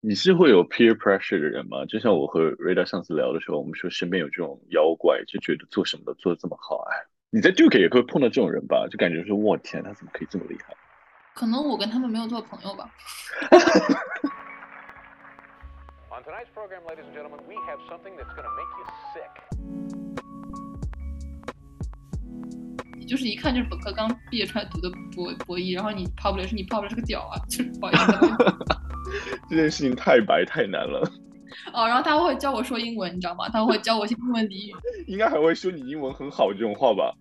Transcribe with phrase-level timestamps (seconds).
[0.00, 1.84] 你是会有 peer pressure 的人吗？
[1.86, 6.76] 就像我和 Rita 上次聊的时候，我们说身边有这种妖怪，就觉得做什么都做得这么好。
[6.92, 6.96] 哎，
[7.30, 8.86] 你在 Duke 也会碰到这种人吧？
[8.88, 10.72] 就感觉说，我天，他怎么可以这么厉害？
[11.34, 12.88] 可能我跟他们没有做朋友吧。
[16.10, 18.84] On tonight's program, ladies and gentlemen, we have something that's going to make you
[19.14, 19.77] sick.
[23.08, 28.12] 就是一看就是本科刚毕业出来读的博博一，然后你 publish 你 publish 个屌啊，就是不好意思。
[29.48, 31.00] 这件事情太白太难了。
[31.72, 33.48] 哦，然后他会教我说英文，你知道吗？
[33.48, 34.74] 他会教我一些英文俚语。
[35.08, 37.12] 应该还会说你英文很好这种话吧？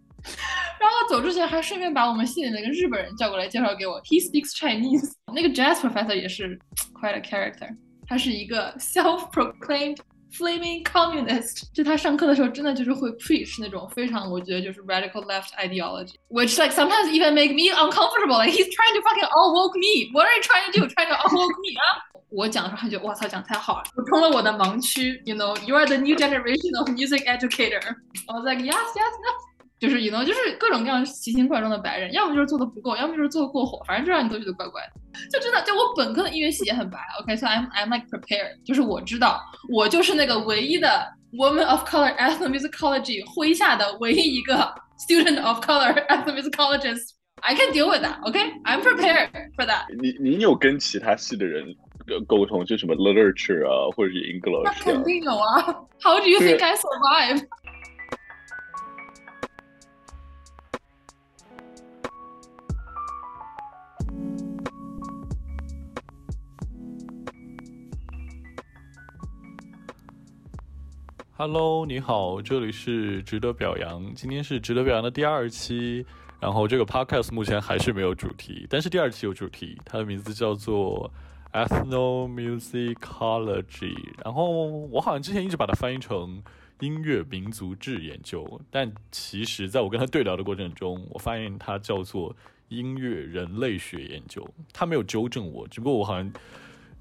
[0.80, 4.02] 然后走之前还顺便把我们系里那个日本人叫过来介绍给我。
[4.02, 5.14] He speaks Chinese。
[5.34, 6.60] 那个 Jazz Professor 也是
[6.94, 7.74] quite a character，
[8.06, 9.98] 他是一个 self-proclaimed。
[10.33, 18.39] Flaming communist，就他上课的时候真的就是会 preach 那种非常我觉得就是 radical left ideology，which like sometimes even make me uncomfortable.
[18.39, 20.11] Like he's trying to fucking all woke me.
[20.15, 20.87] What are you trying to do?
[20.89, 22.01] Trying to all woke me 啊？
[22.31, 25.21] 我讲的时候他觉得哇操讲太好了，补充了我的盲区。
[25.27, 27.95] You know, you are the new generation of music educator.
[28.27, 29.46] I was like yes, yes, yes.
[29.80, 35.20] 就是 you know 就是各种各样奇形怪状的白人，要么就是做的不够，要么就是做的过火，反正就让你都觉得怪怪的。
[35.32, 44.74] 就真的，就我本科的音乐系也很白，OK，so I'm I'm like prepared，就是我知道我就是那个唯一的 woman of color ethnomusicology 麾下的唯一一个
[45.08, 47.16] student of color ethnomusicologist。
[47.42, 49.86] I can deal with that，OK，I'm prepared for that。
[50.02, 51.64] 你你有跟其他系的人
[52.26, 54.64] 沟通，就什么 literature 啊，或者是 English？
[54.64, 55.62] 那肯定有啊。
[56.02, 56.76] How do you think I
[71.38, 74.12] survive？Hello，你好，这里是值得表扬。
[74.16, 76.04] 今天是值得表扬的第二期，
[76.40, 81.12] 然后这个 podcast 目前还是没有主题，但是第二期有主题，它的名字叫做
[81.54, 83.96] ethnomusicology。
[84.24, 84.50] 然后
[84.88, 86.42] 我好像之前一直把它翻译成
[86.80, 92.36] 音乐民族志研究，但其实在我跟他对聊的过程中，我发现它叫做
[92.70, 94.44] 音乐人类学研究。
[94.74, 96.32] 他没有纠正我，只不过我好像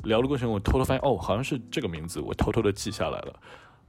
[0.05, 3.41] 聊的过程，我偷偷发现哦，好像是这个名字，我偷偷的记下来了。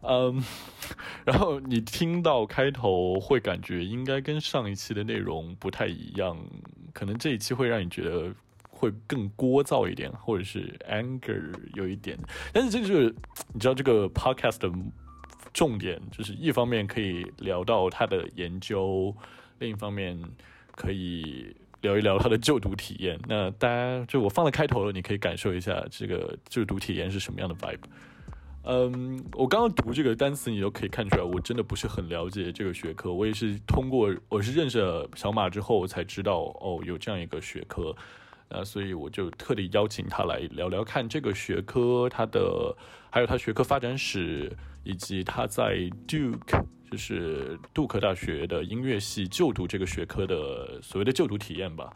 [0.02, 0.44] 嗯，
[1.26, 6.38] 然后你听到开头会感觉应该跟上一期的内容不太一样，
[6.94, 8.34] 可能这一期会让你觉得
[8.70, 12.18] 会更聒噪一点，或者是 anger 有一点。
[12.54, 13.16] 但是这就是
[13.54, 14.72] 你知道这个 podcast 的
[15.52, 19.14] 重点，就是一方面可以聊到他的研究，
[19.58, 20.22] 另一方面
[20.76, 23.20] 可以聊一聊他的就读体验。
[23.28, 27.80] 那大家就我放在开头了，你可以感受一下这个就读体验是什么样的 vibe。
[28.64, 33.14] 嗯，我刚刚读这个单词，你就可以看出来，我真的不是很了解这个学科。
[33.14, 37.96] 我也是通过我是认识了小马之后我才知道，哦，有这样一个学科。
[38.50, 42.76] 那所以我就特地邀请他来聊聊看这个学科，他的
[43.10, 44.52] 还有他学科发展史，
[44.84, 51.94] 以及他在 Duke 就是杜克大学的音乐系就读这个学科的所谓的就读体验吧。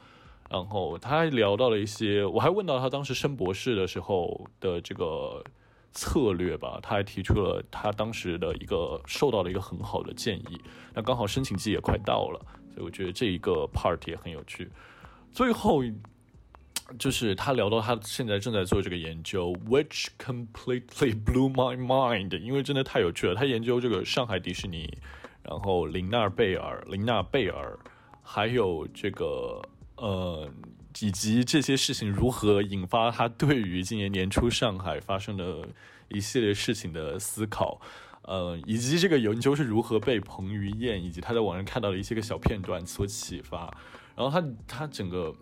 [0.50, 5.44] 然后他还聊到了一些，我还问到他当时升博士的时候的这个。
[5.94, 10.62] 策略吧，他还提出了他当时的一个受到了一个很好的建议。
[10.94, 12.40] 那刚好申请季也快到了，
[12.74, 14.70] 所以我觉得这一个 part 也很有趣。
[15.32, 15.84] 最后
[16.98, 23.36] 就是他聊到他现在正在做这个研究，which completely blew my mind，因为真的太有趣了。
[23.36, 24.98] 他研究这个上海迪士尼，
[25.44, 27.78] 然后林纳贝尔、林纳贝尔，
[28.24, 29.62] 还有这个
[29.98, 30.50] 呃。
[31.00, 35.68] 以及这些事情如何引发他对于今年年初上海发生的
[36.10, 37.80] 一系列事情的思考，
[38.24, 43.74] 呃，以及这个研究是如何被彭于晏以及他在网上看到的一些个小片段所启发。
[44.16, 45.34] 然后他他整个，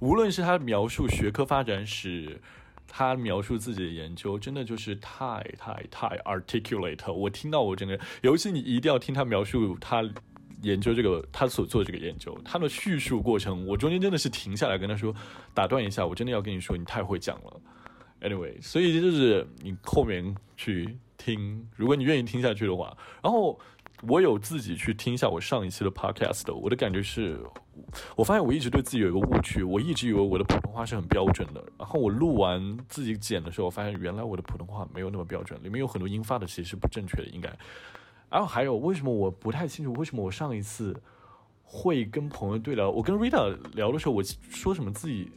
[0.00, 2.40] 无论是他描述学科发展史，
[2.88, 7.12] 他描述自己的研究，真的就是太太太 articulate。
[7.12, 10.02] 我听到我整个，尤其你一定要听他描述他。
[10.66, 15.14] 研究这个，他所做的这个研究，他的叙述过程，我中间真的是停下来跟他说，
[15.54, 17.60] 打断一下，我真的要跟你说，你太会讲了。
[18.20, 23.58] Anyway，所以就是你后面去听，如果你愿意听下去的话，然后
[24.02, 27.38] 我有自己去听一下我上一期的 Podcast，我的感觉是，
[28.16, 37.54] 我发现我一直对自己有一个误区，我一直以为我的普通话是很标准的，然后我录完自己剪的时候，我发现原来我的普通话没有那么标准，里面有很多音发的其实是不正确的，应该。
[38.28, 39.92] 然后还有，为什么我不太清楚？
[39.94, 40.94] 为什么我上一次
[41.62, 42.90] 会跟朋友对聊？
[42.90, 45.30] 我跟 Rita 聊的时候，我说什么自己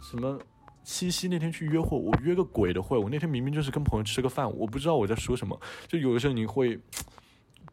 [0.00, 0.40] 什么
[0.82, 2.96] 七夕那天去约会，我约个鬼的会！
[2.96, 5.58] 我那天明明就是跟朋友吃个饭，我不知道我在说什么。
[5.86, 6.80] 就有的时候你会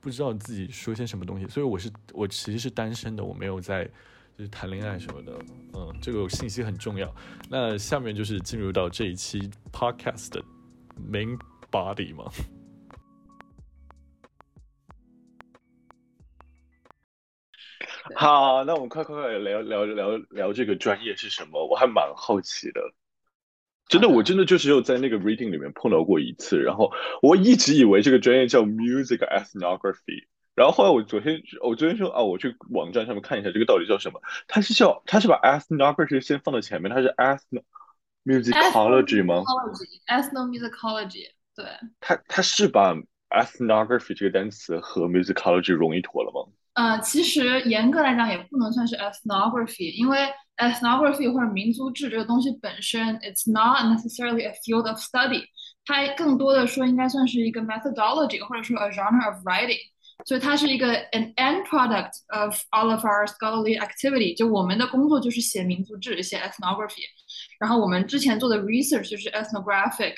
[0.02, 1.48] 不知道自己说些什么东西。
[1.48, 3.86] 所以我是我其实是单身的，我没有在
[4.38, 5.40] 就是谈恋爱什么的，
[5.74, 7.10] 嗯，这个信息很重要。
[7.50, 10.44] 那下面就是进入到这一期 podcast 的
[11.10, 11.40] main
[11.72, 12.30] body 嘛。
[18.16, 21.68] 好，那我们快快快聊聊聊聊这个专业是什么？
[21.68, 22.82] 我还蛮好奇的。
[23.88, 37.64] 真的，我真的就只有在那个 reading 里面碰到过一次，然后我一直以为这个专业叫 music ethnography，然后后来我昨天我昨天说啊，我去网站上面看一下这个到底叫什么，它是叫它是把 ethnography 先放到前面，它是 ethno
[38.26, 39.44] musicology 吗
[40.08, 41.66] ？ethnomusicology，对。
[42.02, 42.94] 它它是把
[43.30, 46.52] ethnography 这个单词和 musicology 融一坨了吗？
[46.78, 55.42] 呃，其实严格来讲也不能算是 ethnography，因为 ethnography 或者民族志这个东西本身，it's not necessarily a field of study，
[55.86, 59.80] 它更多的说应该算是一个 methodology，或者说 a genre of writing，
[60.28, 67.02] 所以它是一个 an end product of all of our scholarly activity，就我们的工作就是写民族志，写 ethnography，
[67.60, 70.14] 然后我们之前做的 research 就是 ethnographic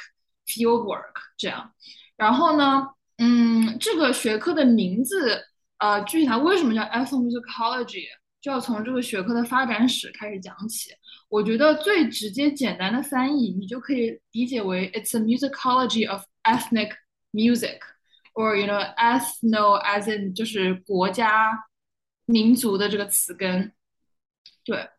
[0.46, 1.72] field work 这样，
[2.18, 2.86] 然后呢，
[3.18, 5.46] 嗯，这个学科的名字。
[5.80, 8.06] 呃，具体它为什么叫 ethnomusicology，
[8.42, 10.92] 就要从这个学科的发展史开始讲起。
[11.30, 16.92] 我觉得最直接简单的翻译，你就可以理解为 it's a musicology of ethnic
[17.32, 21.52] music，or you know ethno as in 就是国家、
[22.26, 23.72] 民族的这个词根。
[24.66, 24.90] 对，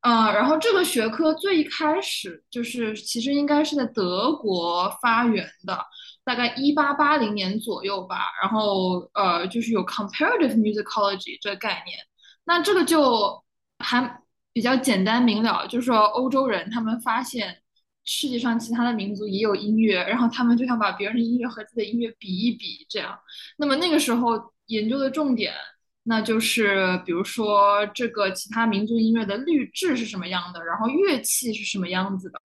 [0.00, 5.86] 呃，然后这个学科最一开始就是其实应该是在德国发源的。
[6.30, 11.98] 大概一八八零年左右吧，然后呃，就是有 comparative musicology 这个概念。
[12.44, 13.42] 那这个就
[13.80, 14.22] 还
[14.52, 17.56] 比较简单明了，就是说欧洲人他们发现
[18.04, 23.18] 世界上其他的民族也有音乐，然后他们就想把别人的音乐和自己的音乐比一比，这样。
[23.56, 25.52] 那么那个时候研究的重点。
[26.02, 32.40] 那就是比如说这个其他民族音乐的律制是什么样的，然后乐器是什么样子的，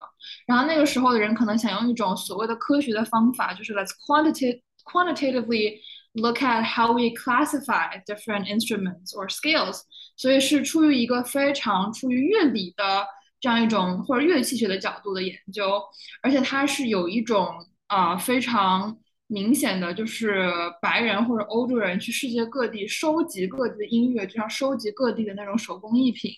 [0.46, 5.80] 然后那个时候的人可能想用一种所谓的科学的方法，就是 let's quantitative quantitatively
[6.14, 9.80] look at how we classify different instruments or scales，
[10.18, 13.08] 所以是出于一个非常出于乐理的
[13.40, 15.82] 这样一种或者乐器学的角度的研究，
[16.22, 17.48] 而且它是有一种
[17.88, 18.98] 啊非常。
[19.28, 20.52] 明显的就是
[20.82, 26.32] 白人或者欧洲人去世界各地收集各地的音乐，就像收集各地的那种手工艺品，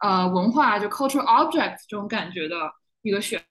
[0.00, 2.56] 呃，文化就 cultural objects 这种感觉的
[3.02, 3.42] 一个学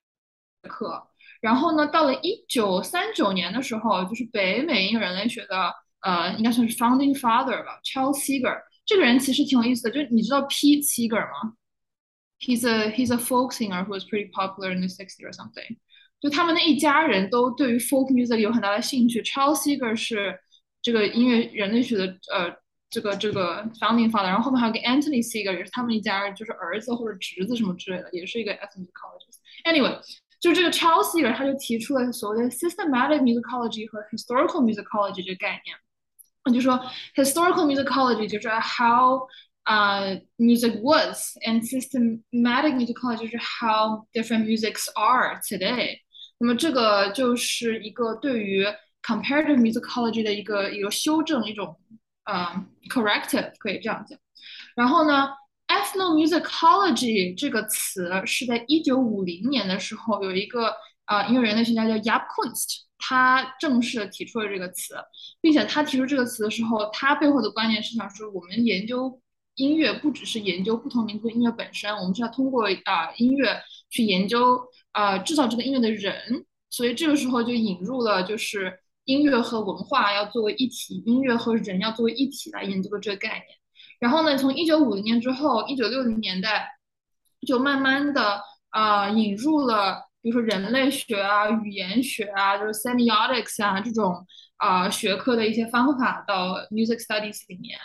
[0.67, 1.07] 科。
[1.39, 5.71] 然后呢，到了一九三九年的时候，就是北美音乐人类学的，
[6.01, 11.53] 呃，应该算是 founding father 吧，Charles Seeger 这个人其实挺有意思的，就你知道 Pete Seeger 吗
[12.39, 15.77] ？He's a he's a folk singer who was pretty popular in the '60s or something.
[16.22, 19.22] 就他们那一家人都对于 folk music 有很大的兴趣。
[19.22, 20.38] Charles Seeger 是
[20.82, 22.52] 这个音乐人类学的呃
[22.90, 29.98] 这个这个 founding father，然后后面还有个 Anthony Seeger，也是他们一家人就是儿子或者侄子什么之类的，也是一个 ethnomusicologist。Anyway，
[30.40, 35.76] 就这个 Charles Seeger 他就提出了所谓的 systematic musicology 和 historical musicology 这个概念。
[36.44, 36.80] 那就说
[37.14, 39.26] historical musicology 就是 how
[39.64, 45.98] 啊、uh, music was and systematic musicology 就是 how different musics are today。
[46.43, 48.65] 那么这个就是一个对于
[49.01, 51.73] comparative musicology 的一个一个修正，一种
[52.25, 54.19] 呃 corrective 可以这样讲。
[54.75, 55.29] 然后呢
[55.69, 60.73] ，ethnomusicology 这个词是在一九五零年的时候，有一个
[61.05, 64.95] 呃音乐人类学家叫 Yap Kunst，他正式提出了这个词，
[65.39, 69.17] 并且他提出这个词的时候，他背后的观念是想说，我们研究
[69.55, 73.57] 音乐不只是研究不同民族音乐本身，我们是要通过啊音乐
[73.93, 74.59] 去研究。
[74.95, 83.45] 呃，制造这个音乐的人，所以这个时候就引入了，就是音乐和文化要作为一体，音乐和人要作为一体来研究的这个概念。
[83.99, 86.69] 然后呢，从一九五零年之后，一九六零年代
[87.47, 94.23] 就慢慢的啊引入了，比如说人类学啊、语言学啊，就是 semiotics 啊这种
[94.57, 97.79] 啊学科的一些方法到 music studies 里面。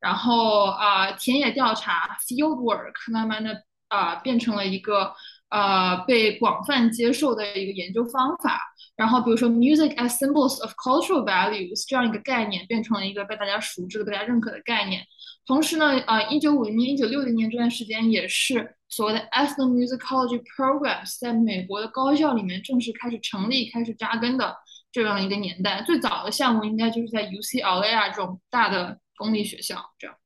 [0.00, 5.12] 然后啊，田野调查 field work 慢慢的啊变成了一个。
[5.52, 8.58] 呃，被广泛接受的一个研究方法。
[8.96, 15.02] 然后，比如说 “music as symbols of cultural values” 这样一个概念，变成了一个被大家熟知的、被大家认可的概念。
[15.44, 24.56] 同时呢，呃，一九五零年、一九六零年这段时间，也是所谓的 ethnomusicology programs 在美国的高校里面正式开始成立、开始扎根的
[24.90, 25.82] 这样一个年代。
[25.86, 30.16] 最早的项目应该就是在 UCLA 啊这种大的公立学校这样。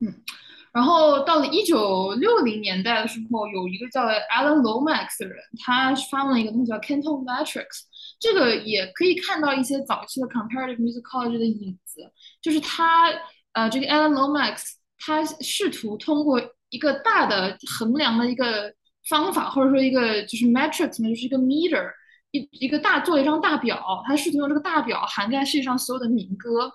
[0.00, 0.22] 嗯。
[0.72, 7.82] 然后到了一九六零年代的时候，有一个叫 Alan Lomax 的人，他发明了一个东西叫 Canton Metrics，
[8.18, 12.10] 这个也可以看到一些早期的 Comparative Musicology 的影子。
[12.40, 13.10] 就是他，
[13.52, 14.62] 呃，这个 Alan Lomax，
[14.98, 18.72] 他试图通过一个大的衡量的一个
[19.10, 21.86] 方法，或者说一个就是 metrics 呢，就是一个 meter，
[22.30, 26.72] 一一个大做一张大表，他试图用这个大表涵盖世界上所有的民歌。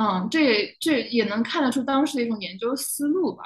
[0.00, 3.42] 嗯，这这也能看得出当时的一种研究思路吧。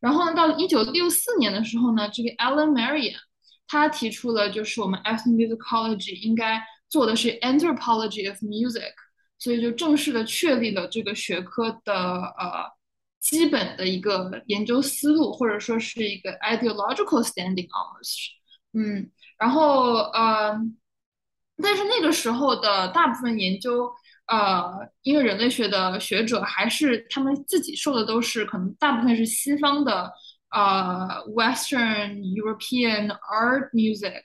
[0.00, 3.16] 然后呢，到一九六四年的时候呢，这个 Alan Marian
[3.68, 8.94] 他提出了，就是我们 ethnomusicology 应该做的是 anthropology of music，
[9.38, 12.64] 所以就正式的确立了这个学科的呃
[13.20, 18.30] 基本的一个研究思路，或者说是一个 ideological standing almost。
[18.72, 20.58] 嗯，然后呃，
[21.62, 23.92] 但是那个时候的大部分研究。
[24.30, 30.08] 呃，因为人类学的学者还是他们自己受的都是可能大部分是西方的
[30.52, 34.22] 呃 Western European art music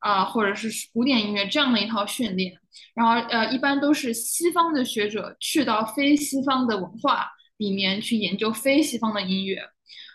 [0.00, 2.58] 啊，或者是古典音乐这样的一套训练，
[2.92, 9.62] 然后呃一般都是西方的学者去到非西方的文化里面去研究非西方的音乐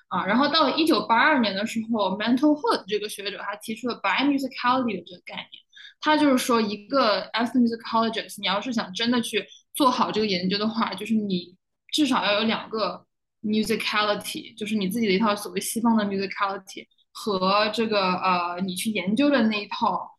[0.09, 5.61] 啊，然后到了一九八二年的时候，Mental Hood 这个学者他提出了 bimusicality 的这个概念。
[6.03, 11.55] 他就是说，一个 ethnomusicologist，你要是想真的去做好这个研究的话，就是你
[11.93, 13.05] 至少要有两个
[13.43, 20.10] musicality，就是你自己的一套所谓西方的 musicality 和这个呃你去研究的那一套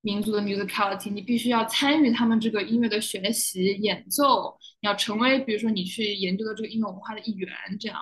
[0.00, 7.98] 民族的 musicality，你必须要参与他们这个音乐的学习演奏，你要成为比如说你去研究的这个音乐文化的一员，这样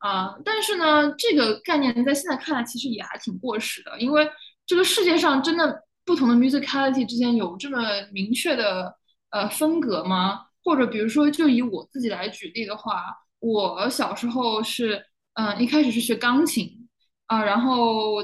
[0.00, 0.36] 啊。
[0.44, 4.28] 但是呢，这个概念在现在看来其实也还挺过时的，因为
[4.66, 5.85] 这个世界上真的。
[6.06, 7.78] 不同的 musicality 之间有这么
[8.12, 8.96] 明确的
[9.30, 10.40] 呃分隔吗？
[10.64, 16.88] 或者比如说，就以我自己来举例的话，我小时候是嗯一开始是学钢琴
[17.26, 18.16] 啊，然后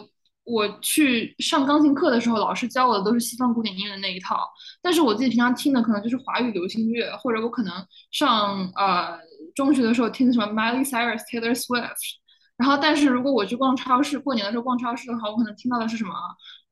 [0.44, 4.48] 我去上钢琴课的时候，老师教我的都是西方古典音乐的那一套，
[4.80, 7.72] 但是我自己平常听的可能就是华语流行乐，或者我可能
[8.10, 9.18] 上呃
[9.54, 12.21] 中学的时候听的什么 Miley Cyrus、Taylor Swift。
[12.58, 16.14] 然后，但是如果我去逛超市，过年的时候逛超市的话，我可能听到的是什么？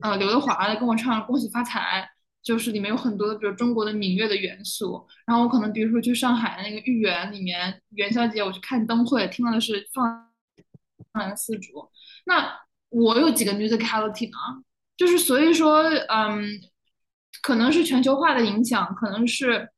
[0.00, 2.08] 呃，刘德华的跟我唱《恭喜发财》，
[2.46, 5.04] 就是里面有很多的，比如中国的民乐的元素。
[5.26, 10.28] 然后我可能比如说去上海那个豫园里面元宵节，我去看灯会，听到的是放
[11.12, 11.90] 放羊四主。
[12.26, 12.56] 那
[12.90, 14.62] 我有几个 musicality 呢？
[14.96, 16.46] 就是所以说，嗯，
[17.42, 19.68] 可能是全球化的影响，可能是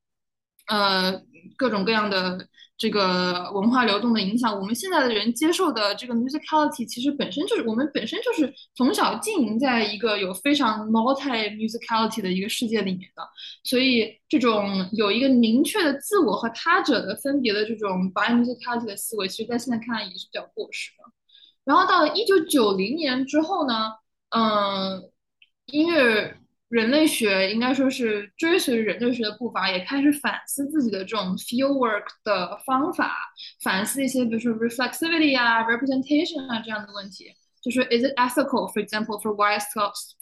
[0.66, 1.23] 呃
[1.56, 2.49] 各种各样的。
[2.82, 13.22] 这个文化流动的影响，我们现在的人接受的这个 musicality，其实本身就是我们本身就是从小经营在一个有非常 multi musicality 的一个世界里面的，
[13.62, 21.04] 所以这种有一个明确的自我和他者的分别的这种 bi musicality 的思维，其实在现在看来也是比较过时的。
[21.64, 23.92] 然后到了一九九零年之后呢，
[24.30, 25.08] 嗯，
[25.66, 26.41] 音乐。
[26.72, 33.15] 人类学应该说是追随人类学的步伐，也开始反思自己的这种 field work 的方法，
[33.63, 37.34] 反思一些比如说 reflexivity 啊、representation 啊这样的问题。
[37.63, 39.62] 就是 is it ethical, for example, for white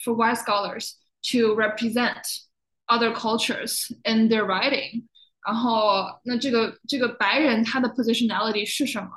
[0.04, 0.92] for white scholars
[1.32, 2.22] to represent
[2.86, 5.04] other cultures in their writing？
[5.44, 9.10] 然后那这个这个白人他的 positionality 是什么？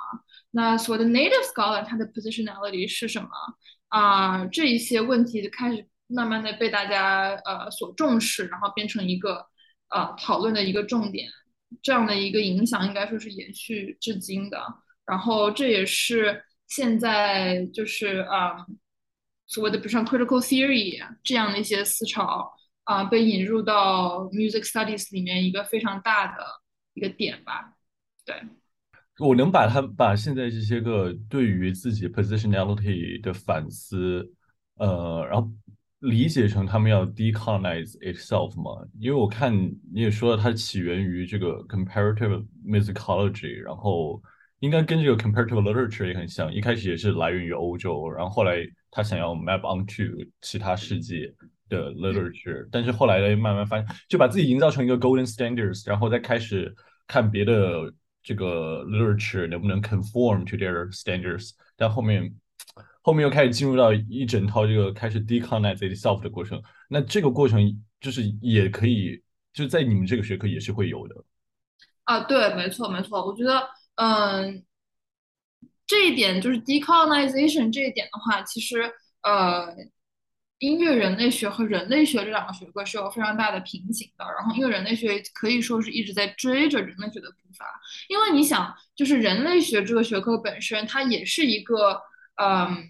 [0.52, 3.28] 那所谓的 native scholar 他的 positionality 是什么？
[3.88, 5.86] 啊，这一些问题就开始。
[6.07, 9.45] 慢慢的被大家呃所重视，然后变成一个
[9.89, 11.29] 呃讨论的一个重点，
[11.81, 14.61] 这样的一个影响应该说是延续至今的。
[15.05, 18.65] 然后这也是现在就是啊
[19.47, 22.51] 所谓的比如像 critical theory 这样的一些思潮
[22.83, 26.43] 啊被引入到 music studies 里面一个非常大的
[26.93, 27.73] 一个点吧。
[28.25, 28.35] 对，
[29.19, 34.31] 我能把它把现在这些个对于自己 positionality 的反思，
[34.75, 35.51] 呃，然后。
[36.03, 38.85] 理解成他们要 decolonize itself 吗？
[38.99, 39.55] 因为我看
[39.93, 44.21] 你也说了，它起源于这个 comparative musicology，然后
[44.59, 48.57] 应该跟这个 comparative literature 也很像，一开始也是来源于欧洲，然后后来
[48.91, 51.33] 他想要 map onto 其他世界
[51.69, 56.75] 的 literature，但是后来呢，慢慢发现就把自己营造成一个 golden standards，然后再开始
[57.07, 62.35] 看别的这个 literature 能不能 conform to their standards，但后面。
[63.05, 67.61] 后面又开始进入到一整套这个开始 decolonize itself 的过程，那这个过程
[67.99, 71.15] 就是也可以就在你们这个学科也是会有的。
[72.05, 73.25] 啊，对，没错，没错。
[73.25, 73.61] 我觉得，
[73.95, 74.63] 嗯，
[75.85, 78.89] 这一点就是 decolonization 这一点的话，其实
[79.21, 79.75] 呃，
[80.59, 84.23] 音乐人类学和人类学这两个学科是有非常大的瓶颈的。
[84.23, 87.65] 然后，音乐人类学可以说是一直在追着人类学的步伐，
[88.07, 92.01] 因为你想，就是人类学这个学科本身，它也是一个。
[92.35, 92.89] 嗯，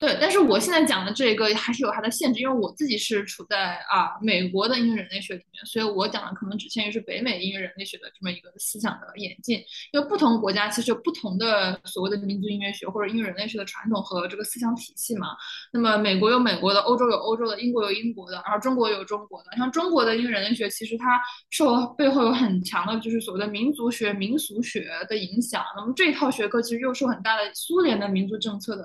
[0.00, 9.58] 对，但是我现在讲的这个还是有它的限制，因为我自己是处在啊美国的音乐人类学里面，所以我讲的可能只限于是北美音乐人类学的这么一个思想的演进。
[9.92, 15.30] 因为不同国家其实有不同的所谓的民族音乐学或者音乐人类学的传统和这个思想体系嘛。
[15.72, 19.56] 那么美国有美国的，欧洲有欧洲的，英国有英国的，然后中国有中国的。
[19.56, 25.64] 像中国的音乐人类学，其实它受背后有很强的就是所谓的民族学、民俗学的影响。
[25.74, 28.84] 那么这一套学科其实又受很大的苏联的民族政策的。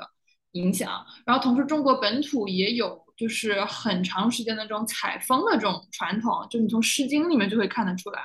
[0.54, 8.22] 影响，然后同时中国本土也有就是很长时间的这种采风的这种传统，就你从《诗经》里面就会看得出来。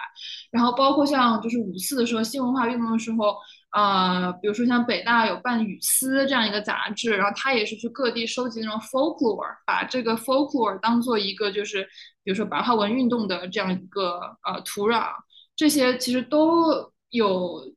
[0.50, 3.36] 然后包括像就是五四的时候新文化运动的时候，
[3.72, 11.84] 呃，比如说像北大有办《语丝》这样一个杂志，然后他也是去各地收集那种 folklore，把这个 folklore 当做一个就是
[12.24, 15.08] 比如说白话文运动的这样一个呃土壤，
[15.56, 17.72] 这些其实都有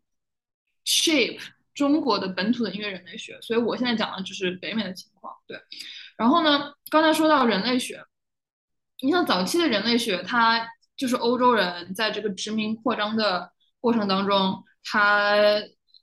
[0.86, 1.39] shape。
[1.73, 5.33] 中国的本土的音乐人类学，所以我现在讲的就是北美的情况。
[5.47, 5.59] 对，
[6.17, 8.03] 然后呢，刚才说到人类学，
[9.01, 15.35] 你像早期的人类学，它就是欧洲人在这个殖民扩张的过程当中，他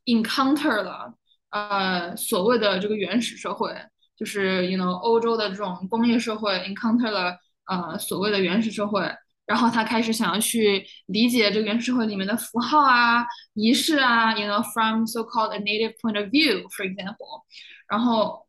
[0.07, 1.15] encounter 了
[1.51, 3.75] 呃所谓的这个原始社会，
[4.17, 9.09] 就是 you know 欧洲的这种工业社会 encounter 了呃所谓的原始社会。
[9.49, 13.25] 然后他开始想要去理解这个原始社会里面的符号啊、
[13.55, 17.43] 仪式啊，you know from so-called a native point of view，for example。
[17.89, 18.47] 然后，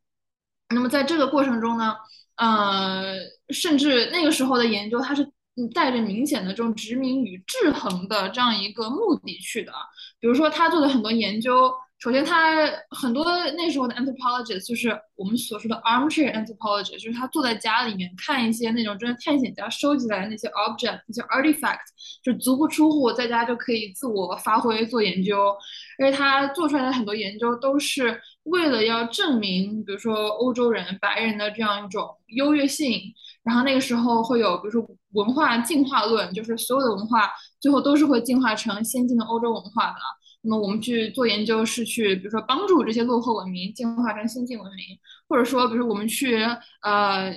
[0.67, 1.95] 那么在这个过程中呢，
[2.35, 3.15] 呃，
[3.49, 5.25] 甚至那个时候的研究，它是
[5.73, 9.71] 带着明显的这种殖民与制衡的这样一个目的去的。
[10.19, 11.73] 比如说，他做的很多研究。
[11.99, 13.25] 首先，他很多
[13.57, 21.79] 那时候的 anthropologist 就是我们所说的 armchair anthropologist，就是他坐在家里面看一些那种真的探险家收集来的那些 object、那些 artifact，
[22.23, 25.53] 就足不出户，在家就可以自我发挥做研究。
[25.97, 33.01] 而且他做出来的很多研究都是为了要证明，比如说欧洲人、白人的这样一种优越性。
[33.43, 37.29] 然后那个时候会有，比如说文化进化论，就是所有的文化
[37.59, 39.95] 最后都是会进化成先进的欧洲文化的。
[40.41, 46.37] 那么我们去做研究是去，比如说帮助这些落后文明进化成先进文明，或者说，比如我们去
[46.81, 47.33] 呃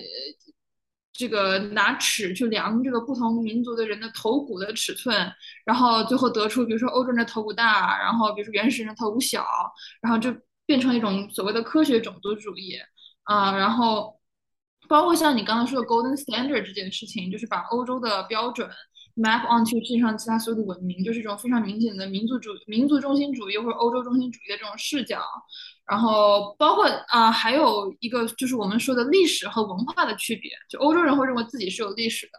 [1.13, 5.33] 这个拿尺去量这个不同民族的人的头骨的尺寸，
[5.65, 9.45] 然后最后得出，比如说欧洲人的头骨大，然后比如说原始人的头骨小，
[10.01, 10.33] 然后就
[10.65, 12.79] 变成一种所谓的科学种族主义
[13.25, 14.17] 啊，然后
[14.89, 18.71] 包括像你刚刚说的 Golden Standard 这件事情，就是把欧洲的标准。
[19.17, 25.21] Map onto 世界上其他所有的文明，就是一种非常明显的民族主民族中心主义或者欧洲中心主义的这种视角。
[25.85, 30.51] 然后包括啊，还有一个就是我们说的历史和文化的区别。
[30.69, 32.33] 就欧洲人会认为自己是有历史的，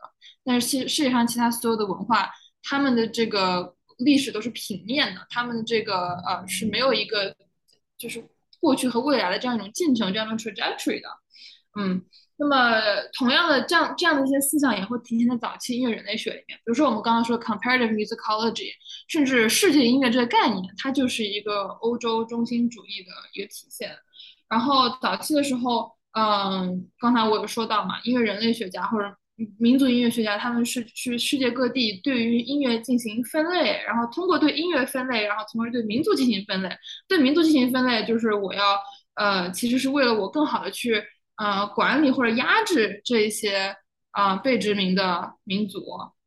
[0.44, 2.30] 但是世世界上其他所有的文化，
[2.64, 7.36] 他们的这个历史都是平面的，他们这个呃是没有一个
[7.98, 8.26] 就是
[8.60, 11.10] 过去和未来的这样一种进程，这样的 trajectory 的。
[11.80, 12.04] 嗯。
[12.36, 12.82] 那么，
[13.16, 16.58] 同样的，这样这样的一些思想也会体现在早期音乐人类学里面。
[16.58, 18.72] 比如说，我们刚刚说 comparative musicology，
[19.08, 23.92] 甚至世界音乐这个概念，它就是一个欧洲中心主义的一个体现。
[24.50, 29.16] 然后，早期的时候，嗯，刚才我有说到嘛，音乐人类学家或者
[29.60, 36.70] 民族音乐学家，他们是去世界各地对于音乐进行分类，然后通过对音乐分类，然后从而对民族进行分类。
[37.08, 38.76] 对民族进行分类，就是我要，
[39.16, 41.02] 呃，其实是为了我更好的去。
[41.38, 43.76] 呃，管理或者压制这些
[44.12, 45.82] 啊被殖民的民族，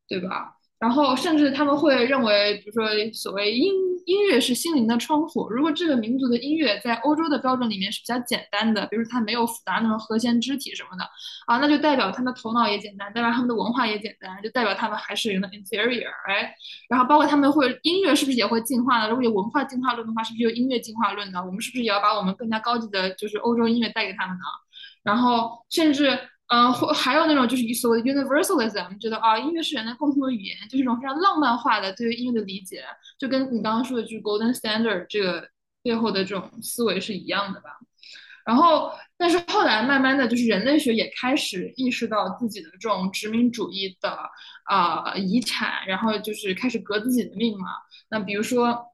[0.09, 0.53] 对吧？
[0.79, 3.73] 然后甚至他们会认为，比如说所谓音
[4.05, 5.49] 音乐是心灵的窗户。
[5.49, 11.05] 如果这个民族的音乐在欧洲的标准里面是比较简单的，比如它没有复杂那种和弦肢体什么的
[11.47, 16.55] 啊，那就代表他们的头脑也简单，代表他们的文化也简单，就代表他们还是 inferior，哎。
[16.90, 19.09] 然后包括他们会音乐是不是也会进化呢？
[19.09, 21.42] 如果有文化进化论的话，是不是有音乐进化论呢？
[21.42, 24.45] 我们是不是也要把我们更加高级的，就是欧洲音乐带给他们呢？
[25.07, 32.83] 然后甚至，嗯，或还有那种就是所谓的 universalism，觉得啊，音乐是人类共同的语言，就是一种非常浪漫化的对于音乐的理解，
[33.16, 35.49] 就跟你刚刚说的就是 golden standard 这个
[35.85, 37.71] 背后的这种思维是一样的吧。
[38.45, 44.19] 然后，但是后来慢慢的就是人类学也开始意识到自己的这种殖民主义的
[44.64, 47.69] 啊遗产，然后就是开始革自己的命嘛。
[48.11, 48.85] 那比如说，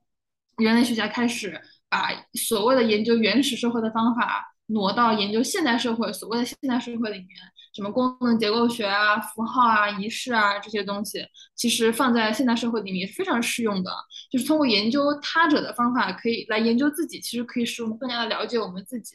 [0.57, 4.52] 人类学家开始把所谓的研究原始社会的方法。
[4.73, 7.29] 挪到研究现代社会，所谓的现代社会里面，
[7.75, 11.23] 什么功能结构学啊、符号啊、仪式啊这些东西，
[11.55, 13.91] 其实放在现代社会里面非常适用的。
[14.31, 19.13] 就是通过研究他者的方法，可以来研究自己，其实可以使我们更加的了解我们自己。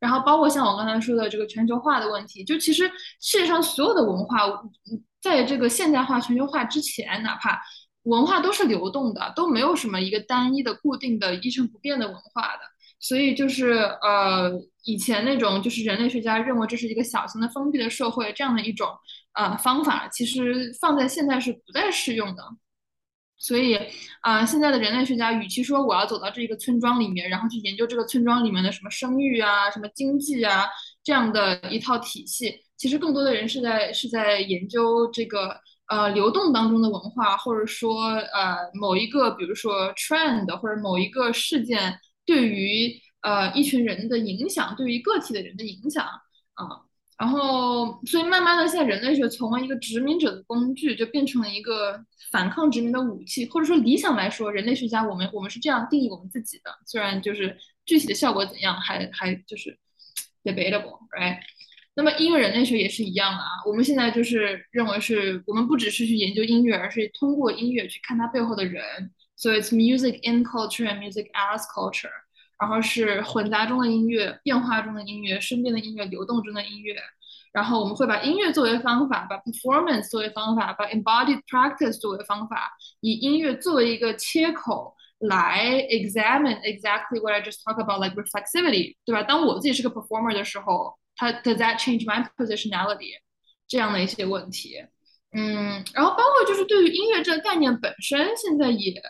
[0.00, 2.90] 然后包括像我刚才说的这个全球化的问题，就其实
[3.20, 4.38] 世界上所有的文化，
[5.22, 7.62] 在这个现代化、全球化之前，哪怕
[8.02, 12.60] 文化都是流动的，都没有什么一个单一的、固定的、一成不变的文化的。
[12.98, 14.50] 所以就是呃。
[14.86, 18.88] 以前那种就是人类学家认为这是一个小型的封闭的社会这样的一种
[19.34, 22.42] 呃方法，其实放在现在是不再适用的。
[23.38, 23.78] 所以
[24.22, 30.66] 啊、现在的人类学家与其说我要走到这个村庄里面，然后去研究这个村庄里面的什么生育啊、什么经济啊
[31.04, 35.54] 这样的一套体系，其实更多的人是在是在研究这个
[35.88, 41.94] 呃流动当中的文化，或者说呃某一个比如说 trend 或者某一个事件
[42.24, 42.90] 对于
[43.26, 46.86] 呃一群人的影响，对于个体的人的影响啊。
[47.18, 51.98] 然后，所以慢慢的，现在人类学从一个殖民者的工具，就变成了一个
[52.30, 59.78] 反抗殖民的武器，或者说理想来说，人类学家我们我们是这样定义我们自己的，虽然就是具体的效果怎样，还还就是
[60.44, 61.38] debatable，right？
[61.94, 72.25] 那么音乐人类学也是一样啊，我们现在就是认为是我们不只是去研究音乐，而是通过音乐去看它背后的人，所以 it's music in culture and music as culture。
[72.58, 76.96] 然后是混杂中的音乐、变化中的音乐、身边的音乐、流动中的音乐。
[77.52, 89.22] 然后我们会把音乐作为方法，把 performance 作为方法，把 embodied practice 作为方法，以音乐作为一个切口来 examine exactly what I just talk about, like reflexivity，对吧？
[89.22, 93.12] 当我自己是个 performer 的时候，它 does that change my positionality？
[93.66, 94.84] 这样的一些问题。
[95.32, 99.02] 嗯，然后包括就是对于音乐这个概念本身，现在也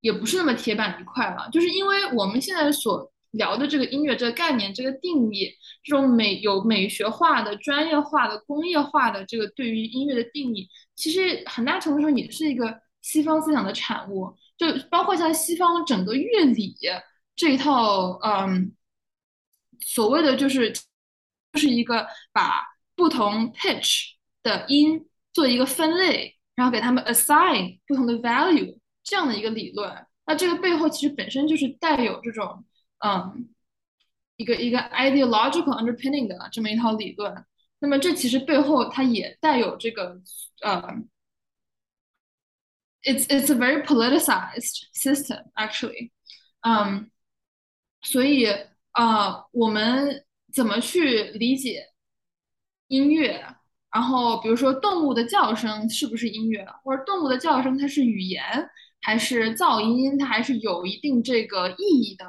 [0.00, 5.50] 也不是那么铁板一块了，就是因为我们现在所聊的这个音乐这个概念、这个定义，
[5.82, 16.76] 这种美有美学化的、专业化的、工业化的这个对于音乐的定义，其实很大程度上也是一个西方思想的产物，就包括像西方整个乐理
[17.34, 18.72] 这一套，嗯，
[19.80, 22.62] 所谓的就是就是一个把
[22.94, 28.78] 不同 pitch 的音做一个分类，然后给他们 assign 不同的 value。
[29.06, 32.64] 这样的一个理论，那这个背后其实本身就是带有这种
[32.98, 33.48] 嗯
[34.36, 37.46] 一个一个 ideological underpinning 的这么一套理论。
[37.78, 40.20] 那么这其实背后它也带有这个
[40.62, 40.82] 呃
[43.02, 46.10] ，it's it's a very politicized system actually，
[46.62, 47.08] 嗯，
[48.02, 48.46] 所以
[48.90, 51.92] 啊，我们怎么去理解
[52.88, 53.46] 音乐？
[53.92, 58.68] 然后比如说动物的叫声是不是音乐，或者动物的叫声它是语言？
[59.06, 62.26] 还是噪音，它还是有一定这个意义的，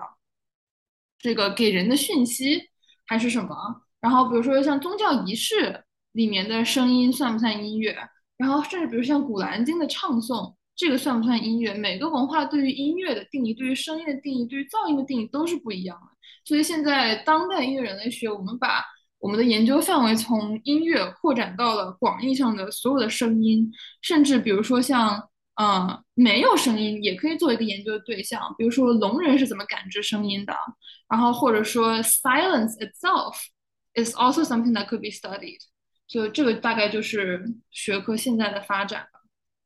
[1.17, 2.69] 这个给人的讯息
[3.07, 3.81] 还是什么？
[3.99, 7.97] 然后比如说像宗教仪式里面的声音算不算音乐？
[8.37, 11.73] 然后甚至比如像《古兰经》的唱诵，这个算不算音乐？
[11.73, 16.15] 每个文化对于音乐的定义、对于声音的定义、对于噪音的定义都是不一样的。
[16.45, 18.85] 所以现在当代音乐人类学，我们把
[19.17, 23.71] 我们的研究范围从音乐扩展到了广义上的所有的声音，
[24.03, 25.27] 甚至比如说像。
[25.59, 30.53] 嗯，没有声音也可以做一个研究的对象，比如说聋人是怎么感知声音的，
[31.09, 33.35] 然后或者说 silence itself
[33.95, 35.59] is also something that could be studied。
[36.07, 39.19] 就这个大概就是学科现在的发展了。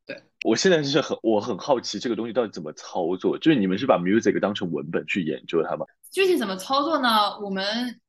[0.05, 5.85] 对，我现在是很我很好奇这个东西到底怎么操作，就是你们是把 music 当成文本去研究它吗？
[6.09, 7.37] 具体怎么操作呢？
[7.41, 7.99] 我们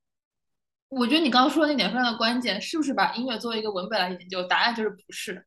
[0.88, 4.42] 我觉得你刚刚说的那点非常的关键，是不是把音乐作为一个文本来研究？
[4.44, 5.44] 答案就是不是。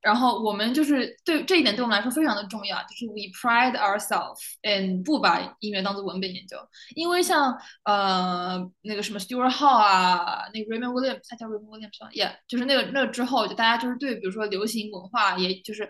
[0.00, 6.56] 然后我们就是对这一点对我们来说非常的重要，就是 we pride ourselves in 不把音乐当做文本研究，
[6.94, 15.86] 因为像呃那个什么 Stuart Hall 啊，那个 Raymond Williams，他叫 Raymond Williams 吗？Yeah，就是那个那个之后，就大家就是对比如说流行文化，也就是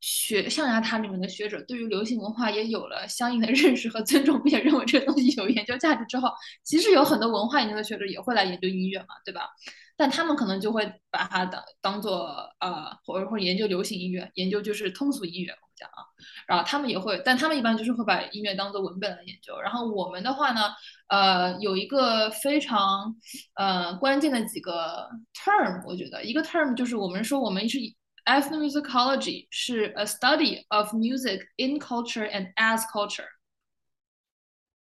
[0.00, 6.32] 学象牙塔里面的学者对于流行文化也有了相应的 认识和尊重，并且认为这个东西有研究价值之后，
[6.64, 9.50] 其实有很多文化研究的学者也会来研究音乐嘛，对吧？
[10.00, 16.00] 但他们可能就会把它当当做呃，或者或者研究流行音乐，研究就是通俗音乐，我们讲啊。
[16.46, 19.60] 然后他们也会，但他们一般就是会把音乐当做文本来研究。
[19.60, 20.74] 然后我们的话呢，
[21.08, 23.14] 呃，有一个非常
[23.56, 27.76] 呃关键的几个 term，我觉得一个 term 就是我们说我们是
[28.24, 33.28] ethnomusicology 是 a study of music in culture and as culture。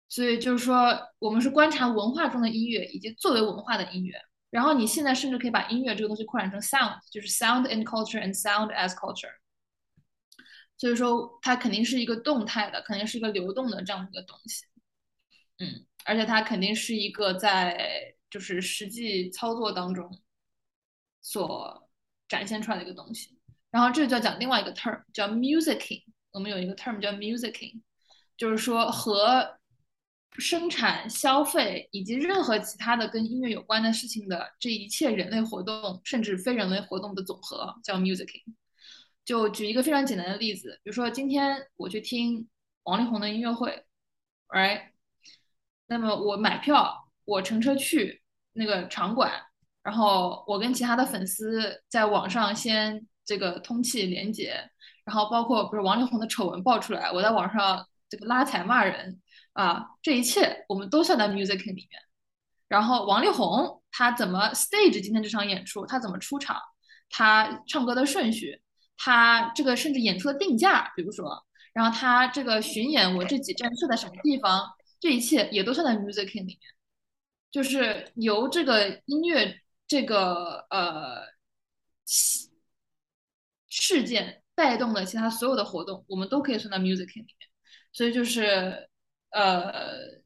[0.09, 4.15] 所以就是说，我们是观察文化中的音乐以及作为文化的音乐。
[4.53, 9.33] 然后你现在甚至可以把音乐这个东西扩展成 sound，就是 sound in culture and sound as culture。
[10.77, 14.63] 所以说它肯定是一个动态的，肯定是一个流动的这样一个东西。
[15.57, 20.21] 嗯，而且它肯定是一个在就是实际操作当中
[21.23, 21.89] 所
[22.27, 23.39] 展现出来的一个东西。
[23.71, 26.03] 然后这就要讲另外一个 term 叫 musicking。
[26.31, 27.81] 我们有一个 term 叫 musicking，
[28.37, 29.57] 就是说和
[30.39, 38.41] 生产、消费以及任何其他的跟音乐有关的事情的这一切人类活动，甚至非人类活动的总和，叫 musicing。
[39.23, 42.47] 就举一个非常简单的例子，比如说今天我去听
[42.83, 43.85] 王力宏的音乐会
[44.49, 44.89] ，right？
[45.87, 48.21] 那么我买票，我乘车去
[48.53, 49.31] 那个场馆，
[49.81, 54.69] 然后我跟其他的粉丝在网上先这个通气连接，
[55.05, 59.19] 然后包括不是王力宏的丑闻爆出来，我在网上这个拉踩骂人
[59.53, 61.87] 啊，这一切我们都算在 music 里面。
[62.67, 66.61] 然后王力宏他怎么 stage 今天这场演出，他怎么出场，
[67.09, 68.61] 他唱歌的顺序，
[68.97, 74.63] 他这个甚至演出的定价，比如说，然后他这个巡演我这几站设在什么地方，
[74.99, 76.55] 这一切也都算在 music 里面。
[77.49, 81.21] 就是由这个音乐这个呃
[83.69, 87.42] 事件带动的其他所有的活动，我们都可以算到 music 里面。
[87.92, 88.88] 所以就是
[89.30, 90.20] 呃，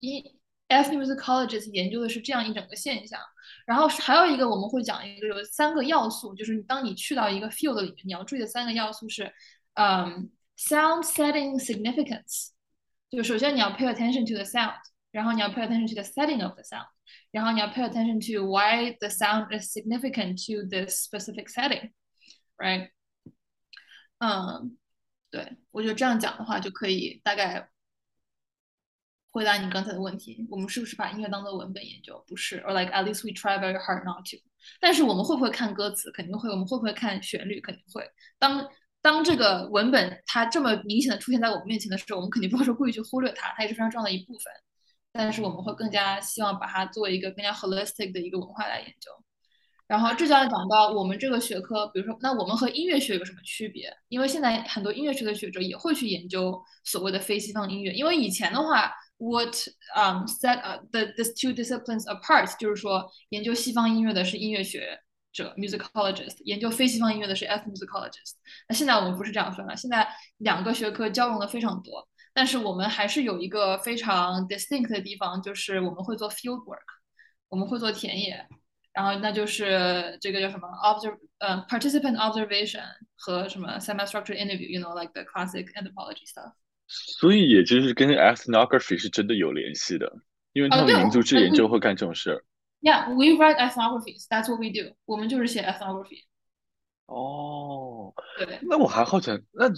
[0.00, 0.22] 一
[0.68, 3.20] ethnomusicologists 研究的是这样一整个现象。
[3.66, 9.32] 然后还有一个我们会讲一个有三个要素，就是当你去到一个 field 里面，你要注意的三个要素是，
[9.74, 12.50] 嗯，sound setting significance，
[13.10, 14.76] 就首先你要 pay attention to the sound。
[15.10, 16.88] 然后你要 pay attention to the setting of the sound，
[17.30, 22.90] 然后你要 pay attention to why the sound is significant to this specific setting，right？
[24.18, 24.76] 嗯，
[25.31, 27.69] 对，我觉得这样讲的话就可以大概
[29.31, 30.47] 回答你刚才的问题。
[30.49, 32.23] 我们是不是把音乐当做文本研究？
[32.27, 34.37] 不是，or like at least we try very hard not to。
[34.79, 36.11] 但是我们会不会看歌词？
[36.11, 36.49] 肯定会。
[36.49, 37.61] 我们会不会看旋律？
[37.61, 38.03] 肯定会。
[38.39, 38.67] 当
[39.01, 44.51] 当这个文本它这么明显的出现在我们面前的时候，我们肯定不会说故意去忽略它，它也是非常重要的一部分。
[45.11, 49.11] 但是我们会更加希望把它作为一个更加 holistic 的一个文化来研究。
[49.89, 53.91] 然后这就要讲到我们这个学科，比如说，那我们和音乐学有什么区别？
[54.07, 57.91] 因为现在很多音乐学的学者也会去研究所谓的非西方音乐。
[57.93, 59.55] 因为以前的话，what
[59.95, 64.95] um set the the two disciplines apart，就是说研究西方音乐的是音乐学
[65.33, 68.33] 者 musicologist，研究非西方音乐的是 ethnomusicologist。
[68.67, 72.07] 那现在我们不是这样分了，现在两个学科交融的非常多。
[72.31, 76.77] 但是我们还是有一个非常 distinct 的地方，就是我们会做 field work，
[77.49, 78.47] 我们会做田野，
[78.99, 82.83] 然后那就是这个叫什么 observe 呃 participant observation
[83.15, 86.51] 和什么 semi-structured interview，you know like the classic anthropology stuff。
[86.89, 90.11] 所以也就是跟 ethnography 是真的有联系的，
[90.51, 92.43] 因为他们民族志研究会干这种事儿。
[92.81, 94.27] Yeah, we write ethnographies.
[94.27, 94.93] That's what we do.
[95.05, 96.25] 我们就是写 ethnography。
[97.05, 98.59] 哦，对。
[98.63, 99.69] 那我还好奇，那。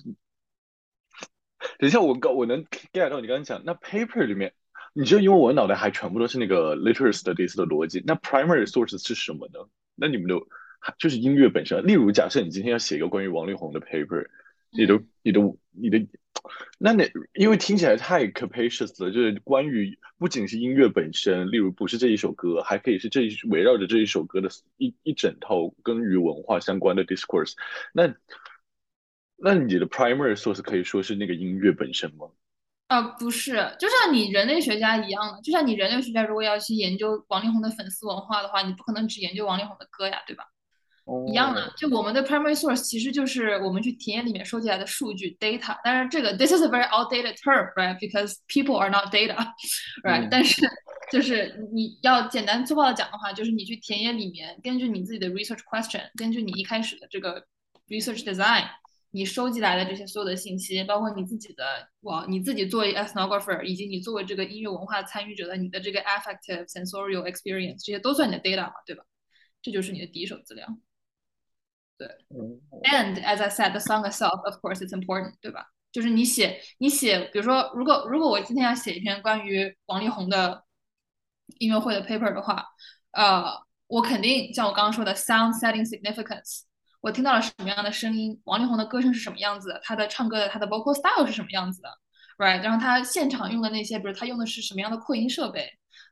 [1.77, 4.51] 等一下，我刚我能 get 到你刚刚讲那 paper 里面，
[4.93, 8.03] 你知道，因为我脑袋还全部都是那个 literary studies 的逻辑。
[8.05, 9.59] 那 primary source 是什么呢？
[9.95, 10.35] 那你们的
[10.97, 11.85] 就是音乐本身。
[11.85, 14.27] 例如，假设你今天要写一个关于王力宏的 paper，
[14.71, 16.07] 你的、你的、你的，
[16.77, 27.53] 那那因为听起来太 capacious 了，就是关于不仅是音乐本身，例如不是这一首歌，还可以是这一围绕着这一首歌的一一整套跟与文化相关的 discourse。
[27.93, 28.13] 那
[29.37, 32.27] 那你的 primary source 可以说是那个音乐本身吗？
[32.91, 40.43] 啊，不是，就像你人类学家一样的，就像你人类学家如果要去研究王力宏的粉丝文化的话，你不可能只研究王力宏的歌呀，对吧？
[41.25, 45.77] 一样的，就我们的 primary source 其实就是我们去田野里面收集来的数据 data。
[45.85, 50.27] 但是，这个 this is a very outdated term，right？Because people are not data，right？
[50.29, 50.61] 但是
[51.11, 57.45] 就是你要简单粗暴的讲的话，就是你去田野里面，根据你自己的 research question，根据你一开始的这个
[57.87, 58.65] research design。
[59.11, 69.03] 你收集来的这些所有的信息，包括你自己的哇，你自己作为 ethnographer，以及你作为这个音乐文化参与者的你的这个 affective sensorial experience，这些都算你的 data 嘛，对吧？
[69.61, 70.65] 这就是你的第一手资料。
[71.97, 72.07] 对
[72.83, 75.67] ，and as I said, the song itself, of course, it's important，对吧？
[75.91, 80.63] 就是你写，你写，比如说，如果如果我今天要写一篇关于王力宏的
[81.59, 82.65] 音乐会的 paper 的话，
[83.11, 83.43] 呃，
[83.87, 86.61] 我肯定像我刚刚说的 sound setting significance。
[87.01, 88.39] 我听到了什么样的声音？
[88.45, 89.79] 王力宏的歌声是什么样子？
[89.83, 91.89] 他的唱歌的他的 vocal style 是什么样子的
[92.37, 92.61] ？Right？
[92.61, 95.61] 然后他现场用的那些，比如他用的是什么样的扩音设备？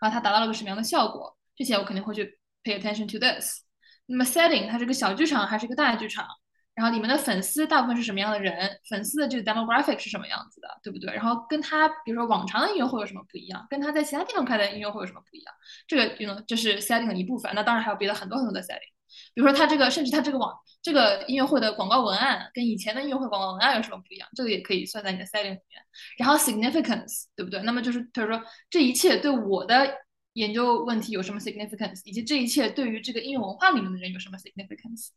[0.01, 1.37] 然后他达到了个什么样的效果？
[1.55, 3.61] 这些我肯定会去 pay attention to this。
[4.07, 6.25] 那么 setting 它是个小剧场还是个大剧场？
[6.73, 8.79] 然后里面的粉丝大部分是什么样的人？
[8.89, 10.67] 粉丝的这个 demographic 是什么样子的？
[10.81, 11.13] 对不对？
[11.13, 13.67] 然后跟他比如说往常的音乐会有什么不一样？
[13.69, 15.53] 跟他在其他地方开的音乐会有什么不一样？
[15.87, 17.51] 这个 you know 这是 setting 的一部分。
[17.53, 18.89] 那当然还有别的很多很多的 setting。
[19.33, 24.27] 比如说他这个，甚至他这个网这个音乐会的广告文案跟以前的音乐会广告文案有什么不一样？
[24.35, 25.81] 这个也可以算在你的 setting 里面。
[26.17, 27.61] 然后 significance 对不对？
[27.63, 29.95] 那么就是他说这一切对我的
[30.33, 35.09] 研究问题有什么 significance，以及这一切对于这个音乐文化里面的人有什么 significance？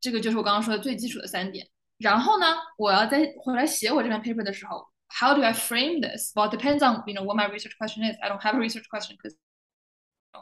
[0.00, 1.66] 这个就是我刚刚说的最基础的三点。
[1.98, 8.16] 然后呢，我要在回来写我这篇 paper 的时候，how do I frame this？Well depends on you know what my research question is.
[8.20, 9.34] I don't have a research question because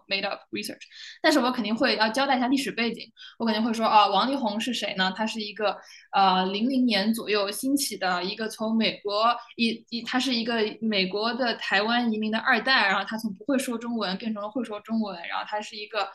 [0.06, 0.82] made up research，
[1.22, 3.10] 但是我肯定会要交代一下历史背景。
[3.38, 5.12] 我肯定会说啊，王力宏是谁呢？
[5.16, 5.76] 他是一个
[6.12, 16.08] 呃零零年左右兴起的一个从美国一一，他是一个美国的台湾移民的二代，然后他从不会说中文变成了会说中文，然后他是一个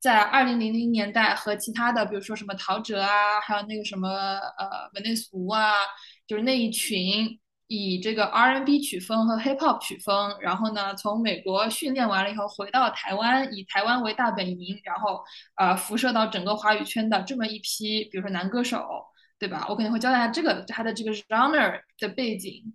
[0.00, 5.72] 在二零零零年代和其他的比如说什么陶喆啊，还有那个什么呃文内苏啊，
[6.26, 7.38] 就是那一群。
[7.68, 15.20] 以这个 R&B 曲风和 Hip Hop 曲风，然后呢，从美国训练完了以后回到台湾，以台湾为大本营，然后
[15.56, 18.86] 呃辐射到整个华语圈的这么一批，比如说男歌手，
[19.36, 19.66] 对吧？
[19.68, 22.72] 我肯定会交代这个他的这个 genre 的背景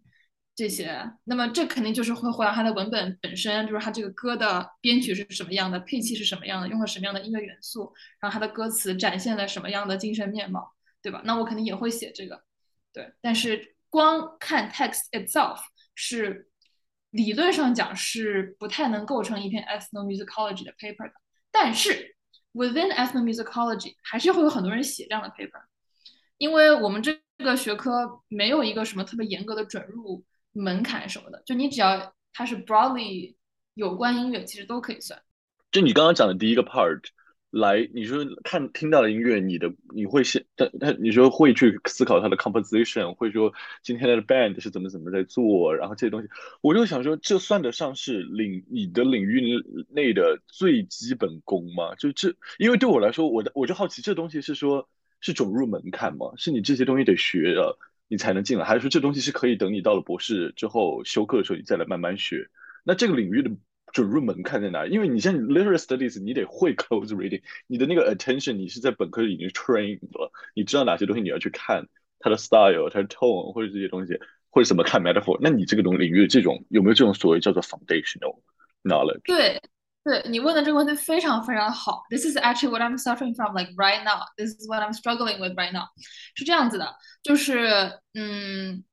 [0.56, 1.10] 这些。
[1.24, 11.22] 那么这肯定就是会回到他的文本本身，就是他这个歌的编曲是什么样的，配器是什么样的，用了什么样的音乐元素，然后他的歌词展现了什么样的精神面貌，对吧？
[11.24, 12.44] 那我肯定也会写这个，
[12.92, 13.76] 对，但是。
[13.92, 15.60] 光看 text itself
[15.94, 16.50] 是
[17.12, 21.14] 理论上讲是不太能构成一篇 ethnomusicology 的 paper 的，
[21.52, 22.16] 但是
[22.54, 25.62] within ethnomusicology 还是会有很多人写这样的 paper，
[26.40, 30.24] 因为我们这个学科没有一个什么特别严格的准入
[30.54, 33.36] 门槛什么的，就你只要它是 broadly
[33.74, 35.22] 有关音乐，其实都可以算。
[35.72, 37.02] 就你刚刚讲的第一个 part。
[37.52, 46.30] 来，你说看听到的音乐，你的你会先，他他你说会去思考它的 composition，会说今天的 band 是怎么怎么在做，然后这些东西，
[46.62, 51.94] 我就想说，这算得上是领你的领域内的最基本功吗？
[51.96, 54.88] 就这，因为对我来说，我的我就好奇，这东西是说
[55.20, 56.28] 是准入门槛吗？
[56.38, 62.48] 是你这些东西得学了，你才能进来，还是说这东西是可以等你到了博士之后修课的时候，你再来慢慢学？
[62.86, 63.52] 那这个领域的。
[63.93, 64.87] 准入门槛在哪？
[64.87, 71.87] 因为你像 literary studies，你得会 close reading，你的那个 attention，你是在本科已经 trained 了，你知道哪些东西你要去看，
[72.19, 74.19] 它的 style，它的 tone，或者这些东西，
[74.51, 78.41] 或者什么看 metaphor，那你这个东领域这种有没有这种所谓叫做 foundational
[78.83, 79.23] knowledge？
[79.25, 79.63] 对，
[80.05, 82.03] 对你问的这个问题非常非常好。
[82.11, 84.27] This is actually what I'm suffering from like right now.
[84.37, 85.87] This is what I'm struggling with right now.
[86.35, 88.85] 是这样子的，就是嗯。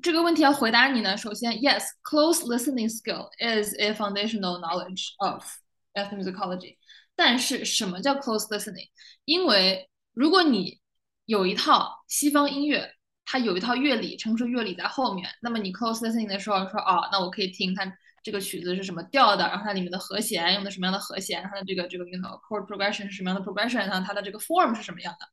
[0.00, 5.44] 这个问题要回答你呢，首先，yes，close listening skill is a foundational knowledge of
[5.94, 6.76] ethnomusicology。
[7.14, 8.88] 但是什么叫 close listening？
[9.24, 10.80] 因为如果你
[11.26, 17.90] 有一套西方音乐，它有一套乐理，成熟乐理在后面，那么你 close listening 的时候说，哦，那我可以听它
[18.22, 25.26] 这个曲子是什么调的，然后它里面的和弦用的什么样的和弦，它的这个这个 you know chord progression 是什么样的 progression，然后它的这个 form 是什么样的。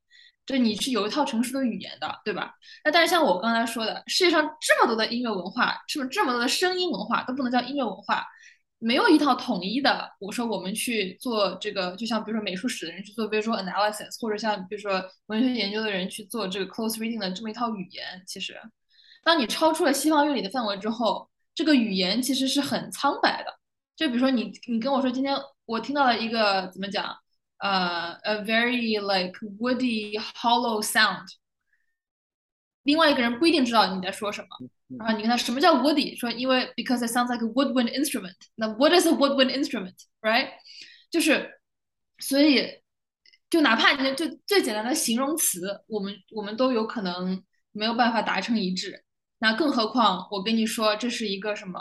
[0.50, 2.52] 就你是有一套成熟的语言的，对吧？
[2.84, 8.26] 那但是像我刚才说的，世界上这么多的音乐文化，这么这么多的声音文化，都不能叫音乐文化，
[8.80, 10.10] 没有一套统一的。
[10.18, 18.60] 我说我们去做这个，就像比如说美术史的人去做 visual analysis，或者像比如说文学研究的人去做这个 close reading 的这么一套语言，其实，
[19.22, 23.54] 当你超出了西方乐理的范围之后，这个语言其实是很苍白的。
[23.94, 27.16] 就比如说你你跟我说今天我听到了一个怎么讲？
[27.59, 31.27] 呃，a very like woody hollow sound。
[32.83, 34.47] 另外一个人不一定知道你在说什么，
[34.99, 38.35] 然后你跟他什么叫 woody，说因为 because it sounds like a woodwind instrument。
[38.55, 40.49] 那 what is a woodwind instrument，right？
[41.09, 41.59] 就是
[42.19, 42.81] 所以
[43.49, 49.03] 就哪怕你就最简单的形容词，我们我们都有可能没有办法达成一致。
[49.39, 51.79] 那更何况我跟你说这是一个什么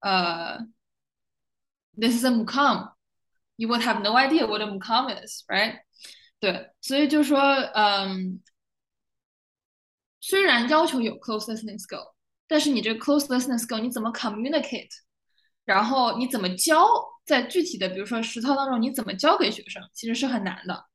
[0.00, 0.58] 呃，
[1.98, 2.92] this is a mukam。
[3.57, 5.81] You would have no idea what a mukam is, right?
[6.39, 7.39] 对，所以就说，
[7.75, 8.41] 嗯，
[10.19, 12.13] 虽然要求有 close listening skill，
[12.47, 14.89] 但是你这 close listening skill 你怎么 communicate，
[15.65, 16.87] 然后你怎么教，
[17.25, 20.85] 在具体的比如说实操当中你怎么教给学生，其实是很难的，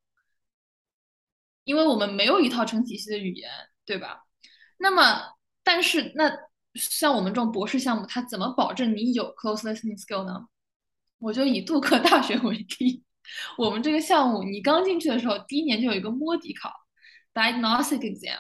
[1.63, 3.49] 因为我们没有一套成体系的语言，
[3.85, 4.25] 对吧？
[4.79, 6.31] 那么，但是那
[6.75, 10.47] 像我们这种博士项目，它怎么保证你有 close listening skill 呢？
[11.19, 13.03] 我就以杜克大学为例，
[13.57, 16.71] 我们这个项目，你刚进去的时候，第一年就有一个摸底考
[17.35, 18.39] ，diagnostic exam。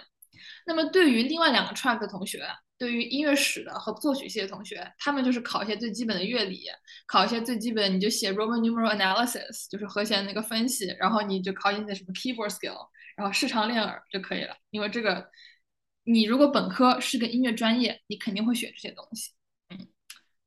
[0.67, 6.65] 那么对于另外两个 track 的同学，对于音乐史的和作曲系的同学，他们就是考一些最基本的乐理，
[7.07, 14.55] 考一些最基本，你就写 Roman numeral analysis，就是和弦那个分析，然后你就考一些什么 keyboard skill，然后视唱练耳就可以了。
[14.71, 15.27] 因为这个，
[16.05, 19.33] 你如果本科是个音乐专业，你肯定会选这些东西。
[19.71, 19.89] 嗯，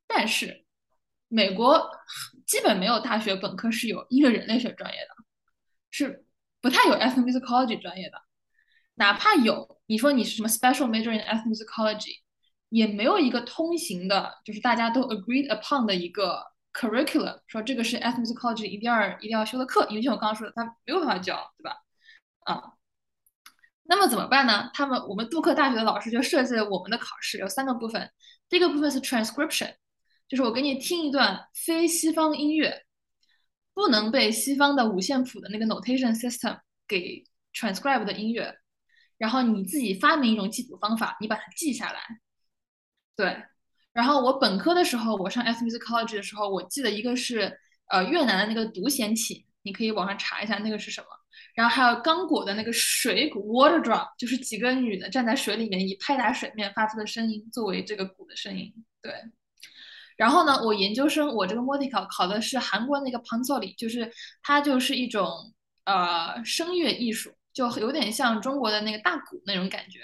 [0.08, 0.66] 但是。
[1.30, 1.90] 美国
[2.46, 5.10] 基本没有大学本科是有音乐人类学专业的，
[5.92, 6.26] 是
[6.60, 8.22] 不太有 ethnomusicology 专业的。
[8.96, 12.20] 哪怕有，你说你是什么 special major in ethnomusicology，
[12.70, 19.88] 也没有一个通行的，就是大家都 agreed upon 的一个 curriculum，说这个是 ethnomusicology 一定要一定要修的课。
[19.90, 21.78] 因为像我刚刚说的，他没有办法教，对吧？
[22.40, 22.74] 啊，
[23.84, 24.70] 那么怎么办呢？
[24.74, 28.12] 他们我们杜克大学的老师就设计了我们的考试，有三个部分。
[28.50, 29.76] 第一个部分是 transcription。
[30.30, 32.86] 就是我给你听一段非西方音乐，
[33.74, 37.24] 不能被西方的五线谱的那个 notation system 给
[37.54, 38.56] transcribe 的音乐，
[39.18, 42.00] 然后你自己发明一种记谱方法，你把它记下来。
[43.16, 43.44] 对，
[43.92, 47.60] 然后我本科的时候，我上 ethnomusicology 的时候，我记得一个是
[47.90, 51.08] 呃越南的那个独弦琴，你可以网上查一下那个是什么。
[51.56, 58.72] 然后还有刚果的那个水鼓 water drum，就是几个女的站在水里面以拍打水面发出的声音作为这个鼓的声音。
[59.02, 59.12] 对。
[60.20, 64.12] 然后呢，我研究生我这个 multi 考考的是韩国那个 pansori，就是
[64.44, 65.32] 它就是一种
[65.86, 70.02] 呃声乐艺术，就有点像中国的那个大鼓那种感觉，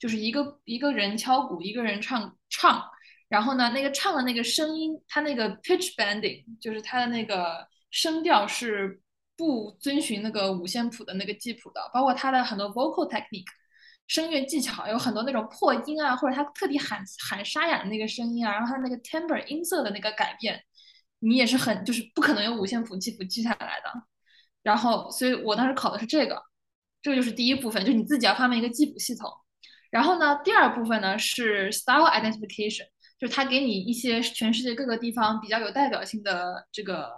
[0.00, 2.82] 就是一个一个人敲鼓，一个人唱唱，
[3.28, 9.00] 然后呢，那个唱的那个声音，它那个 pitch bending，就是它的那个声调是
[9.36, 13.46] 不遵循那个五线谱的那个记谱的，包括它的很多 vocal technique。
[14.06, 20.60] 声乐技巧有很多那种破音啊，或者他特地喊喊沙哑的那个声音啊，然后他那个 timbre 音色的那个改变，
[21.20, 23.92] 你也是很就是不可能用五线谱记谱记下来的。
[24.62, 26.42] 然后，所以我当时考的是这个，
[27.00, 29.30] 这个就是第一部分，就是你自己要发明一个记谱系统。
[29.90, 32.86] 然后呢，第二部分呢是 style identification，
[33.18, 37.10] 就是他给你一些全世界各个地方比较有代表性的这个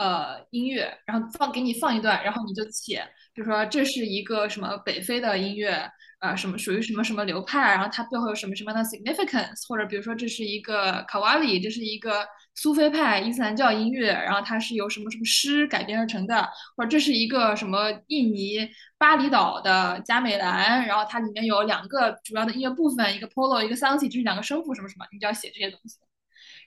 [0.00, 5.90] 呃音乐，然后放给你放一段，然后你就写，比如说这是一个什么北非的音乐。
[6.20, 7.58] 呃，什么属于什么什么流派？
[7.58, 9.66] 然后它背后有什么什么样的 significance？
[9.66, 16.46] 或者比如说这是一个卡瓦里，这是一个苏菲派伊斯兰教音乐，然后它是由什么什么诗改编而成的？
[16.76, 25.96] 或者这是一个什么印尼巴厘岛的加美兰，然后它里面有两个主要的音乐部分，一个 polo，一个 sansi，这是两个声部什么什么，你就要写这些东西。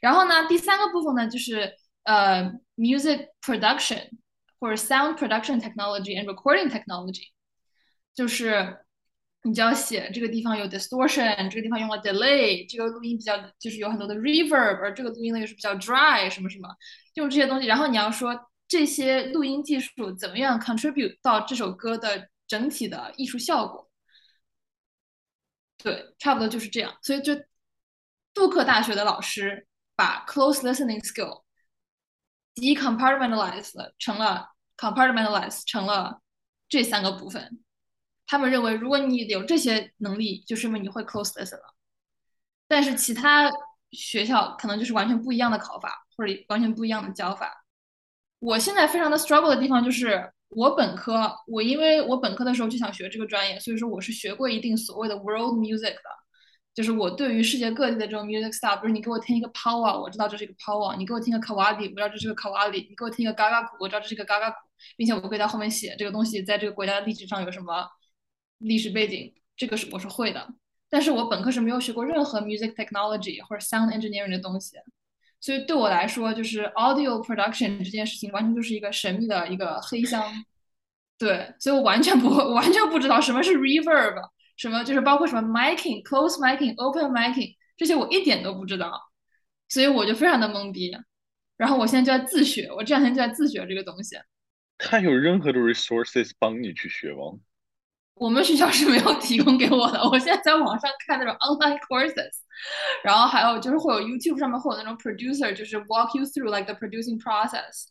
[0.02, 1.72] 然后呢，第三个部分呢，就是
[2.04, 4.10] 呃 music production
[4.60, 7.30] 或者 sound production technology and recording technology，
[8.14, 8.80] 就是。
[9.46, 16.70] 你就要写这个地方有 distortion，这个地方用了 delay，这个录音比较就是有很多的 reverb，而这个录音呢又是比较 dry，什么什么，
[17.16, 17.68] 用这些东西。
[17.68, 23.92] 然后你要说这些录音技术怎么样 contribute 到这首歌的整体的艺术效果。
[25.78, 26.98] 对，差不多就是这样。
[27.02, 27.34] 所以就
[28.34, 31.44] 杜克大学的老师把 close listening skill
[32.56, 36.22] decompartmentalize 成了 compartmentalize 成了
[36.70, 37.60] 这三个部分。
[38.26, 41.76] 他们认为，如果你有这些能力，就说明你会 close this 了。
[42.68, 43.52] 但是其他
[43.92, 47.64] 学校可能就是完全不一样的考法，或者完全不一样的教法。
[48.40, 56.02] 我现在非常的 struggle 的地方就是，我本科，我因为我本科的时候就想学这个专业，所以说我是学过一定所谓的 world music 的，
[56.74, 64.58] 就是我对于世界各地的这种 music style，比如你给我听一个 power，我知道这是一个 power；你给我听个 kawali，我知道这是个 kawali；你给我听一个 gaga 鼓，我知道这是个 gaga 鼓，
[64.98, 67.88] 并且我会在后面写这个东西在这个国家的历史上有什么。
[68.60, 70.48] 历史背景，这个是我是会的，
[70.90, 74.78] 但是我本科是没有学过任何 music technology 或者 sound engineering 的东西，
[75.42, 80.24] 所以对我来说，就是 audio production 这件事情完全就是一个神秘的一个黑箱，
[81.18, 84.16] 对，所以我完全不会完全不知道什么是 reverb，
[84.56, 89.00] 什么就是包括什么 miking、close miking、open miking 这些我一点都不知道，
[89.70, 90.92] 所以我就非常的懵逼，
[91.58, 94.16] 然后我现在就在自学，我这两天就在自学这个东西。
[94.78, 97.40] 他有任何的 resources 帮你去学吗？
[98.16, 102.32] 我们学校是没有提供给我的，我现在在网上看那种 online courses，
[103.04, 107.88] 然后还有就是会有 YouTube 上面会有那种 producer，就是 walk you through like the producing process。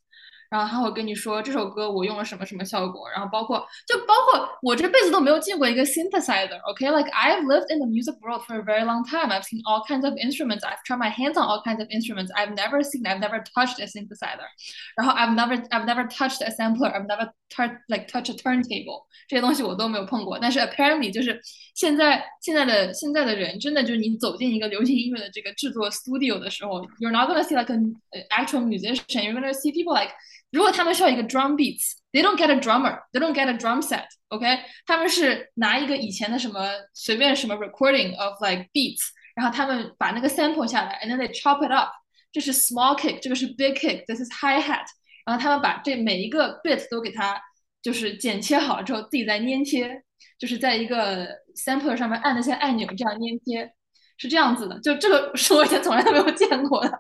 [0.52, 9.30] 然后他会跟你说这首歌我用了什么什么效果，然后包括就包括我这辈子都没有见过一个 synthesizer，OK？Like I've lived in the music world for a very long time.
[9.30, 10.64] I've seen all kinds of instruments.
[10.64, 12.32] I've tried my hands on all kinds of instruments.
[12.36, 14.48] I've never seen, I've never touched a synthesizer.
[14.96, 16.90] 然后 I've never, I've never touched a sampler.
[16.96, 19.06] I've never touched like touch a turntable.
[19.28, 20.38] 这些东西我都没有碰过。
[20.40, 21.40] 但是 apparently 就是
[21.76, 27.96] 现在现在的现在的人真的就是你走进一个流行音乐的这个制作 studio 的时候，you're not gonna see like an
[28.30, 29.24] actual musician.
[29.24, 30.14] You're gonna see people like
[30.52, 34.60] 如果他们需要一个 drum beats，they don't get a drummer，they don't get a drum set，OK？
[34.86, 39.02] 他们是拿一个以前的什么随便什么 recording of like beats，
[39.36, 41.90] 然后他们把那个 sample 下来，and then they chop it up。
[42.32, 44.86] 这是 small kick，这个是 big kick，this is hi hat。
[45.25, 47.41] 然后他们把这每一个 bit 都给它
[47.83, 50.03] 就是剪切好了之后，自己再粘贴，
[50.39, 53.73] 就是在一个 sampler 上面按那些按钮，这样粘贴，
[54.19, 54.79] 是这样子的。
[54.81, 56.93] 就这个 是我以前从来都没有见过的，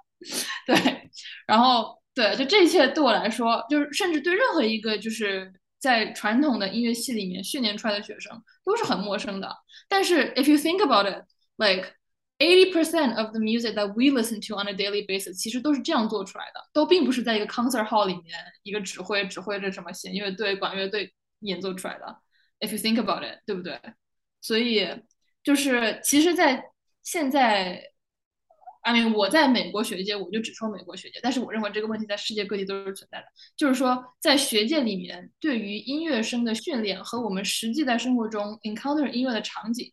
[0.66, 1.10] 对，
[1.46, 2.00] 然后。
[2.14, 8.30] 对，就这一切对我来说，就是甚至对任何一个就是在传统的音乐系里面训练出来的学生
[8.66, 9.50] 都是很陌生的。
[9.88, 11.24] 但是，if you think about it,
[11.56, 11.94] like
[12.42, 18.06] eighty percent of the music that we listen to on a daily basis，其实都是这样做出来的，都并不是在一个 concert hall
[18.06, 22.18] 里面一个指挥指挥着什么弦乐队、管乐队演奏出来的。
[22.58, 23.78] If you think about it，对不对？
[24.40, 24.88] 所以，
[25.44, 26.64] 就是其实，在
[27.02, 27.90] 现在。
[28.84, 33.26] I mean，我在美国学界，我就只说美国学界，但是我认为这个问题在世界各地都是存在的。
[33.56, 39.92] 就是说，在学界里面，对于音乐生的训练和我们实际在生活中 encounter 音乐的场景，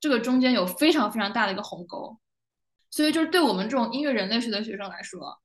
[0.00, 2.18] 这个中间有非常非常大的一个鸿沟。
[2.90, 5.40] 所以，就是对我们这种音乐人类学的学生来说，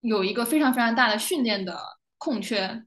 [0.00, 1.78] 有一个非常非常大的训练的
[2.16, 2.84] 空缺，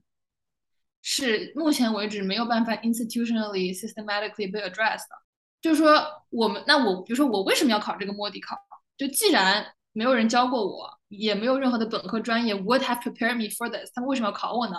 [1.02, 5.16] 是目前为止没有办法 institutionally systematically be addressed 的。
[5.60, 8.56] 就是说，我们那我比如说我为什么要考这个摸底考？
[8.96, 14.76] 就既然没有人教过我，也没有任何的本科专业 would have prepared me for this，他们为什么要考我呢？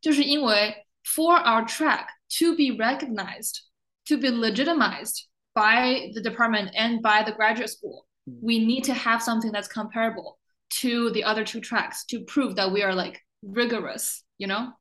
[0.00, 2.06] 就是因为 for our track
[2.38, 3.60] to be recognized,
[4.06, 8.07] to be legitimized by the department and by the graduate school,
[8.41, 10.37] we need to have something that's comparable
[10.81, 14.73] to the other two tracks to prove that we are like rigorous, you know？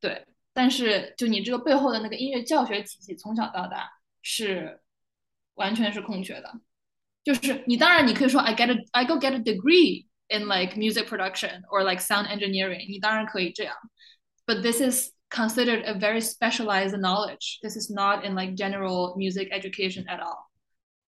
[0.00, 3.90] 对，但是就你这个背后的那个音乐教学体系，从小到大
[4.22, 4.80] 是
[5.54, 6.60] 完全是空缺的。
[7.24, 12.28] 就是你当然你可以说 I get a I go get a degree in like music production or like sound
[12.28, 13.74] engineering，你当然可以这样，
[14.46, 17.59] but this is considered a very specialized knowledge.
[17.63, 20.51] This is not in like general music education at all.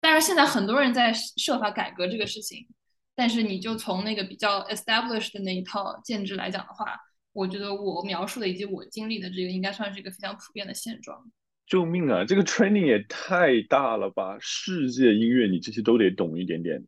[0.01, 2.66] 但是现在很多人在设法改革这个事情，
[3.14, 6.97] 但是你就从那个比较 established 的那一套建制来讲的话，
[7.33, 11.31] 我觉得我描述的以及我经历的这个应该算是一个非常普遍的现状。
[11.66, 12.25] 救命啊！
[12.25, 14.39] 这个 training 也太大了吧！
[14.41, 16.83] 世界音乐你这些都得懂一点点。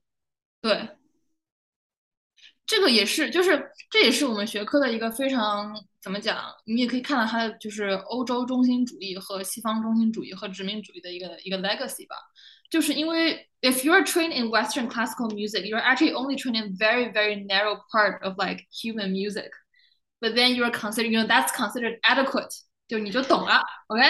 [0.62, 0.89] 对，
[2.71, 6.55] 这个也是，就是这也是我们学科的一个非常怎么讲？
[6.66, 12.14] 你也可以看到它的就是欧洲中心主义和西方中心主义和殖民主义的一个一个 legacy 吧。
[12.71, 17.77] 就是因为 if you're trained in Western classical music, you're actually only trained in very very narrow
[17.91, 19.51] part of like human music,
[20.21, 22.53] but then you're considered, you know, that's considered adequate.
[22.87, 24.01] 就你就懂了，OK？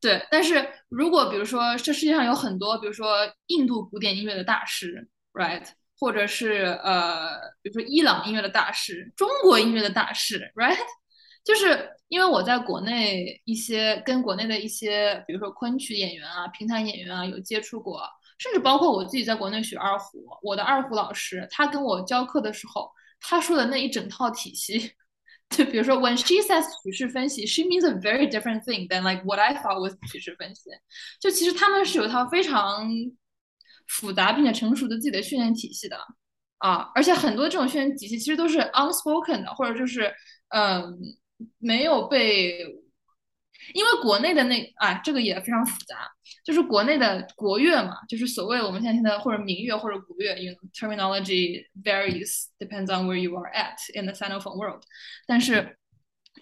[0.00, 0.26] 对。
[0.30, 5.66] 但是如果比如说这世界上有很多，比如说印度古典音乐的大师，right？
[6.02, 10.76] 或者是呃，比如说伊朗音乐的大师，中国音乐的大师，right？
[11.46, 18.02] 就是因为我在国内一些跟国内的一些，比如说昆曲演员啊、评弹演员啊有接触过，
[18.36, 22.90] 甚至包括我自己在国内学二胡，我的二胡老师他跟我教课的时候，
[23.20, 24.90] 他说的那一整套体系。
[25.50, 30.70] 就比如说，when she says 曲式分析，she means a very different thing than like what I thought was 曲式分析。
[31.20, 32.90] 就其实他们是有一套非常
[33.88, 35.96] 复杂并且成熟的自己的训练体系的
[36.58, 40.12] 啊，而且很多这种训练体系其实都是 unspoken 的，或者就是
[40.48, 40.98] 嗯
[41.58, 42.78] 没有被。
[43.74, 46.10] 因为国内的那啊，这个也非常复杂，
[46.44, 54.82] 就是国内的国乐嘛，就是所谓我们现在听的或者民乐或者国乐，you know terminology varies depends on where you are at in the Sinophone world。
[55.28, 55.78] 但是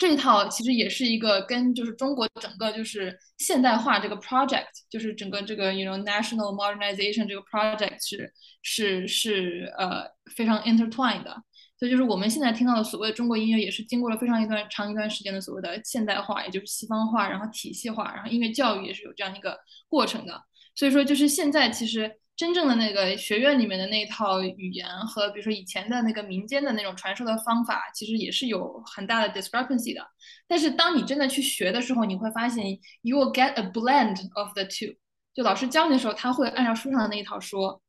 [0.01, 8.33] 这一套其实也是一个跟就是中国整个就是现代化这个 project，就是整个这个 you know national modernization 这个 project 是
[8.63, 11.37] 是是呃非常 intertwined 的。
[11.79, 20.43] 所以就是我们现在听到的所谓的中国音乐，也是经过了非常一段长一段时间的所谓的现代化，也就是西方化，然后体系化，然后音乐教育也是有这样一个过程的。
[20.75, 30.07] 所以说，就是现在其实真正的那个学院里面的那一套语言和比如说以前的那个民间的那种传授的方法，其实也是有很大的 discrepancy 的。
[30.49, 32.65] 但是当你真的去学的时候，你会发现
[33.03, 34.95] you will get a blend of the two。
[35.35, 37.83] 就老师教你的时候，他会按照书上的那一套说。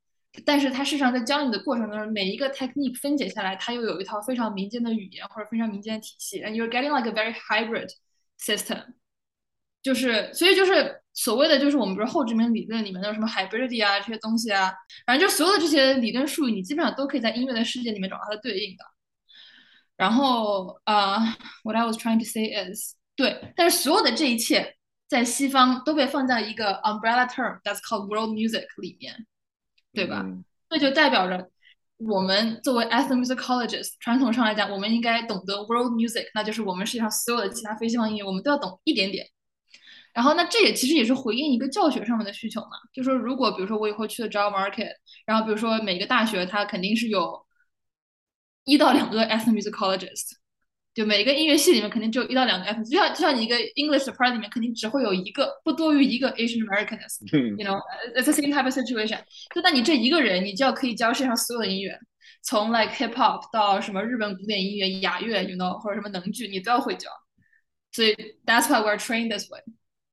[0.45, 7.89] 但是他事实上在教你的过程当中，每一个 technique 分解下来，它又有一套非常民间的语言或者非常民间的体系，and you're getting like a very hybrid
[8.39, 8.81] system。
[9.83, 14.71] 就是，所以就是所谓的就是我们不是后殖民理论里面的什么 hybridity 啊这些东西啊，
[15.05, 18.83] 反正就所有的这些理论术语，你基本上都可以在音乐的世界里面找到它的对应的。
[19.97, 24.75] 然后啊，what I was trying to say is，对，但是所有的这一切
[25.07, 29.25] 在西方都被放在一个 umbrella term that's called world music 里面。
[29.93, 30.25] 对吧？
[30.69, 31.49] 这就代表着
[31.97, 39.27] 我们作为 ethnomusicologists，传统上来讲，我们应该懂得 world music，那就是我们世界上所有的其他非西方音乐，我们都要懂一点点。
[40.13, 44.91] 然后，那这也其实也是回应一个教学上面的需求嘛，就说如果比如说我以后去了 job market，
[45.25, 47.45] 然后比如说每个大学它肯定是有
[48.65, 50.39] 一到两个 ethnomusicologists。
[50.93, 59.17] 就每一个音乐系里面肯定只有一到两个 F，就像就像你一个 English department 里面肯定只会有一个，不多于一个 Asian Americanist，you know，it's the same type of situation。
[59.55, 61.97] 就那你这一个人，你就要可以教世界上所有的音乐，
[62.43, 67.09] 从 like hip hop 到什么日本古典音乐、雅乐，you know，或者什么能剧，你都要会教。
[67.93, 68.13] 所以
[68.45, 69.61] that's why we're trained this way。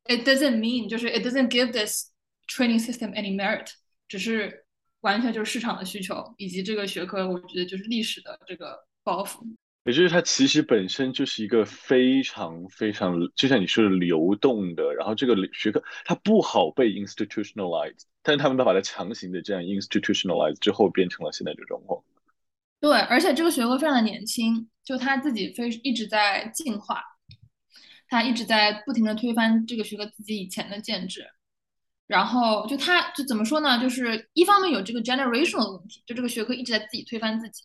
[0.09, 2.11] It doesn't mean 就是 it doesn't give this
[2.48, 3.68] training system any merit，
[4.09, 4.64] 只是
[5.00, 9.42] 完全就是市场的需求以及这个学科，我觉得就是历史的这个包袱。
[9.84, 22.02] 也就是它其实本身就是一个非常非常，就像你说的流动的，然后这个学科它不好被 institutionalize，但是他们都把它强行的这样 institutionalize 之后，变成了现在这种状况。
[22.80, 27.02] 对，而且这个学科非常的年轻，就它自己非一直在进化，
[28.09, 31.26] 他一直在不停的推翻这个学科自己以前的建制，
[32.06, 33.80] 然后就他就怎么说呢？
[33.80, 37.62] 就是一方面有这个 generational 的问题，就这个学科一直在自己推翻自己。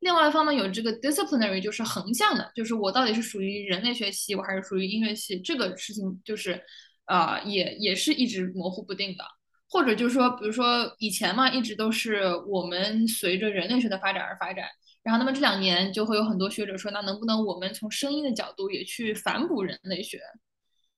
[0.00, 6.62] 另外一方面有这个 disciplinary，就是横向的，就是我到底是属于人类学系，我还是属于音乐系，这个事情就是，
[7.06, 9.24] 呃，也也是一直模糊不定的。
[9.68, 14.66] 或者就是说，比如说以前嘛，一直都是我们随着人类学的发展而发展，
[15.06, 20.20] 然后那么这两年就会有很多学者说，那能不能我们从声音的角度也去反哺人类学，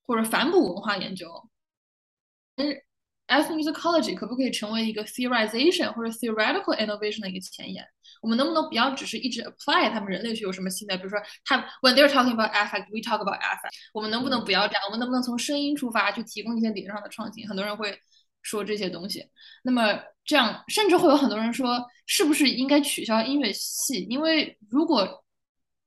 [0.01, 1.27] 或者反哺文化研究？
[2.55, 2.75] 嗯。
[3.29, 7.85] ethnomusicology 可不可以成为一个 theorization 或者 theoretical innovation 的一个前沿？
[8.23, 10.97] 我们能不能不要只是一直 apply 他们人类学有什么新的？
[10.97, 13.69] 比如说，他 when they're talking about affect，we talk about affect。
[13.93, 14.81] 我们能不能不要这样？
[14.87, 17.47] 我们能不能从声音出发去提供一些理论上的创新？
[17.47, 17.95] 很多人会
[18.41, 19.25] 说这些东西。
[19.63, 24.05] 那么这样，甚至会有很多人说，是不是应该取消音乐系？
[24.09, 25.23] 因为如果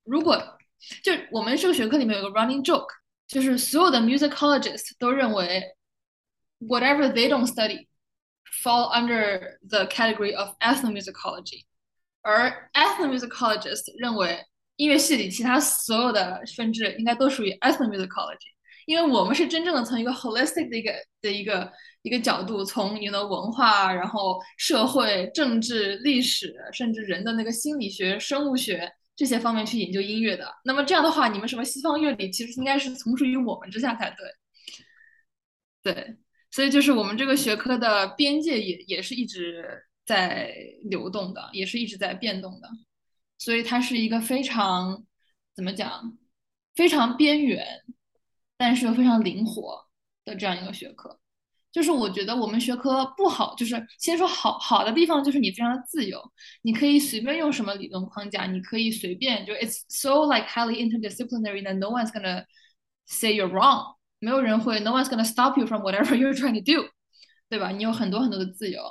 [0.05, 0.59] 如果
[1.03, 2.89] 就我们这个学科里面有个 running joke，
[3.27, 5.63] 就是所有的 musicologists 都认为。
[6.65, 7.89] whatever they don't study
[8.63, 11.65] fall under the category of ethnomusicology，
[12.21, 14.47] 而 ethnomusicologists 认为
[14.77, 18.53] 音乐系里其他所有的分支应该都属于 ethnomusicology，
[18.87, 21.73] 因为我们是真正的从一个 holistic 的一个的一个
[22.03, 30.53] 一个角度，从你的文化，然后社会、政治、历史，甚至人的那个心理学、生物学这些方面去研究音乐的。
[30.65, 34.11] 那么这样的话，你们什么西方乐理其实应该是从属于我们之下才
[35.83, 35.95] 对。
[35.95, 36.17] 对。
[36.51, 39.65] 所以就是我们这个学科的边界也也是一直
[40.05, 40.55] 在
[40.91, 42.69] 流动的，也是一直在变动的，
[43.39, 45.03] 所以它是一个非常
[45.57, 46.19] 怎么讲，
[46.75, 47.65] 非常边缘，
[48.59, 49.87] 但是又非常灵活
[50.27, 51.22] 的这样一个学科。
[51.72, 56.20] 就是我觉得我们学科不好，就是先说好好的地方，就是你非常的自由，
[56.64, 62.44] 你可以随便用什么理论框架，你可以随便就 it's so like highly interdisciplinary that no one's gonna
[63.06, 63.96] say you're wrong。
[64.20, 66.90] 没有人会，no one's gonna stop you from whatever you're trying to do，
[67.50, 67.70] 对吧？
[67.70, 68.82] 你有很多很多的自由，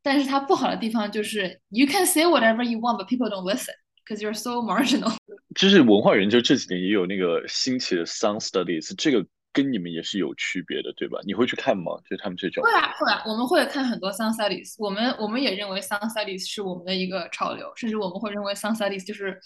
[0.00, 3.74] 但是它不好的地方就是 you can say whatever you want，but people don't listen
[4.06, 5.16] because you're so marginal。
[5.56, 11.17] 就是文化研究这几年也有那个兴起的 sound studies，这个 跟你们也是有区别的，对吧？
[11.25, 11.93] 你会去看吗？
[12.07, 12.61] 就他们这种？
[12.63, 14.75] 会啊，会啊，我们会看很多 sound studies。
[14.77, 19.39] 我们我们也认为 sound studies 是我们的一个潮流，甚至我们会认为 sound studies 就是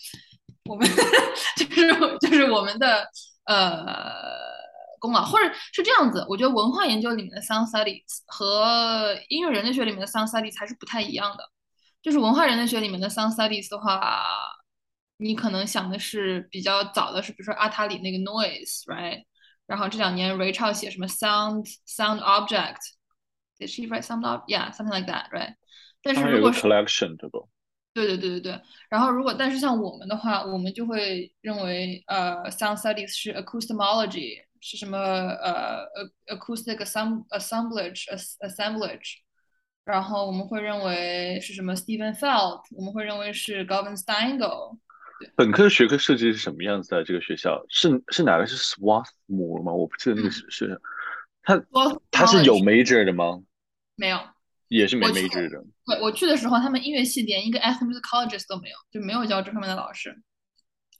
[0.66, 0.86] 我们
[1.56, 3.08] 就是就是我们的
[3.46, 4.50] 呃。
[5.02, 11.44] 功劳，或者是这样子，我觉得文化研究里面的 sound studies 和音乐人类学里面的 sound studies 还是不太一样的。
[12.02, 14.22] 就是文化人类学里面的 sound studies 的话，
[15.16, 19.24] 你可能想的是比较早的，是比如说阿塔里那个 noise，right？
[19.69, 25.55] 然后这两年 Ray Charles 写什么 sound sound object，did she write sound object？Yeah，something like that，right？
[26.03, 27.49] 但是如果是 collection 对不？
[27.93, 28.61] 对对对对对。
[28.89, 34.45] 然后如果但是像我们的话，我们就会认为呃 sound studies 是 acousticology。
[34.67, 35.87] 是什么呃，
[36.29, 38.07] acoustic assemblage
[38.41, 39.17] assemblage，
[39.85, 44.79] 然后我们会认为是什么 Stephen Feld，我们会认为是 Gavin Steingo。
[45.36, 47.04] 本科学科设计是什么样子的？
[47.04, 49.74] 这个学校是是哪个是 Swarthmore 吗？
[49.74, 50.82] 我不记得那个是是，
[51.44, 51.62] 他
[52.12, 53.42] 他是有 major 的吗？
[53.96, 54.20] 没有，
[54.70, 55.64] 也是没 major 的。
[55.86, 60.16] 对，我去的时候，他们音乐系连一个 ethnomusicologist 都没有，就没有教这方面的老师。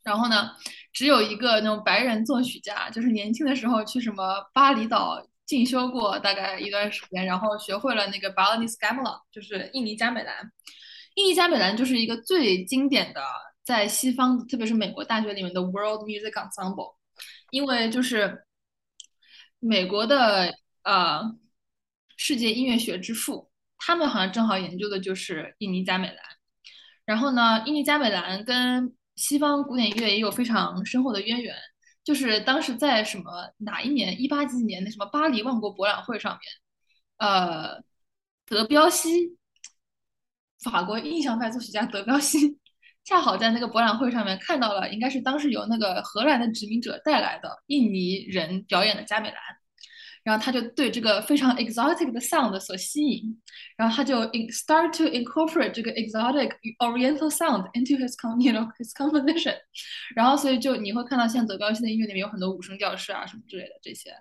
[0.04, 0.52] 然后呢，
[0.92, 10.52] 只有一个那种白人作曲家，就是年轻的时候去什么巴厘岛进修过大概一段时间，然后学会了那个 Balinese Gamelan，就是印尼加美兰。
[11.16, 13.22] 印尼加美兰就是一个最经典的
[13.70, 16.96] 在西方，特别是美国大学里面的 World Music Ensemble，
[17.52, 18.44] 因为就是
[19.60, 20.52] 美国的
[20.82, 21.22] 呃
[22.18, 26.18] 世界音乐学之父，他们好像正好研究的就是印尼加美兰。
[27.06, 31.56] 然后呢，印尼加美兰跟西方古典音乐也有非常深厚的渊源，
[32.04, 36.42] 就是当时在什么哪一年，一八几几年那什么巴黎万国博览会上面，
[37.18, 37.84] 呃，
[38.48, 39.38] 德彪西，
[40.64, 42.59] 法国印象派作曲家德彪西，
[43.10, 49.38] 恰好在那个博览会上面看到了，应该是当时由那个荷兰的殖民者带来的印尼人表演的加美兰。
[50.22, 53.24] 然后他就对这个非常 exotic 的 sound 所吸引，
[53.78, 59.56] 然后他就 start to incorporate 这个 exotic oriental sound into his you know his composition，
[60.16, 64.14] 然后所以就你会看到像德高西的音乐里面有很多五声调式啊什么之类的这些，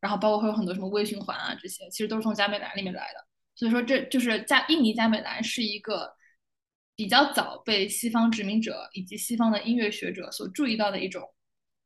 [0.00, 3.24] 然后包括会有很多什么微循环啊这些，其实都是从加美兰里面来的。
[3.54, 6.10] 所以说这就是加印尼加美兰是一个
[6.96, 11.22] 比较早被西方殖民者以及西方的音乐学者所注意到的一种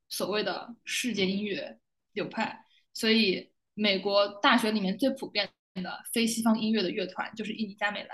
[0.09, 1.79] 所谓的世界音乐
[2.13, 2.65] 流派。
[2.95, 8.11] 所以，美国大学里面最普遍的非西方音乐的乐团就是印尼加美兰。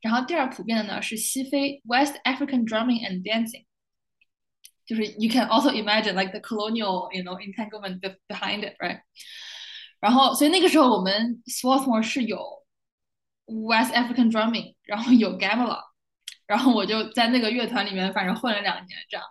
[0.00, 3.64] 然后第二普遍的呢是西非 West African Drumming and Dancing，
[4.84, 9.00] 就是 you can also imagine like the colonial you know entanglement behind it right。
[10.00, 12.66] 然后所以那个时候我们 Swarthmore 是有
[13.46, 15.80] West African Drumming，然后有 Gamla，
[16.46, 19.24] 然后我就在那个乐团里面反正混了两年这样。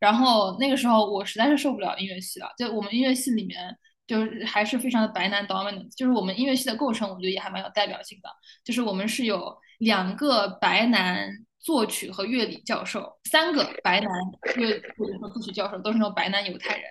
[0.00, 3.76] 然后那个时候我实在是受不了音乐系了，就我们音乐系里面。
[4.04, 8.28] 就是还是非常的白男 dominant，就是我们音乐系的构成，我觉得也还蛮有代表性的。
[8.62, 14.10] 就是我们是有两个白男作曲和乐理教授，三个白男
[14.56, 16.84] 乐或者说作曲教授都是那种白男犹太人，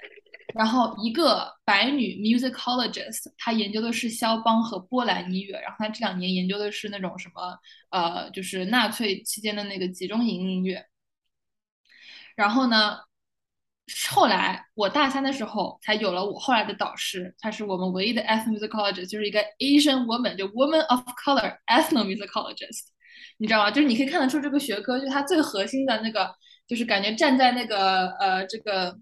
[0.54, 7.58] 然后一个白女 musicologist，她研究的是肖邦和波兰音乐，然后她这两年研究的是那种什么
[7.90, 10.86] 呃，就是纳粹期间的那个集中营音乐。
[12.36, 12.98] 然后呢？
[14.10, 22.84] 后来我大三的时候才有了我后来的导师，他是我们唯一的 ethnomusicologist，就是一个 Asian woman，就 woman of color ethnomusicologist，
[23.38, 23.70] 你知道吗？
[23.72, 26.34] 就是你可以看得出这个学科，就是它最核心的那个，
[26.68, 28.98] 就是感觉站在那个呃这个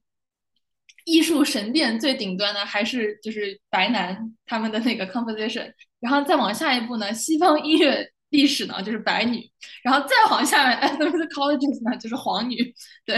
[1.06, 8.12] 艺术神殿最顶端的，还是就是白男他们的那个 composition，然后再往下一步呢，西方音乐。
[8.30, 9.44] 历史呢就是白女，
[9.84, 12.58] 然后再往下面 anthropologist 呢就是黄女，
[13.06, 13.16] 对，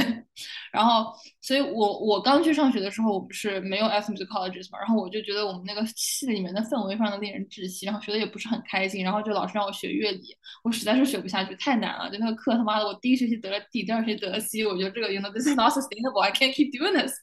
[0.72, 10.22] 然后所以我我刚去上学的时候，我们是没有 anthropologist 嘛，然后我就觉得我们那个系里面的氛围非常的令人窒息，然后学的也不是很开心，然后就老师让我学乐理，
[10.64, 17.14] 我实在是学不下去，太难了，就那个课他妈的，我第一学期得了 D，第二学期得了 C，我觉得这个 you know this is not sustainable，I can't keep doing this，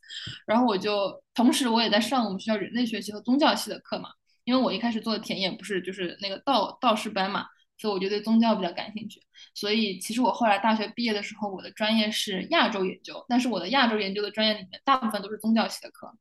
[0.47, 4.11] 然后我就同时我也在上我们学校人类学系和宗教系的课嘛，
[4.45, 7.47] 因为我一开始做的田野不是就是那个道道士班嘛。
[7.79, 9.23] 所以我就对宗教比较感兴趣，
[9.55, 16.13] 所以其实我后来大学毕业的时候，我的专业是亚洲研究，但是我的亚洲研究的专业里面大部分都是宗教系的课，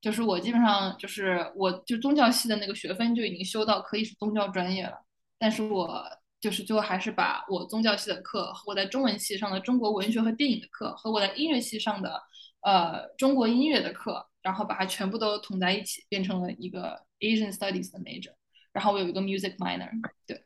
[0.00, 4.96] 就是我基本上就是我就宗教系的那个学分就已经修到可以是宗教专业了，
[5.38, 6.02] 但是我
[6.40, 12.22] 就是最后还是把我宗教系的课和我在中文系上的中国文学和电影的课和我在音乐系上的
[12.62, 18.32] 呃中国音乐的课，然后把它全部都统在一起，变成了一个 Asian Studies 的 major，
[18.72, 19.90] 然后我有一个 music minor，
[20.26, 20.43] 对。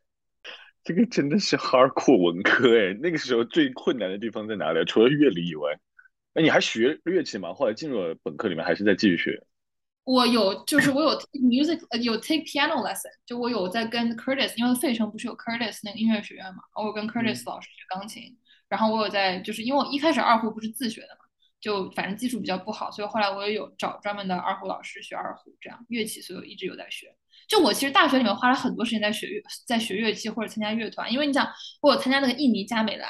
[0.89, 4.83] 这个真的是 hardcore 文科哎，那个时候最困难的地方在哪里？
[4.87, 5.79] 除了乐理以外，
[6.33, 7.53] 哎，你还学乐器吗？
[7.53, 9.39] 后来进入了本科里面，还是在继续学？
[10.05, 18.35] 我有，就是我有 music，有 take piano lesson，就我有在跟 Curtis，因为费城不是有 Curtis 那个音乐学院嘛，我跟 Curtis 老师学钢琴，
[18.71, 21.27] 然后我有在，就是因为我一开始二胡不是自学的嘛，
[21.61, 27.15] 就反正基础比较不好，所以后来我也有找专门的二胡老师学二胡，这样乐器，所以我一直有在学。
[27.49, 31.49] 就我其实大学里面花了很多时间在学乐，在学乐器或者参加乐团，因为你想，
[31.81, 33.09] 我有参加那个印尼加美兰，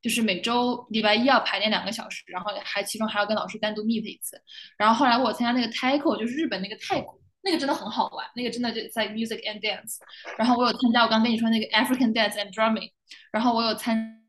[0.00, 4.40] 就是每周礼拜一要排练两个小时，然后还其中还要跟老师单独 meet 一次。
[4.78, 9.98] 然后后来我参加那个 taiko，就是日本那个太鼓，那个真的很好玩，那个真的就在 music and dance。
[10.38, 12.90] 然后我有参加我刚跟你说那个 African dance and drumming，
[13.30, 14.23] 然后我有参。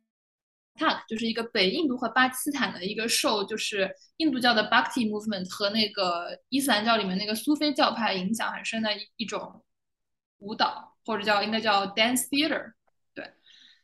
[0.77, 9.63] Tak 就是一个北印度和巴基斯坦的一个受，就是印度教的 Bhakti movement 和那个伊斯兰教里面那个苏菲教派影响很深的一一种
[10.39, 12.73] 舞蹈，或者叫应该叫 dance theater。
[13.13, 13.31] 对，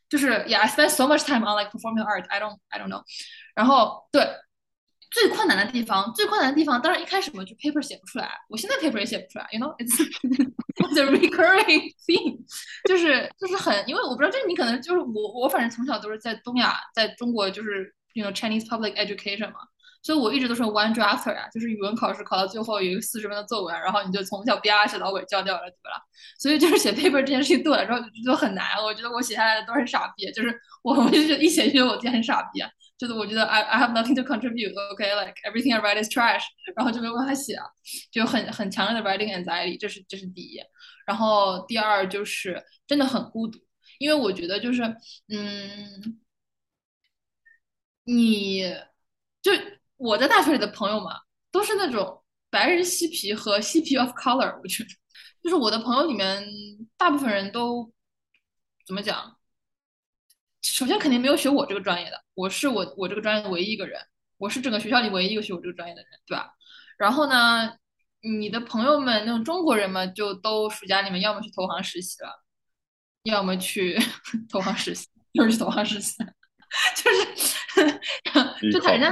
[0.09, 2.25] 就是 Yeah, I spend so much time on like performing art.
[2.27, 3.03] I don't, I don't know.
[3.55, 4.27] 然后对。
[5.11, 8.31] 最困难的地方，最困难的地方，当然一开始我，就 paper 写不出来。
[8.47, 9.97] 我现在 paper 也写不出来，you know，it's
[10.95, 12.39] the recurring thing，
[12.87, 19.59] 就是就是很，因为我不知道，就是你可能就是我，我反正从小都是在东亚，在中国就是 you know Chinese public education 嘛，
[20.01, 26.01] 所以我一直都是 one drafter 啊，就是语文考试考到最后有一个四十分的作文，然后你就从小吧写到尾交掉了，对吧？
[26.39, 32.61] 所以就是写 paper 这件事情对我来说就很难，我觉得我写下来的都是傻逼，就是我我就觉得一写就觉得我自己很傻逼。
[32.61, 32.69] 啊
[33.01, 36.43] 就是我觉得 I I have nothing to contribute，OK，like everything I write is trash，
[36.77, 37.57] 然后就没有办法写，
[38.11, 40.59] 就很很强烈的 writing anxiety，这是这是第一。
[41.07, 43.57] 然后第二就是真的很孤独，
[43.97, 44.83] 因为我觉得就是
[45.29, 46.19] 嗯，
[48.03, 48.71] 你
[49.41, 49.51] 就
[49.97, 51.21] 我在大学里的朋友嘛，
[51.51, 54.89] 都是那种白人嬉皮和嬉皮 of color，我觉得
[55.41, 56.45] 就是我的朋友里面
[56.97, 57.91] 大部分人都
[58.85, 59.35] 怎么讲？
[60.61, 63.99] 首先肯定没有学我这个专业的，我是我我这个专业的唯一一个人，
[64.37, 66.51] 我是整个学校里唯一一个学我这个专业的人，对吧？
[66.97, 67.73] 然后呢，
[68.21, 72.43] 你的朋友们那种中国人嘛，就都暑假里面要么去投行实习了，
[73.23, 73.97] 要么去
[74.49, 76.15] 投行实习，又是投行实习，
[76.95, 79.09] 就是 就他人家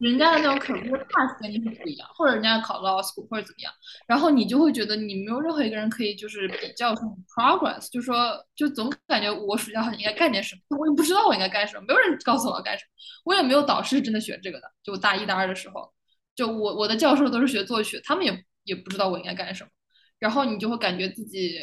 [0.00, 3.72] 人家的那种 career path 跟你是不一样，或者人家考 law school 或者怎么样，
[4.08, 12.90] 然后你就会觉得你没有任何一个人可以就是比较什么 progress，就说就总感觉我暑假好像应该干点什么，我也不知道我应该干什么，没有人告诉我要干什么，
[13.24, 15.92] 我也没有导师真的学这个的，就大一大二的时候，
[16.34, 19.70] 就我我的教授都是学作曲，他们也也不知道我应该干什么，
[20.18, 21.58] 然后你就会感觉自己。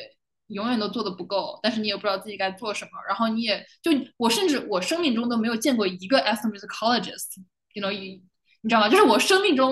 [0.50, 7.44] 永远都做的不够，但是你也不知道自己该做什么，然后你也就我甚至我生命中都没有见过一个 ethnomusicologist
[7.77, 8.25] ethnomusicologist，you know，你
[8.63, 8.89] 你知道吗？
[8.89, 9.71] 就是我生命中，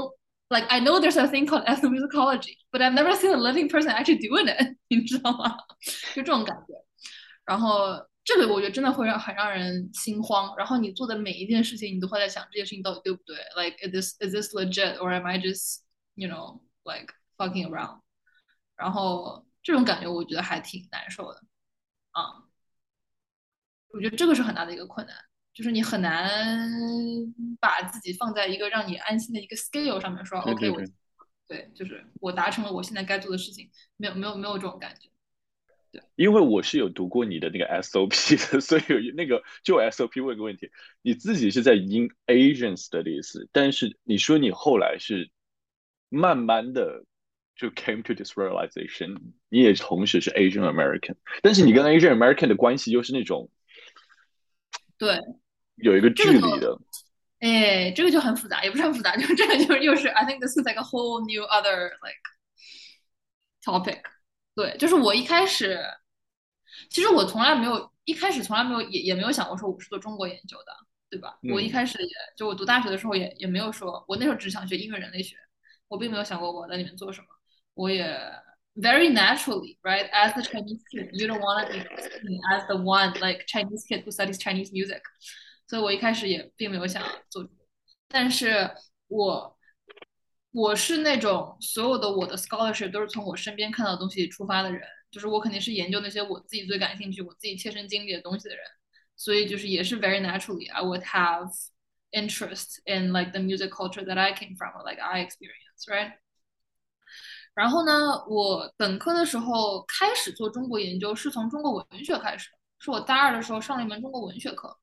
[0.49, 4.19] like I know there's a thing called ethnomusicology，but I've never seen a living person actually
[4.19, 5.57] doing it，你知道吗？
[6.15, 6.75] 就这种感觉。
[7.45, 10.55] 然后这个我觉得真的会让很让人心慌。
[10.57, 13.37] 然后你做的每一件事情，你都会在想这件事情到底对不对？
[13.57, 15.83] Like is this is this legit or am I just
[16.15, 18.01] you know like fucking around？
[18.77, 19.47] 然后。
[19.63, 21.43] 这种感觉我觉得还挺难受的，
[22.13, 22.49] 啊，
[23.93, 25.15] 我觉得这个是很大的一个困难，
[25.56, 26.30] 就是你很难
[27.60, 30.80] 把自己放在一个让你安心的一个 scale 上面说，OK，我，
[31.48, 35.10] 对，就是我达成了我现在该做的事情，没有没有没有这种感觉，
[35.92, 40.70] 对，因为我是有读过你的那个 SOP 的， 所以有那个就 SOP 问个问题，
[41.02, 45.32] 你自己是在 in agents 的意思但是你说你后来是
[46.10, 47.06] 慢慢的。
[47.58, 49.16] 就 came to this realization，
[49.48, 53.50] 你也同时是 Asian American，但是你跟 Asian American 的关系又是那种，
[54.98, 55.18] 对，
[55.76, 56.78] 有一个距离的。
[57.40, 62.22] 哎，这个就很复杂，也不是很复杂，就这个就是又是 I think this is like a whole new other like
[63.62, 64.02] topic。
[64.56, 65.80] 对，就是我一开始，
[66.90, 70.72] 其实我从来没有一开始从来没有也也没有想过说我是做中国研究的，
[71.10, 71.38] 对吧？
[71.54, 75.36] 我一开始也就我读大学的时候也也没有说，我那时候只想学音乐人类学，
[75.90, 77.28] 我并没有想过我在里面做什么。
[77.74, 78.08] 我也
[78.76, 80.10] very naturally, right?
[80.12, 81.74] As the Chinese kid, you don't want to
[82.26, 85.02] be as the one like Chinese kid who studies Chinese music.
[85.68, 87.48] 所以我一开始也并没有想做，
[88.08, 88.70] 但是
[89.08, 89.58] 我
[90.52, 98.64] 我是那种所有的我的 scholarship 都是从我身边看到的东西出发的人，就是我肯定是研究那些我自己最感兴趣、我自己切身经历的东西的人，
[99.16, 101.50] 所以就是也是 very naturally I would have
[102.12, 106.14] interest in like the music culture that I came from, like I experience, right?
[107.54, 112.50] 然后呢，我本科的时候开始做中国研究，是从中国文学开始，
[112.80, 114.78] 是我大二的时候上了一门中国文学课。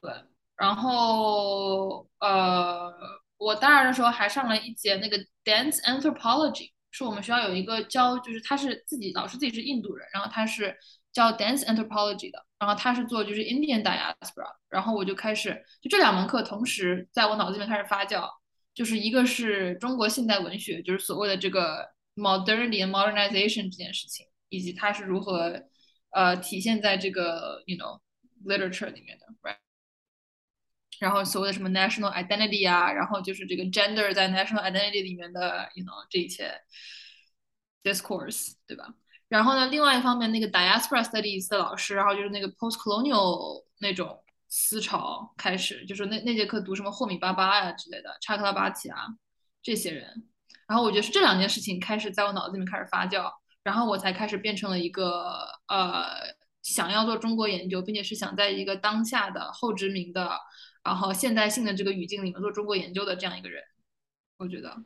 [0.00, 0.12] 对，
[0.56, 2.92] 然后呃，
[3.38, 10.76] 我大二的时候还上了一节那个 dance anthropology，是我们学校有一个教，就是他是自己老师自己是印度人，然后他是
[11.12, 18.28] 教 dance anthropology 的，然后他是做就是 Indian diaspora，然后我就开始就这两门课同时在我脑子里面开始发酵。
[18.74, 25.62] 就是一个是中国现代文学，就是所谓的这个 modernity and modernization 这件事情，以及它是如何
[26.10, 27.98] 呃体现在这个 you know
[28.44, 29.56] literature 里面的，right？
[31.00, 36.52] 然后所谓的什么 national identity 啊，然后就是这个 gender 在 national identity 里面的 you know 这一切
[37.82, 38.94] discourse，对吧？
[39.28, 44.22] 然后呢，另外一方面，那个 diaspora studies 的老师，然后就是那个 postcolonial 那种。
[44.48, 49.04] 思潮开始，就是那那节课读什么霍米巴巴呀之类的，查克拉巴奇啊
[49.60, 50.24] 这些人，
[50.68, 53.28] 然后我觉得是这两件事情开始在我脑子里面开始发酵，
[53.64, 56.06] 然后我才开始变成了一个呃
[56.62, 60.38] 想要做中国研究，并且是想在一个当下的后殖民的，
[60.86, 63.62] 然后现代性的这个语境里面做中国研究的这样一个人。
[64.38, 64.76] 我觉得，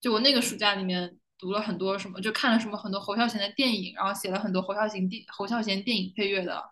[0.00, 6.62] 就我那个暑假里面读了很多什么，就看了什么很多侯孝贤的电影，然后写了很多侯孝贤电侯孝贤电影配乐的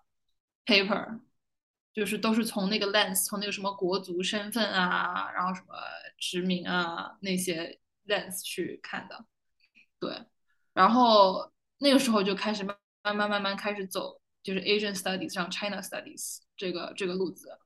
[0.65, 1.21] paper。
[1.93, 5.75] 就是都是从那个 lens，从那个什么国足身份啊，然后什么
[6.17, 9.25] 殖民啊那些 lens 去看的，
[9.99, 10.25] 对，
[10.73, 17.59] 然后那个时候就开始慢慢慢慢开始走，就是 Asian Studies 上 China Studies 这个这个路子，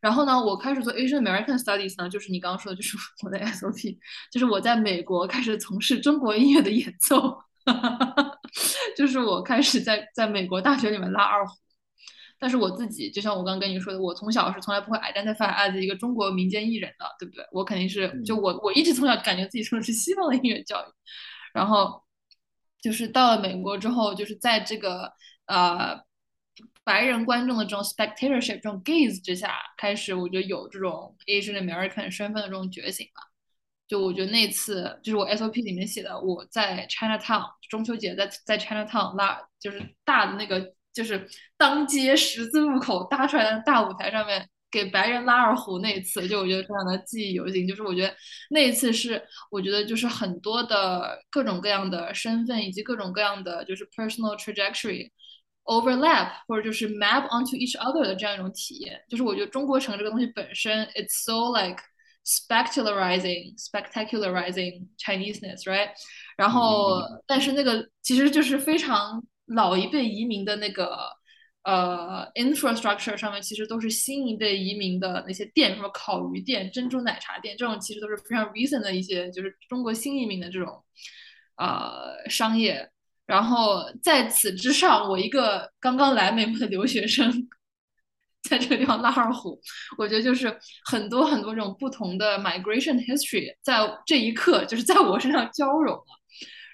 [0.00, 3.98] 然后呢，我开始做 Asian American Studies 呢，就是你刚刚说的，就是我的 SOP，
[4.32, 7.36] 就是我在美国开始从事中国音乐的演奏，
[8.96, 11.54] 就是我开始在在美国大学里面拉二胡。
[12.42, 17.44] 但是我自己，就像我刚刚跟你说的，我从小是从来不会 identify as 一个中国民间艺人的，对不对？
[17.52, 20.90] 我肯定是，就我我一直从小感觉自己受的是西方的音乐教育，
[21.52, 22.02] 然后
[22.80, 25.12] 就是到了美国之后，就是在这个
[25.44, 26.00] 呃
[26.90, 33.22] 白人观众的这种 spectatorship 这种 gaze 之下，开始我觉得有这种 Asian American 身份的这种觉醒吧。
[33.86, 40.74] 就我觉得那次就是我 SOP 里面写的，我在 Chinatown 中秋节在在 Chinatown 拉就是大的那个。
[40.92, 41.24] 就是
[41.56, 47.64] 当街十字路口搭出来的大舞台上面给白人拉二胡那一次，就我觉得非常的记忆犹新。
[47.66, 48.12] 就是我觉得
[48.50, 49.22] 那一次是
[49.52, 55.08] 我觉得就是很多的各种各样的身份以及各种各样的就是 personal trajectory
[55.70, 59.00] overlap 或者就是 map onto each other 的这样一种体验。
[59.08, 61.80] 就是我觉得中国城这个东西本身，it's so like
[62.26, 65.90] spectacularizing spectacularizing Chineseness，right？
[66.36, 70.98] 然后，但是那个其实就是非常老一辈移民的那个
[71.62, 80.82] 呃 infrastructure 上面，其实都是新一辈移民的那些店，什么烤鱼店、珍珠奶茶店，这种其实都是非常 recent 的一些，就是中国新移民的这种
[81.56, 82.90] 呃商业。
[83.30, 87.30] 然后在此之上，我一个刚刚来美国的留学生，
[88.42, 89.56] 在这个地方拉二胡，
[89.96, 96.04] 我觉得就是很多很多这种不同的 migration history 在这一刻就是在我身上交融了，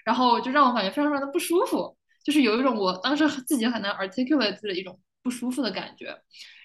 [0.07, 1.95] 然后就让我感觉非常非常的不舒服，
[2.25, 6.17] 就是有一种我当时自己很难 articulate 的一种不舒服的感觉。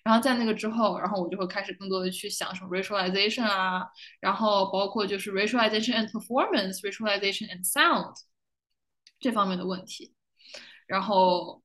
[0.05, 3.85] 然后在那个之后，然后我就会开始更多的去想什么 racialization 啊，
[4.21, 8.13] 然后包括就是 racialization and performance，racialization and sound。
[9.21, 10.13] 这方面的问题，
[10.87, 11.61] 然后，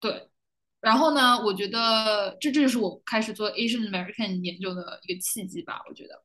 [0.00, 0.30] 对，
[0.80, 1.36] 然后呢？
[1.44, 5.82] 我觉得这这就是我开始做 Asian American 研究的一个契机吧。
[5.88, 6.22] 我觉得，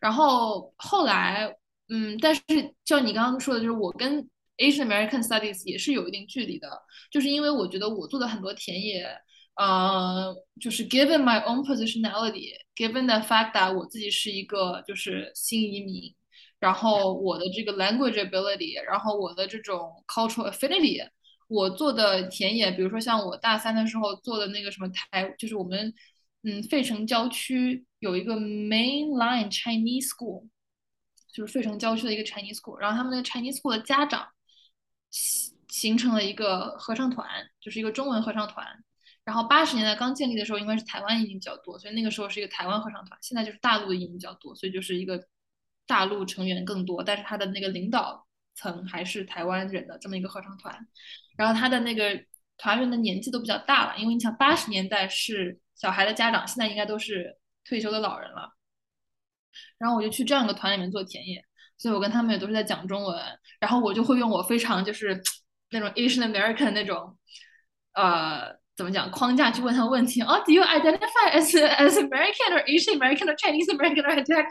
[0.00, 1.52] 然后后来，
[1.88, 2.42] 嗯，但是
[2.84, 4.22] 就你刚刚说的，就是我跟
[4.58, 9.04] Asian American Studies 也是有一定距离的，就是因为我觉得我做的很多田野，
[9.56, 16.14] 呃，就是 Given my own positionality，Given the fact that 我自己是一个就是新移民。
[16.58, 21.06] 然后我的这个 language ability，然后我的这种 cultural affinity，
[21.48, 25.92] 我做的田野，比如说像我大三的时候做的那个什么台，就是我们
[26.44, 30.48] 嗯费城郊区有一个 mainline Chinese school，
[31.30, 34.26] 就是费城郊区的一个 Chinese school，然后他们那个 Chinese school 的家长
[35.10, 37.28] 形形成了一个合唱团，
[37.60, 38.66] 就是一个中文合唱团。
[39.24, 43.18] 然后八十年代刚建立的时候，因为是台湾移民比较多，所以那个时候是一个台湾合唱团。
[43.20, 45.22] 现在就是大陆的移民比较多，所以就是一个。
[45.86, 50.74] 大陆成员更多，但是他的那个领导层还是台湾人的这么一个合唱团，
[51.36, 52.20] 然后他的那个
[52.56, 58.50] 团员的年纪都比较大了，因为你想八十年代是小孩的家长，现在应该都是退休的老人了。
[59.78, 61.44] 然后我就去这样一个团里面做田野，
[61.78, 65.22] 所以我跟他们也都是在讲中文，然后我就会用我非常就是
[65.70, 67.18] 那种 Asian American 那种
[67.92, 68.64] 呃。
[68.76, 74.44] 怎么讲框架去问他问题哦？Do you identify as as American or Asian American or Chinese American or identify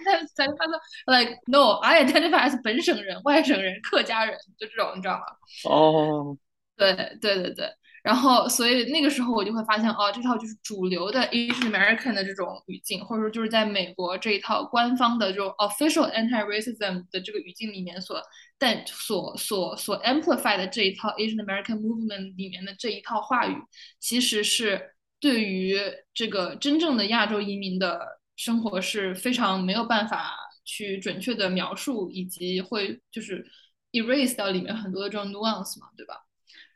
[1.05, 5.25] like no I identify as 本省人、外省人、客家人，就这种你知道吗？
[5.69, 6.37] 哦，
[6.75, 7.69] 对对对对。
[8.05, 18.21] 然后，所以那个时候我就会发现，哦，这套就是主流的 Asian American 的这种语境，或者说就是在美国这一套官方的这种 official anti-racism 的这个语境里面所
[18.59, 23.55] 但所所所 amplify 的这一套 Asian American movement 里面的这一套话语，
[23.99, 24.79] 其实是
[25.19, 25.75] 对于
[26.13, 27.99] 这个真正的亚洲移民的
[28.35, 33.43] 生活是非常没有办法去准确的描述，以及会就是
[33.93, 36.21] erase 掉里面很多的这种 nuance 嘛，对吧？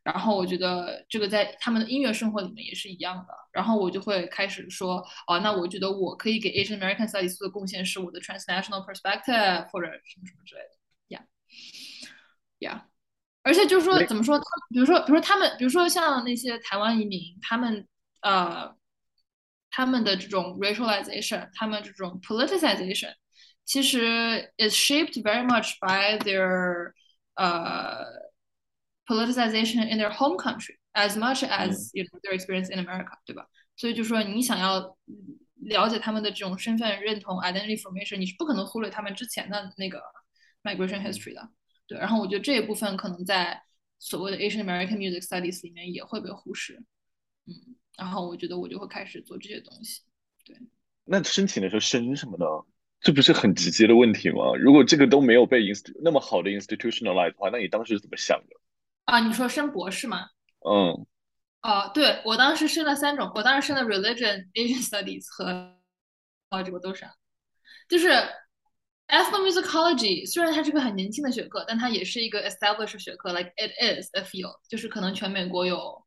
[0.08, 3.34] 然后我觉得这个在他们的音乐生活里面也是一样的。
[3.52, 11.18] 然后我就会开始说，哦，那我觉得我可以给 Asian American Studies 做的贡献是我的 transnational perspective 或者什么什么之类的，
[12.60, 12.82] Yeah，Yeah。
[13.42, 14.38] 而且就是说，怎么说？
[14.70, 17.88] 比如说，比如说他们，比如说像那些台湾移民，他们
[18.20, 18.74] 呃，
[19.70, 23.14] 他们的这种 racialization，他们这种 politicization，
[23.64, 26.92] 其实 is shaped very much by their
[27.36, 28.22] 呃。
[29.09, 33.47] Politicization in their home country as much as you know their experience in America，对吧？
[33.75, 34.95] 所以就说你想要
[35.55, 39.99] 了解他们的这种身份认同 identity formation，你是不可能忽略他们之前的那个
[40.61, 41.49] migration history 的，
[41.87, 41.97] 对。
[41.97, 43.59] 然后我觉得这一部分可能在
[43.97, 46.75] 所谓的 Asian American music studies 里面也会被忽视，
[47.47, 47.75] 嗯。
[47.97, 50.01] 然后我觉得我就会开始做这些东西，
[50.45, 50.55] 对。
[51.03, 52.45] 那申请的时候申什么呢？
[53.01, 54.53] 这不是很直接的问题吗？
[54.57, 58.55] 如果这个都没有被 inst 那么好的 institutionalize 的话，那你当时是怎么想的？
[59.09, 60.27] 啊，你说升博士吗？
[60.59, 61.05] 嗯，
[61.63, 65.75] 哦，对我当时升了三种，我当时升了 religion Asian studies 和
[66.51, 67.09] 哦，这个都是，
[67.87, 68.09] 就是
[69.07, 76.05] ethnomusicology，虽然它是个很年轻的学科，但它也是一个 established 学科，like it is a field，就是可能全美国有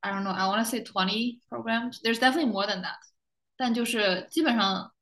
[0.00, 2.98] ，I don't know，I want to say twenty programs，there's definitely more than that，
[3.56, 4.92] 但就是基本上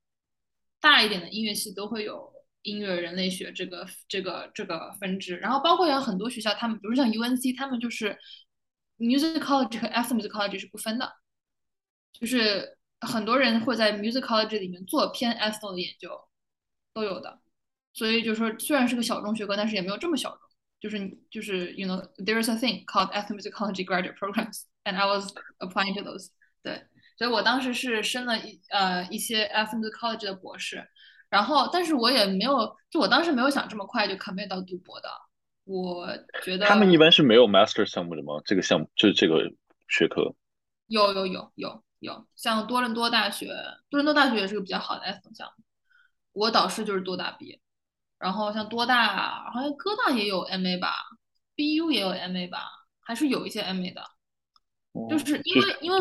[0.81, 2.36] 大一点的音乐系都会有。
[2.67, 8.19] 音乐人类学这个这个这个分支，然后包括有很多学校，他们比如像 UNC，他们就是
[8.99, 11.12] musicology 和 ethnomusicology 是不分的，
[12.12, 16.11] 就是很多人会在 musicology 里面做偏 ethno 的研究，
[16.93, 17.41] 都有的。
[17.93, 20.41] 所以就是说，虽然是个小众学科，但是也没有这么小众。
[20.79, 26.29] 就是就是 you know there is a thing called ethnomusicology graduate programs，and I was applying to those。
[26.62, 26.83] 对，
[27.17, 30.87] 所以我当时是升了一呃一些 ethnomusicology 的博士。
[31.37, 35.09] 然后，但是我也没有，就我当时没有想这么快就 commit 到读博的。
[35.64, 36.09] 我
[36.43, 38.41] 觉得他们一般是没有 master 项目的吗？
[38.47, 39.53] 这个项目就是这个
[39.87, 40.34] 学科。
[40.87, 43.49] 有有有有有，像多伦多大学，
[43.91, 45.64] 多伦多大学也是个比较好的 S 项目。
[46.32, 47.61] 我导师就是多大毕业，
[48.18, 50.89] 然后像多大，好像哥大也有 MA 吧
[51.55, 52.70] ，BU 也有 MA 吧，
[53.01, 54.03] 还是有一些 MA 的，
[55.11, 55.99] 就是因为因为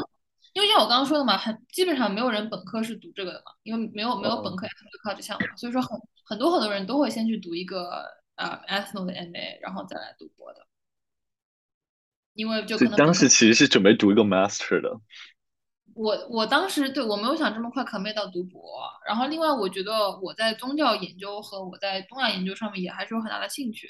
[0.55, 10.65] 因为像我刚刚说的嘛，很基本上没有人本科是读这个的嘛，因为没有没有本科 ethno 这项目，所以说很很多很多人都会先去读一个呃 ethno 的 MA，然后再来读博的，
[12.35, 14.97] 因为就可能当时其实是准备读一个 master 的。
[15.93, 18.61] 我我当时对我没有想这么快 commit 到读博，
[19.05, 23.89] 然后另外我觉得我在宗教研究和我在东亚研究上面也还是有很大的兴趣，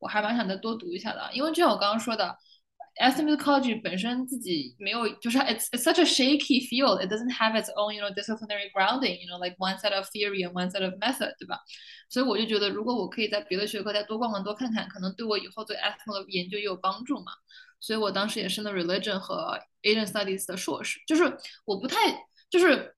[0.00, 2.36] 我还蛮想再多读一下的，因为就像我刚刚说的
[3.01, 8.71] ，ethnomusicology 本身自己没有，就是 it's it's such a shaky field，it doesn't have its own you know disciplinary
[8.71, 11.59] grounding，you know like one set of theory and one set of method，对吧？
[12.09, 17.31] 所以我就觉得如果我可以在别的学科再多逛逛多看看，可能对我以后对 ethno 的研究也有帮助嘛。
[17.79, 21.97] 所以我当时也是那 religion 和 Asian studies 的硕士，就是我不太，
[22.49, 22.95] 就是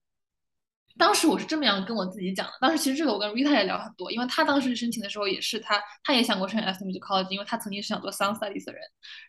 [0.97, 2.53] 当时我是这么样跟我自己讲的。
[2.61, 8.81] 当时其实这个我跟 Rita 也聊很多，因为他当时申请的时候也是他，他也想过申 ethnomusicology，因为他曾经是想做 sound studies 的人，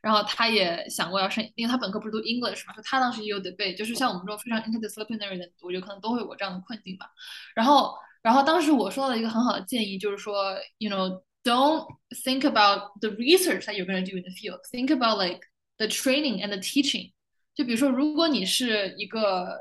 [0.02, 7.06] 然后他也想过要申，因为他本科不是读 English 嘛，所以他当时也有 debate，就是像我们这种非常 interdisciplinary 的，我觉得可能都会有过这样的困境吧。
[7.54, 11.22] 然后，然后当时我收到了一个很好的建议，就是说，you know。
[11.46, 11.86] don't
[12.24, 14.58] think about the research that you're going to do in the field.
[14.72, 15.42] Think about like
[15.78, 17.12] the training and the teaching。
[17.54, 19.60] 就比如说，如果你是一个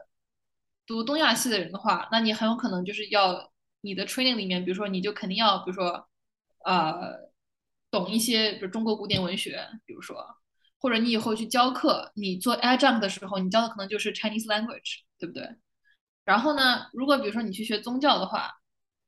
[0.86, 6.08] 读东亚系的人的话，那你很有可能就是要你的 training 里面，比如说你就肯定要，比如说
[6.66, 7.30] 呃，
[7.92, 10.18] 懂一些，比如中国古典文学，比如说，
[10.80, 15.48] 或者你以后去教课，你做 adjunct 的时候，你教的可能就是 Chinese language，对不对？
[16.24, 18.52] 然后呢，如果比如说你去学宗教的话，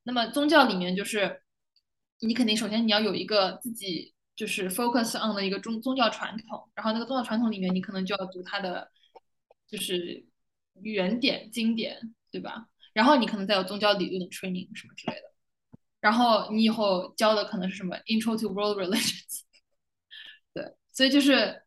[0.04, 1.42] 那么宗教里面就是
[2.20, 8.92] 你肯定首先你要有一个自己就是 focus on 的一个宗宗教传统，然后那个宗教传统里面你可能就要读它的
[9.68, 10.27] 就是
[10.82, 12.00] 原点经典，
[12.32, 12.68] 对吧？
[12.94, 15.22] 然后你可能再有宗教理论的 training 什么之类的，
[16.00, 19.42] 然后你以后教的可能是什么 intro to world religions，
[20.54, 21.64] 对，所以就是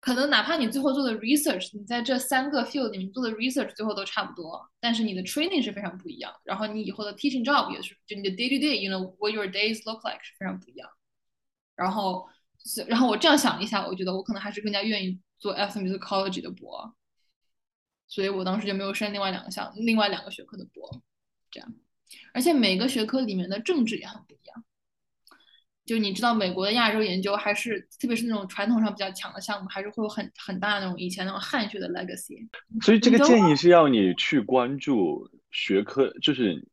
[0.00, 6.32] 可能哪怕你最后做的 research，你在这三个 field 里面做的 research 最后都差不多，但是你的 training 是非常不一样。
[6.44, 10.88] 然后你以后的 teaching job 也是，就你的 day to day，you know what your days look like 是非常不一样。
[11.74, 12.26] 然后，
[12.86, 16.95] 然后我这样想一下，我觉得我可能还是更加愿意做 ethnomusicology 的博，
[18.08, 21.02] 所以我当时就没有申另外两个项，另外两个学科的博，
[21.50, 21.74] 这样。
[22.32, 24.64] 而且每个学科里面的政治也很不一样。
[25.84, 32.48] 就你知道，美国的亚洲研究还是，特别是那种传统上比较强的项目，还是会有很很大的那种以前那种汉学的 legacy。
[32.82, 36.66] 所以这个建议是要你去关注学科，就是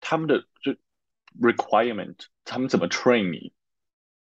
[0.00, 0.72] 他们的就
[1.40, 3.52] requirement，他们怎么 train 你。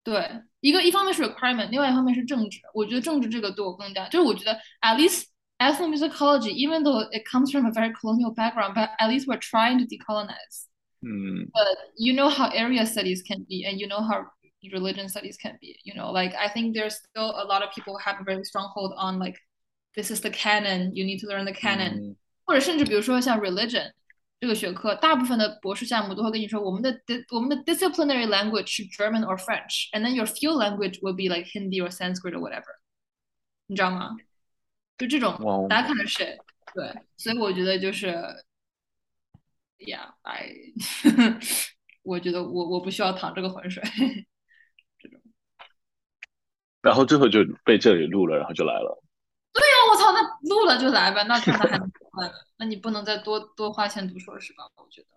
[0.03, 2.59] 对，一个一方面是 requirement，另外一方面是政治。
[2.73, 5.25] 我觉得政治这个对我更加，就是我觉得 at least
[5.60, 11.50] ethnomusicology，even though it comes from a very colonial background，but at least we're trying to decolonize。Mm.
[11.52, 14.26] But you know how area studies can be, and you know how
[14.72, 15.78] religion studies can be.
[15.84, 18.70] You know, like I think there's still a lot of people have a very strong
[18.72, 19.36] hold on like
[19.94, 23.92] this is the canon, you need to learn the canon，、嗯、或者甚至比如说像 religion
[24.40, 27.00] 这个学科，大部分的博士项目都会跟你说，我们的
[27.30, 31.90] 我们的 disciplinary language 是 German or French，and then your field language will be like Hindi or
[31.90, 32.78] Sanskrit or whatever，
[33.66, 34.16] 你知道吗？
[34.97, 35.33] 就这种
[35.69, 36.37] that kind of shit，
[36.73, 38.07] 对，所以我觉得就是
[39.77, 40.55] ，yeah，I
[42.01, 43.83] 我觉得我我不需要淌这个浑水，
[44.97, 45.21] 这种。
[46.81, 49.03] 然后最后就被这里录了，然后就来了。
[49.53, 52.33] 对呀、啊，我操，那录了就来呗，那他还能快呢？
[52.57, 54.63] 那你不能再多多花钱读硕士吧？
[54.77, 55.16] 我觉得。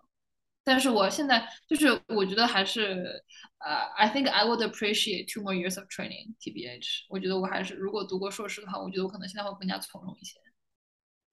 [0.63, 3.23] 但是我现在就是我觉得还是
[3.59, 7.05] 呃、uh,，I think I would appreciate two more years of training TBH。
[7.09, 10.39] 我觉得我还是如果读过硕士的话，我觉得我可能现在会更加从容一些。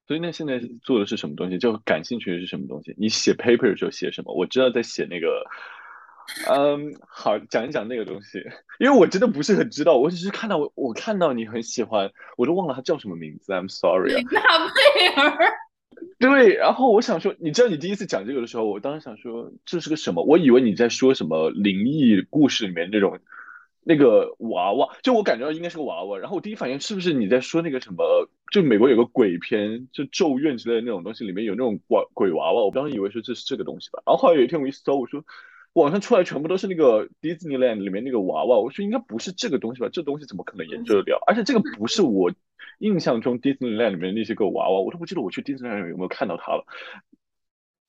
[0.06, 1.58] 所以那现在做的是什么东西？
[1.58, 2.94] 就感兴趣的是什么东西？
[2.96, 4.32] 你写 paper 的时候写什么？
[4.34, 5.44] 我知道在写那个，
[6.50, 8.38] 嗯，好，讲一讲那个东西，
[8.80, 14.22] 因为我真的不是很知道，我只是看到我我看到你很喜欢，我都忘了他叫什么名字，I'm sorry 啊。
[14.32, 15.67] 纳贝尔。
[16.18, 20.24] 对，然后我想说，你知道你第一次讲这个的时候，我当时想说这是个什么？
[20.24, 23.18] 我以为你在说什么灵异故事里面那种
[23.84, 26.18] 那个娃娃，就我感觉到应该是个娃娃。
[26.18, 28.28] 然后我第一反应是不是你在说那个什么？
[28.50, 32.64] 就美国有个鬼片，就咒怨之类的那种东西，里面有那种鬼鬼娃娃。
[32.64, 34.02] 我当时以为说这是这个东西吧。
[34.06, 35.24] 然后后来有一天我一搜，我说
[35.74, 39.88] 网上出来全部都是那个 Disneyland 里面那个娃娃，我说应该不是这个东西吧？
[39.92, 41.22] 这东西怎么可能研究得了？
[41.26, 42.32] 而且这个不是我。
[42.78, 46.64] 印象中 Disneyland 里面那些个娃娃，我都不记得我去 Disneyland 有没有看到它了。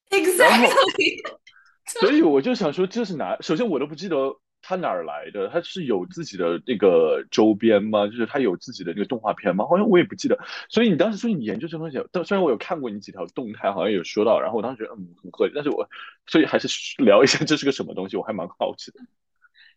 [0.10, 1.22] Exactly。
[2.00, 3.38] 所以我就想说，这是哪？
[3.42, 5.50] 首先我都不记得它哪儿来的？
[5.50, 8.06] 它是有自己的那个周边吗？
[8.06, 9.66] 就是它有自己的那个动画片吗？
[9.66, 10.38] 好像我也不记得。
[10.70, 15.90] 所以你当时说你研究这东西，但虽然我有看过你几条动态，好像有说到，然后我当时觉得嗯很合理，但是我
[16.28, 16.68] 所以还是
[17.04, 19.00] 聊一下这是个什么东西，我还蛮好奇的。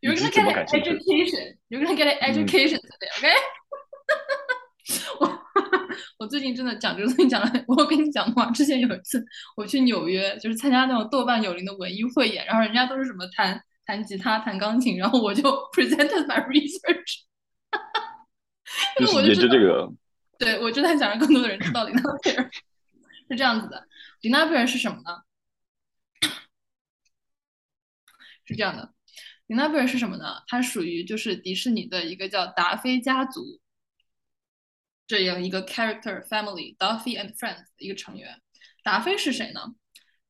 [0.02, 1.56] You're gonna get an education.
[1.70, 3.28] You're gonna get an education today, OK?
[5.20, 5.40] 我
[6.18, 9.24] 我最近真的讲这个东西讲了， 我跟你讲过，之前有一次
[9.56, 15.42] 我去纽约，就是参加那种豆瓣有灵的文艺汇演，然后人家都是什么弹弹吉他、弹钢琴，然后我就
[15.72, 17.20] presented my research，
[18.98, 19.92] 就是研究这个。
[20.38, 22.50] 对，我就在想让更多的人知道林纳贝尔
[23.30, 23.86] 是这样子的。
[24.22, 25.20] 林纳贝尔是什么呢？
[28.44, 28.92] 是这样的。
[29.46, 30.42] 林纳贝尔是什么呢？
[30.48, 33.60] 它属于就是迪士尼的一个叫达菲家族
[35.06, 38.40] 这样一个 character family，Duffy and Friends 的一个成员。
[38.82, 39.60] 达菲是谁呢？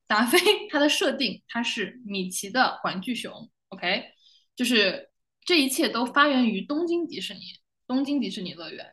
[0.06, 0.38] 达菲
[0.68, 4.04] 他的设定他是米奇的玩具熊，OK，
[4.54, 5.10] 就是
[5.44, 7.40] 这一切都发源于东京迪士尼，
[7.86, 8.86] 东京迪士尼乐园。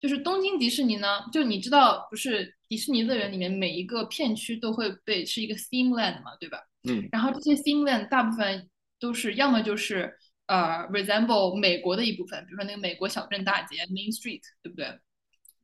[0.00, 6.58] 就是东京迪士尼呢，就你知道，不是迪士尼乐园里面每一个片区都会被是一个 theme land 嘛，对吧？
[6.88, 7.08] 嗯。
[7.12, 8.68] 然后这些 theme land 大部分。
[9.02, 10.16] 都是要么就是
[10.46, 14.96] 呃 resemble 美国的一部分，比如说那个美国小镇大街 Main Street，对不对？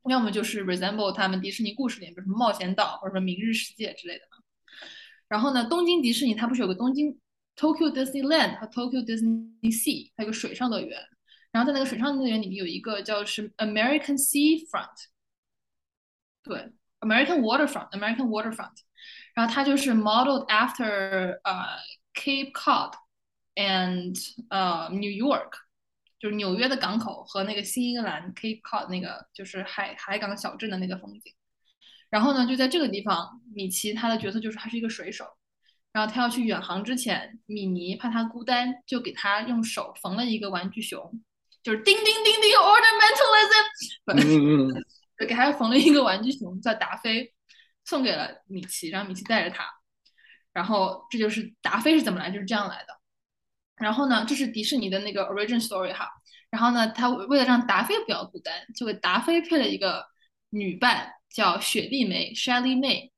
[0.05, 4.25] 要么就是 resemble 他们迪士尼故事里，比如什么冒险岛或者说明日世界之类的。
[5.29, 7.19] 然后呢，东京迪士尼它不是有个东京
[7.57, 10.99] Tokyo Disneyland 和 Tokyo Disney Sea，还有个水上乐园。
[11.51, 15.07] 然后在那个水上乐园里面有一个叫是 American Seafront，
[16.43, 18.77] 对，American Waterfront，American Waterfront。
[19.35, 21.79] 然后它就是 modeled after 呃
[22.15, 22.93] Cape Cod。
[23.61, 24.15] and
[24.51, 25.51] 呃，New York
[26.19, 31.33] 就是纽约的港口和那个新英格兰 Cape Cod 那个就是海海港小镇的那个风景。
[32.11, 35.27] 然后呢，就在这个地方，米奇他的角色就是他是一个水手，
[35.93, 41.23] 然后他要去远航之前，米妮怕他孤单，就给他用手缝了一个玩具熊，
[41.63, 42.51] 就是叮叮叮叮
[44.07, 44.83] ornamentalism，
[45.19, 47.33] 就给他缝了一个玩具熊叫达菲，
[47.85, 49.65] 送给了米奇，让米奇带着他。
[50.53, 52.98] 然后这就是达菲是怎么来，就是这样来的。
[53.81, 56.09] 然后呢，这是迪士尼的那个 origin story 哈。
[56.51, 60.07] 然后呢，他为了让达菲不要孤单，就给达菲配了一个
[60.51, 63.11] 女伴，叫雪莉梅 （Shelly May）。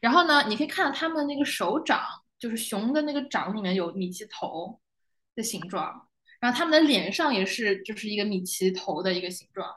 [0.00, 2.02] 然后呢，你可以看到他们那个手掌，
[2.38, 4.78] 就是熊的那个掌里面有米奇头
[5.34, 6.08] 的形状。
[6.40, 9.68] 然后他们的脸上也是，就是一个米奇头的一个形状。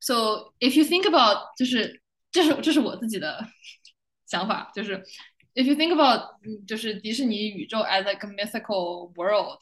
[0.00, 3.46] So if you think about，就是这是这是我自己的
[4.26, 5.04] 想法，就是。
[5.55, 9.59] If you think about，就是迪士尼宇宙 as like a mythical world，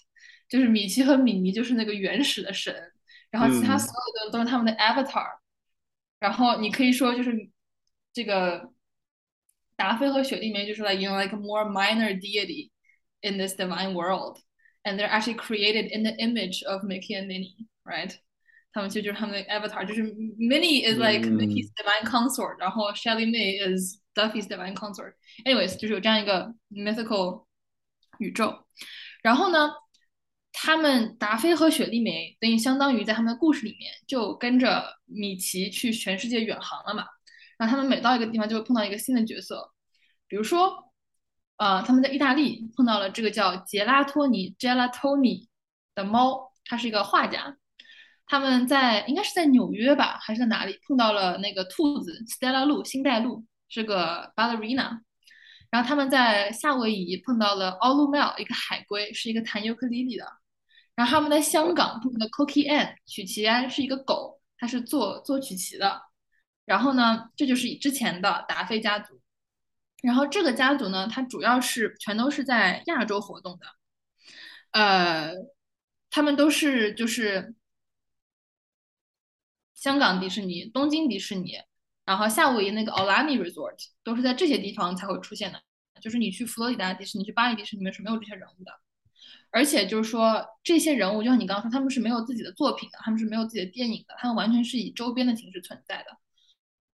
[0.48, 2.92] 就是米奇和米妮就是那个原始的神，
[3.32, 5.38] 然后其他所有的都是他们的 avatar，
[6.20, 7.50] 然后你可以说就是
[8.14, 8.72] 这个
[9.76, 12.70] 达菲和雪莉梅就是 like you know like a more minor deity
[13.22, 18.20] in this divine world，and they're actually created in the image of Mickey and Minnie，right？
[18.73, 25.13] 他们其实就是他们的 avatar，就是 Minnie is like Mickey's divine consort，然后 Shelly May is Duffy's divine consort。
[25.45, 27.47] Anyways，就是有这样一个 mythical
[28.19, 28.65] 宇宙。
[29.23, 29.71] 然后呢，
[30.53, 37.05] 他们达菲和雪莉梅等于相当于在他们的故事里面就跟着米奇去全世界远航了嘛。
[37.59, 39.71] 然后他们每到一个地方就会碰到一个新的角色，
[40.27, 40.93] 比如说，
[41.59, 45.47] 呃，他们在意大利碰到了这个叫杰拉托尼 （Gelatoni）
[45.95, 47.57] 的猫，他是一个画家。
[48.25, 55.01] 他们在应该是在纽约吧，还是在哪里碰到了那个兔子 Stella 露星黛露是个 ballerina，
[55.71, 60.27] 然后他们在夏威夷碰到了 Olumel 一个海龟是一个弹尤克里里的，
[60.95, 66.01] 然后他们在香港碰到了 Cookie Ann 曲奇安是一个狗，它是做做曲奇的，
[66.65, 69.21] 然后呢这就是之前的达菲家族，
[70.03, 73.67] 然后这个家族呢它主要是全都是在亚洲活动的，
[74.71, 75.33] 呃，
[76.09, 77.55] 他们都是就是。
[79.83, 81.59] 香港迪士尼、东京迪士尼，
[82.05, 85.61] 然后夏威夷那个 Aulani Resort 都是在这些地方才会出现的。
[86.01, 88.71] 就是你去佛罗里达迪士尼、去巴黎迪士尼里面是没有这些人物的。
[89.51, 96.17] 而且就是说，这些人物就像你刚刚说，他们是没有自己的作品的，他们是没有自己的电影的，他们完全是以周边的形式存在的。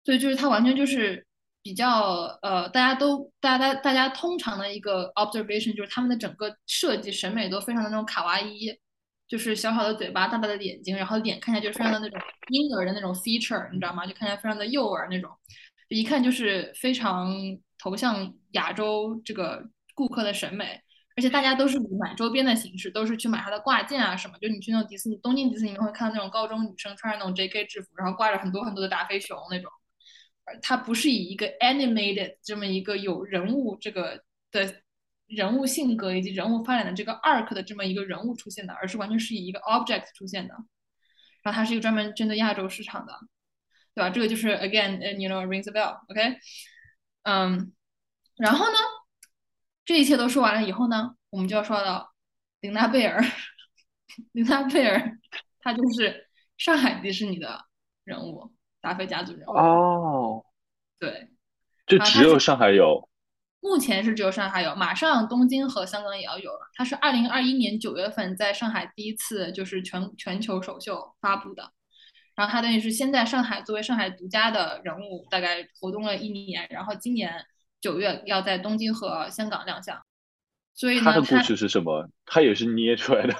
[0.04, 1.26] 所以就是他完全就是
[1.62, 8.70] 比较呃，大家都大家大家通常的一个 observation 就是他们的整个设计审美都非常的那种卡哇伊。
[9.28, 12.18] 就是小小的嘴巴，大大的眼睛，然后脸看起来就非常的那种
[12.48, 14.06] 婴儿的那种 feature，你知道吗？
[14.06, 15.30] 就看起来非常的幼儿那种，
[15.88, 17.32] 一看就是非常
[17.78, 19.62] 投向亚洲这个
[19.94, 20.80] 顾客的审美。
[21.16, 24.38] 而且大家都是买周边的形式，都是去买它的挂件啊什么。
[24.40, 29.68] 就你去那种迪士尼，东京迪士尼你会看到那种高中女生穿着那种 JK 制服，然后挂着很多很多的达菲熊那种。
[30.62, 34.22] 它不是以一个 animated 这么一个有人物这个
[34.52, 34.72] 的
[35.28, 40.54] 人物性格以及人物发展的这个 arc 的这么一个人物出现的，而是完全是以一个 object 出现的。
[41.42, 43.12] 然后它是一个专门针对亚洲市场的，
[43.94, 44.10] 对吧？
[44.10, 46.38] 这个就是 again，you know rings a bell，OK？
[47.22, 47.72] 嗯，
[48.36, 48.78] 然后呢，
[49.84, 52.12] 这一切都说完了以后呢，我们就要说到
[52.60, 53.22] 琳娜贝尔。
[54.32, 55.18] 琳娜贝尔，
[55.60, 56.26] 她就是
[56.56, 57.66] 上海迪士尼的
[58.04, 59.52] 人物，达菲家族人物。
[59.52, 60.44] 哦，
[60.98, 61.30] 对，
[61.86, 63.07] 就只有上海有。
[63.60, 66.60] 目前是只有上海有，马上东京和香港也要有了。
[66.74, 71.70] 它是二零二一年九月份在上海第一次就是全全球首秀发布的，
[72.36, 77.44] 然后它等于是先在上海作为上海独家的人物，大概活动了一年，然后今年
[77.80, 80.00] 九月要在东京和香港亮相。
[80.74, 82.08] 所以呢，他的故事是什么？
[82.26, 83.34] 他也是捏出来的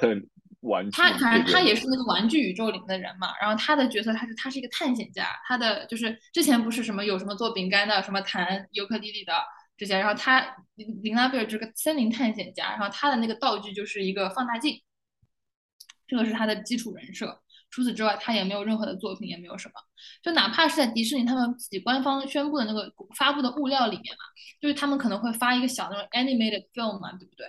[0.62, 0.90] 玩具。
[0.90, 3.28] 他反正他也是那个玩具宇宙里面的人嘛。
[3.40, 9.32] 然后他的角色他是他是一个探险家，他的就是之前不是什么有什么做饼干的，什么弹尤克里里的。
[9.78, 10.40] 这些，然后他
[10.74, 14.82] 林林拉贝尔就是个森林探险家，然后他的那个道具就是一个放大镜，
[16.06, 17.40] 这个是他的基础人设。
[17.70, 19.74] 除此之外，他也没有任何的作品，也没有什么。
[20.22, 24.24] 就哪怕是在迪士尼他们自己官方宣布的那个发布的物料里面嘛，
[24.60, 27.46] 就是他们可能会发一个小那种 animated film 嘛，对不对？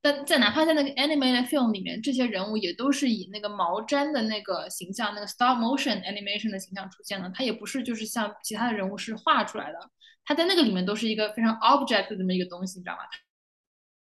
[0.00, 9.78] 但在哪怕在那个 animated film 里面，这些人物也都是以那个毛毡的那个形象，那个 stop motion animation 的形象出现的，他也不是就是像其他的人物是画出来的。
[10.24, 13.02] 他在那个里面都是一个非常 object 的这么一个东西，你知道吗？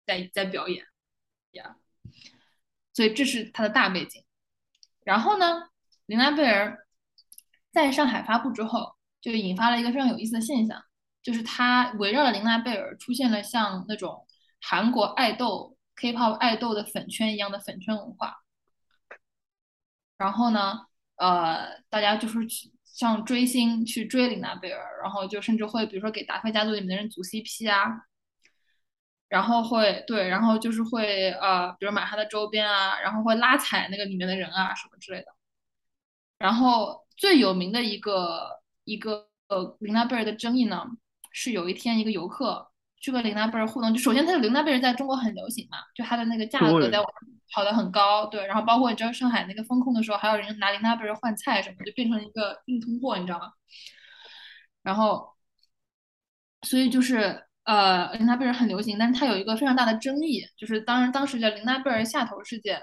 [0.07, 0.85] 在在表演
[1.53, 1.77] 呀，
[2.93, 4.25] 所以这是他的大背景。
[5.05, 5.69] 然后呢，
[6.07, 6.87] 琳娜贝尔
[7.73, 10.85] 在上海发布之后，就引发了一个非常有意思的现象，
[11.23, 14.27] 就是他围绕着琳娜贝尔出现了像那种
[14.61, 18.43] 韩国爱豆、K-pop 爱豆的粉圈一样的粉圈文化。
[20.17, 20.87] 然后呢，
[21.17, 22.39] 呃，大家就是。
[22.93, 28.05] 像追星去追琳娜贝尔，然后就甚至会比如说给达菲家族里面的人组 CP 啊，
[29.29, 35.27] 然后会对，然后就是会呃，比如买他的周边啊，然后会拉踩那个里面的人啊什么之类的。
[36.39, 40.87] 然后最有名的一个一个呃琳娜贝尔的争议呢，
[41.33, 42.69] 是有一天一个游客。
[43.05, 47.01] 去跟琳娜贝尔互动，就首先，它的琳娜贝尔在中国很流行嘛，就它的那个价格在
[47.53, 48.47] 跑得很高，对。
[48.47, 53.53] 然后包括你知道上海那个风控的时候，还有人拿琳娜贝尔换菜什么，就变成一个硬通货，你知道吗？
[54.83, 55.29] 然后，
[56.63, 62.83] 所以就是呃，琳娜贝尔很流行，但是它有一个非常大的争议，就是当然当时叫琳娜贝尔下头事件，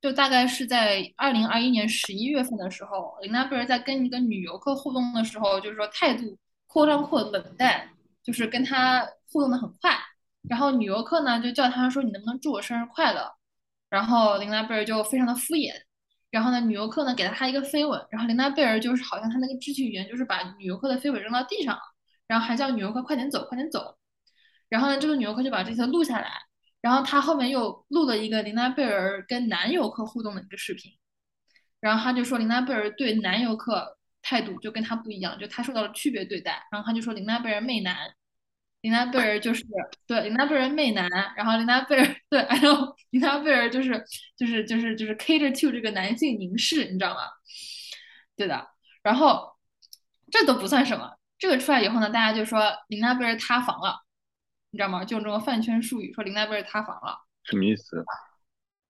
[0.00, 7.88] 就大概是在二零二一年十一月份的时候，琳娜贝尔在跟一个女游客互动的时候，就是说态度扩张扩冷淡，
[8.22, 9.06] 就是跟他。
[9.32, 9.96] 互动的很快，
[10.48, 13.32] 然后女游客呢就叫他说：“你能不能祝我生日快乐？”
[13.90, 15.74] 然后琳娜贝尔就非常的敷衍。
[16.30, 21.82] 然后呢，女游客呢给了他一个飞吻，然后琳娜贝尔就是好像他那个肢体语言就是把女游客的飞吻扔到地上了，
[22.28, 23.98] 然后还叫女游客快点走，快点走。
[24.68, 26.30] 然后呢，这个女游客就把这些录下来，
[26.80, 30.92] 然后他后面又录了一个琳娜贝尔跟男游客互动的一个视频，
[31.80, 37.96] 然后他就说琳娜贝尔对男游客态度就跟他不一样，就他受到了区别对待，然后他就说琳娜贝尔媚男。
[38.82, 39.62] 琳娜贝尔就是
[40.06, 44.02] 对琳娜贝尔媚男，然后琳娜贝尔对，然后琳娜贝尔就是
[44.38, 47.20] 就是就是就是 cater to 这个男性凝视，你知道吗？
[48.36, 48.68] 对的，
[49.02, 49.52] 然后
[50.30, 54.00] 这都不算什么，这个出来以后呢，大家就说琳娜贝尔塌房了，
[54.70, 55.04] 你知道吗？
[55.04, 58.02] 就用这种饭圈术语说琳娜贝尔塌房了，什么意思？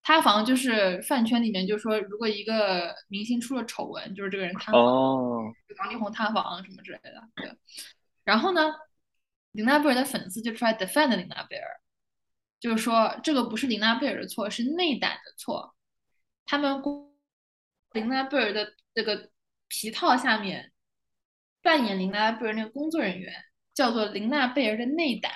[0.02, 7.52] 塌房就是饭圈里面就说，如果一个明星出了丑闻，就是这个人塌房，哦，王力宏塌房什么之类的，对，
[8.24, 8.72] 然后呢？
[9.52, 11.80] 琳娜贝尔的粉丝就出来 defend 林娜贝尔，
[12.60, 15.74] 就是说这个不是琳娜贝尔的错，是内胆的错。
[16.46, 16.80] 他们
[17.92, 19.30] 琳娜贝尔的这个
[19.66, 20.72] 皮套下面
[21.62, 23.44] 扮演琳娜贝尔那个工作人员
[23.74, 25.32] 叫做琳娜贝尔的内胆。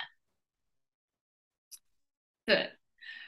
[2.44, 2.76] 对，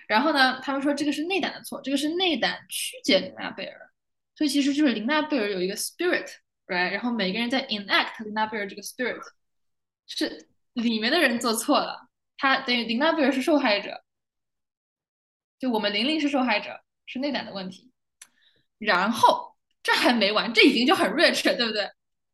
[0.07, 3.91] 然后呢，他们说这个是内胆的错，这个是内胆曲解琳娜贝尔，
[4.37, 6.91] 所以其实就是琳娜贝尔有一个 spirit，right？
[6.91, 9.21] 然后每个人在 enact 林娜贝尔这个 spirit
[10.07, 10.49] 是。
[10.83, 12.09] 里面的人做错了，
[12.39, 14.03] 他等于林娜贝尔是受害者，
[15.59, 17.91] 就我们玲玲是受害者，是内胆的问题。
[18.79, 21.89] 然后这还没完，这已经就很 rich 了，对不对？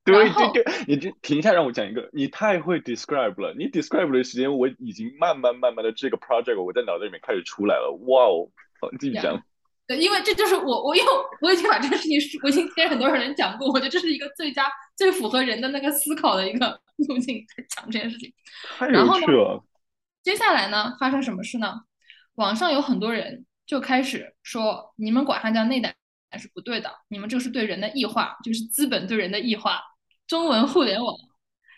[0.04, 2.10] 对对对，你就停一下，让我讲一个。
[2.12, 7.96] 你太会 describe 了，你 describe 的时间我已经慢慢慢慢的这个 project 我在脑袋里面开始出来了。
[8.08, 8.50] 哇哦，
[8.90, 9.40] 你继续讲。
[9.86, 11.08] 对，因为这就是我，我因为
[11.40, 14.66] 我已经把这个事情，我已经跟很多人讲过，我觉得这是一个最佳、
[14.96, 18.32] 最符合人的那个思考的一个路径在讲这件事情。
[18.90, 19.26] 然后呢，
[20.22, 21.82] 接下来呢，发生什么事呢？
[22.34, 25.94] 网上有很多人就开始说，你们管它叫内胆
[26.38, 29.82] 是不对的，你们这个是对人的异化，就是资本对人的异化。
[30.26, 31.14] 中文互联网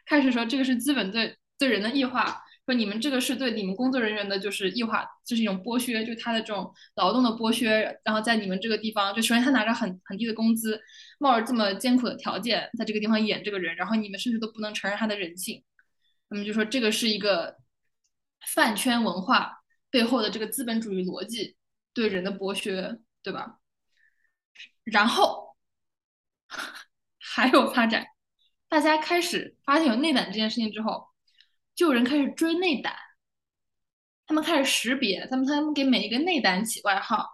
[0.07, 10.81] 开始说这个是资本对对人的异化，说你们这个是对你们工作人员的就是异化，就是一种剥削，就他的这种劳动的剥削，然后在你们这个地方，就首先他拿着很很低的工资，
[11.19, 15.63] 冒着这么艰苦的条件，在这个地方演这个人，然后你们甚至都不能承认他的人性，
[16.29, 17.59] 那么就说这个是一个
[18.47, 19.59] 饭圈文化
[19.91, 21.57] 背后的这个资本主义逻辑
[21.93, 23.59] 对人的剥削，对吧？
[24.85, 25.55] 然后
[27.21, 28.07] 还有发展，
[28.71, 31.14] 大家开始发现有内胆这件事情之后。
[31.75, 32.95] 就有人开始追内胆，
[34.27, 37.29] 他们开始识别，他们他们给每一个内胆起外号。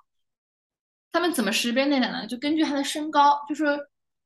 [1.12, 2.26] 他们怎么识别内胆呢？
[2.26, 3.64] 就根据他的身高，就是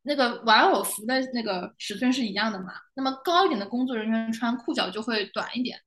[0.02, 2.74] 那个玩偶服的那个尺寸是一样的嘛。
[2.94, 5.80] 那么高一点的工作人员穿裤脚就会短一点，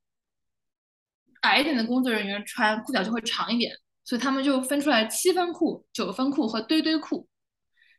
[1.42, 3.78] 矮一点的工作人员穿裤脚就会长一点。
[4.04, 7.28] 所以他们就分出来七分裤、九分裤和堆堆裤。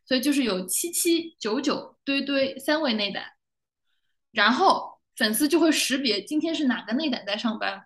[0.04, 3.24] 所以就是有七七九九堆堆三位内胆，
[4.30, 4.87] 然后。
[5.18, 7.84] 粉丝就会识别今天是哪个内胆在上班，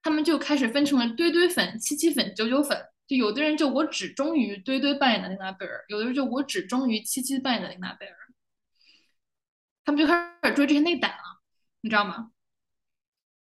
[0.00, 2.80] 他们就开始分成了堆堆粉、七七粉、九九粉。
[3.08, 8.16] 就有的人就我只忠于堆堆扮演的琳娜贝尔，有的人就我只忠于七七扮演的琳娜贝尔。
[9.84, 11.42] 他们就开始追这些内胆了，
[11.80, 12.30] 你知道吗？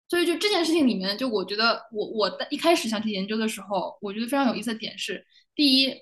[0.08, 5.94] 所以就这件事情里面，就我觉得我我一开始想去研究的时候，我觉得非常有意思的点是：第一，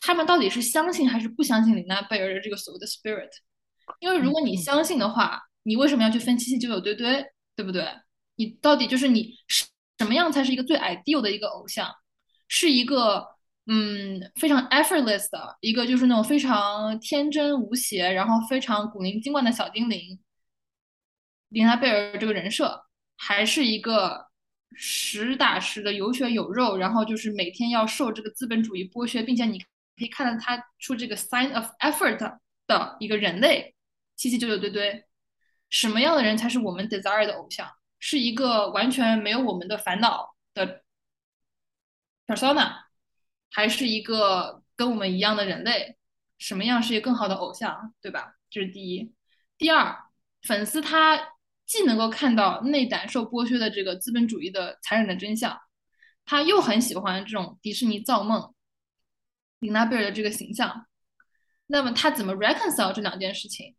[0.00, 3.30] 他们到底是相信还是不相信琳娜贝尔的这个所谓的 spirit？
[4.00, 7.22] 因为如果你相信的话，你为什么要去分七七九九堆堆，
[7.54, 7.86] 对不对？
[8.36, 9.34] 你到底就是你
[9.98, 11.94] 什么样才是一个最 ideal 的一个偶像？
[12.48, 13.26] 是一个
[13.66, 20.18] 嗯非常 effortless 的一个，就是那种非常天真无邪，然后非常古灵精怪的小精灵，
[21.50, 22.84] 林娜贝尔这个人设，
[23.18, 24.28] 还是一个
[24.74, 29.66] 实打实的有血有肉，然后就是每天要受这个资本主义剥削，并且你可
[29.98, 33.74] 以看到他出这个 sign of effort 的一个人类，
[34.16, 35.04] 七七九九堆堆。
[35.70, 37.70] 什么样的人才是我们 desire 的偶像？
[38.00, 40.82] 是一个完全没有我们的烦恼的
[42.26, 42.84] persona，
[43.50, 45.96] 还是一个跟我们一样的人类？
[46.38, 47.92] 什么样是一个更好的偶像？
[48.00, 48.34] 对吧？
[48.48, 49.12] 这是第一。
[49.56, 49.96] 第二，
[50.42, 51.34] 粉丝他
[51.66, 55.60] 既能够看到内胆受剥削的这个资本主义的残忍的真相，
[56.24, 58.54] 他又很喜欢这种迪士尼造梦
[59.58, 60.86] 琳娜贝尔的这个形象。
[61.66, 63.74] 那么他怎么 reconcile 这两件事情？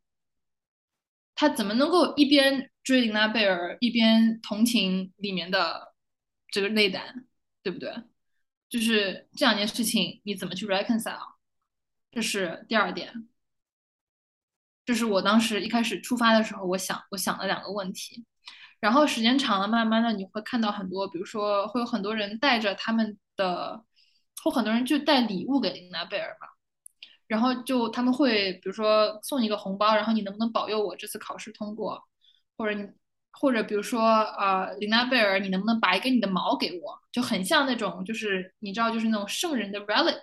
[1.39, 5.93] 他怎么能够一边追琳娜贝尔，一边同情里面的
[6.51, 7.25] 这个内胆，
[7.63, 7.93] 对不对？
[8.67, 11.35] 就是这两件事情，你怎么去 reconcile？
[12.11, 13.29] 这是第二点。
[14.83, 18.25] 这是我当时一开始出发的时候，我想我想了两个问题。
[18.81, 23.85] 然后时间长了，慢慢的你会看到很多，比如说会有很多人带着他们的，
[24.43, 26.49] 或很多人就带礼物给琳娜贝尔嘛。
[27.29, 32.03] 然后就他们会，比如说送一个红包，然后你能不能保佑我这次考试通过？
[32.57, 32.85] 或者你，
[33.31, 34.01] 或者比如说，
[34.39, 36.99] 呃，琳娜贝尔，你能不能拔一根你的毛给我？
[37.11, 40.19] 就很像那种，就是你知道，就是那种圣人的 relic。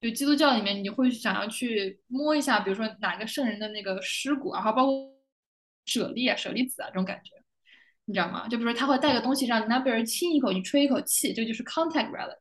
[0.00, 5.12] 就基督教里面，你会想要去摸一下，比如说哪个圣人的那个尸骨，然后包括
[5.84, 7.32] 舍利啊、舍利子啊这种感觉，
[8.04, 8.48] 你知道吗？
[8.48, 12.38] 就比如说他会带个东西让琳娜贝尔亲一口，你吹一口气，这就是 contact relic。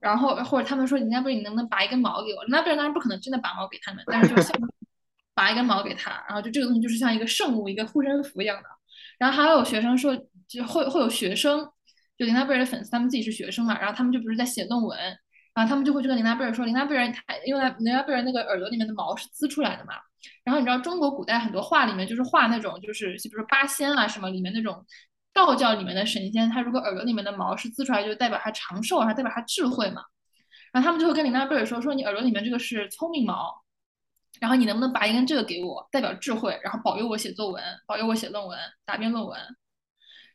[0.00, 2.44] 然后或者他们说，人家不是你能不能拔一根毛给我？
[2.48, 4.52] 那不然当然不可能真的拔毛给他们，但是就像
[5.34, 8.68] 拔一根毛给他，然后就这个东西就是像一个圣物，一个护身符一样的。
[9.18, 10.16] 然后还有学生说，
[10.48, 11.60] 就会会有学生，
[12.16, 14.98] 就林娜贝尔的粉丝，他们自己是学生嘛，然后他们就不是在写论文，
[15.54, 19.94] 然后他们就会去跟林娜贝尔说，林娜贝尔他因为林娜贝尔那个耳朵里面的毛是滋出来的嘛。
[20.44, 24.84] 然后你知道中国古代很多画里面就是画那种就是比如说八仙啊什么里面那种。
[25.38, 30.02] 道教里面的神仙，他如果耳朵里面的毛是滋出来，就代表他长寿，还代表他智慧嘛。
[30.72, 33.62] 然后他们就会跟琳娜贝尔说：“说你耳朵里面这个是聪明毛，
[34.40, 39.38] 然后你能不能拔一根这个给我，代表智慧，然后保佑我写作文，保佑我写论文，答辩论文。”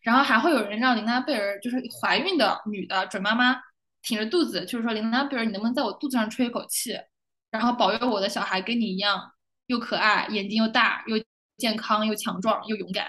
[0.01, 3.61] 然后还会有人让琳娜贝尔，就是怀孕的女的准妈妈，
[4.01, 6.97] 挺着肚子，就是说琳娜贝尔，你能不能在我肚子上吹一口气，
[7.51, 9.31] 然后保佑我的小孩跟你一样
[9.67, 11.15] 又可爱，眼睛又大，又
[11.57, 13.07] 健康，又强壮，又勇敢。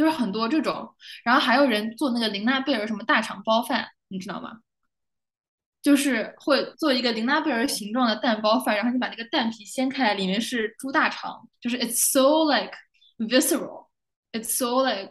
[0.00, 0.88] 就是很多这种，
[1.22, 4.60] 然后还有人做那个琳娜贝尔什么大肠包饭，你知道吗？
[5.82, 12.72] 就是会做一个琳娜贝尔形状的蛋包饭，然后你把那个蛋皮掀开来，里面是猪大肠，就是 it's so like
[13.18, 15.10] visceral，it's so like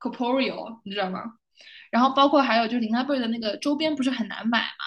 [0.00, 1.20] corporeal，你知道吗？
[1.92, 4.84] 然后包括还有就是琳娜贝尔的那个周边不是很难买嘛，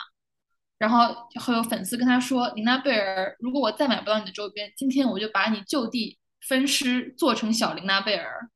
[0.78, 8.50] 然后会有粉丝跟他说，琳娜贝尔，如果我再买不到你的周边，今天我就把你就地分尸，做成小琳娜贝尔。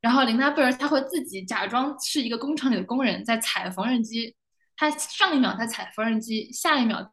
[0.00, 4.36] 然后琳娜贝尔她会自己假装是一个工厂里的工人，在踩缝纫机。
[4.76, 7.12] 她上一秒在踩缝纫机，下一秒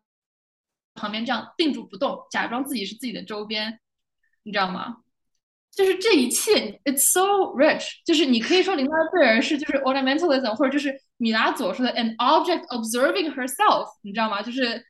[0.94, 3.80] 旁边这样定住不动，假装自己是自己的周边，
[4.44, 4.98] 你知道吗？
[5.72, 7.22] 就是这一切，it's so
[7.58, 7.86] rich。
[8.06, 14.42] 就是你可以说琳达贝尔是就是 ornamentalism，或者就是米拉佐说的 an object observing herself，你知道吗？
[14.42, 14.86] 就是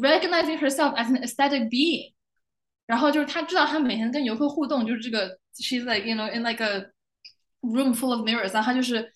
[0.00, 2.12] recognizing herself as an aesthetic being。
[2.86, 6.90] 然后就是他知道他每天跟游客互动，就是这个 she's like you know in like a
[7.60, 9.12] room full of mirrors，然后他就是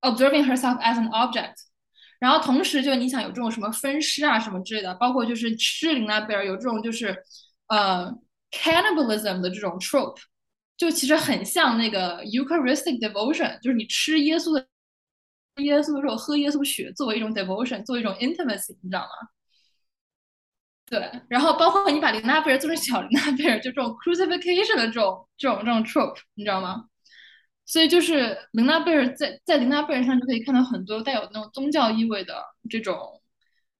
[0.00, 1.54] observing herself as an object。
[2.18, 7.16] 然后同时就你想有这种什么分尸啊什么之类的，包括就是吃琳娜贝尔有这种就是
[7.68, 8.12] 呃
[8.50, 10.18] cannibalism 的这种 trope，
[10.76, 14.66] 就其实很像那个 Eucharistic devotion，就是你吃耶稣的
[15.62, 19.28] 耶稣的肉，喝耶稣血作为一种 devotion，作为一种 intimacy，你知道吗？
[20.86, 26.86] 对，然后包括你把琳娜贝尔做成小琳娜贝尔，就这种 crucifixion 的这种这种这种 trope，你知道吗？
[27.68, 33.22] 所以就是琳娜贝尔在在琳娜贝尔上就可以看到很多带有那种宗教意味的这种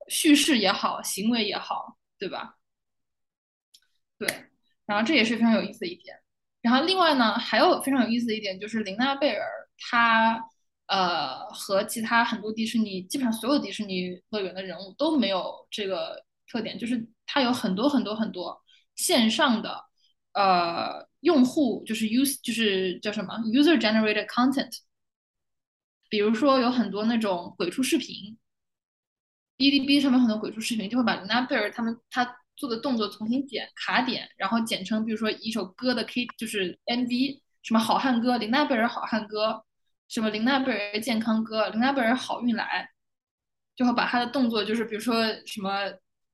[0.07, 2.55] 叙事也好，行为也好，对吧？
[4.19, 4.29] 对，
[4.87, 6.17] 然后这也是非常有意思的一点。
[6.61, 9.45] 然后另外呢，还有非常有意思的一点就是琳娜贝尔
[9.79, 10.41] 她
[10.87, 16.25] 呃和其他很多迪士尼基本上所有迪士尼乐园的人物都没有这个。
[16.51, 18.59] 特点就是她有很多很多很多
[18.97, 19.85] 线上的
[20.39, 24.71] 呃用户，就是 use 就是叫什么 user generated content，
[26.09, 28.39] 比如说有很多那种鬼畜视频，
[29.57, 39.65] 哔哩哔哩上面很多鬼畜视频就会把琳达贝尔他们他做的动作重新剪卡点，然后剪成比如说一首歌的 K 就是 MV，什么好汉歌，琳达贝尔好汉歌，
[40.09, 42.89] 什么琳达贝尔健康歌，琳达贝尔好运来，
[43.75, 45.71] 就会把他的动作就是比如说什么。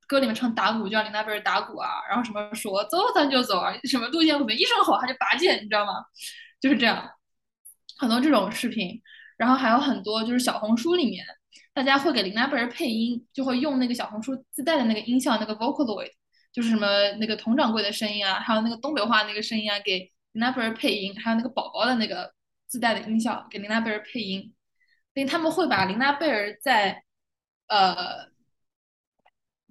[0.07, 5.93] 歌里面唱打鼓，就让林娜贝尔打鼓啊，然后什么说走咱就走啊，什么路线我们一声吼他就拔剑，你知道吗？
[6.61, 7.11] 就是这样，
[7.99, 9.01] 很多这种视频，
[9.37, 11.25] 然后还有很多就是小红书里面，
[11.73, 16.11] 大家会给林娜贝尔配音，就会用那个小红书自带的那个音效，那个 Vocaloid，
[16.53, 16.87] 就是什么
[17.21, 19.99] 那个佟掌柜的声音啊，还有那个东北话那个声音啊，给
[20.33, 22.33] 林娜贝尔配音，还有那个宝宝的那个
[22.67, 24.55] 自带的音效给林娜贝尔配音，
[25.15, 27.03] 所以他们会把林娜贝尔在
[27.69, 28.34] 呃。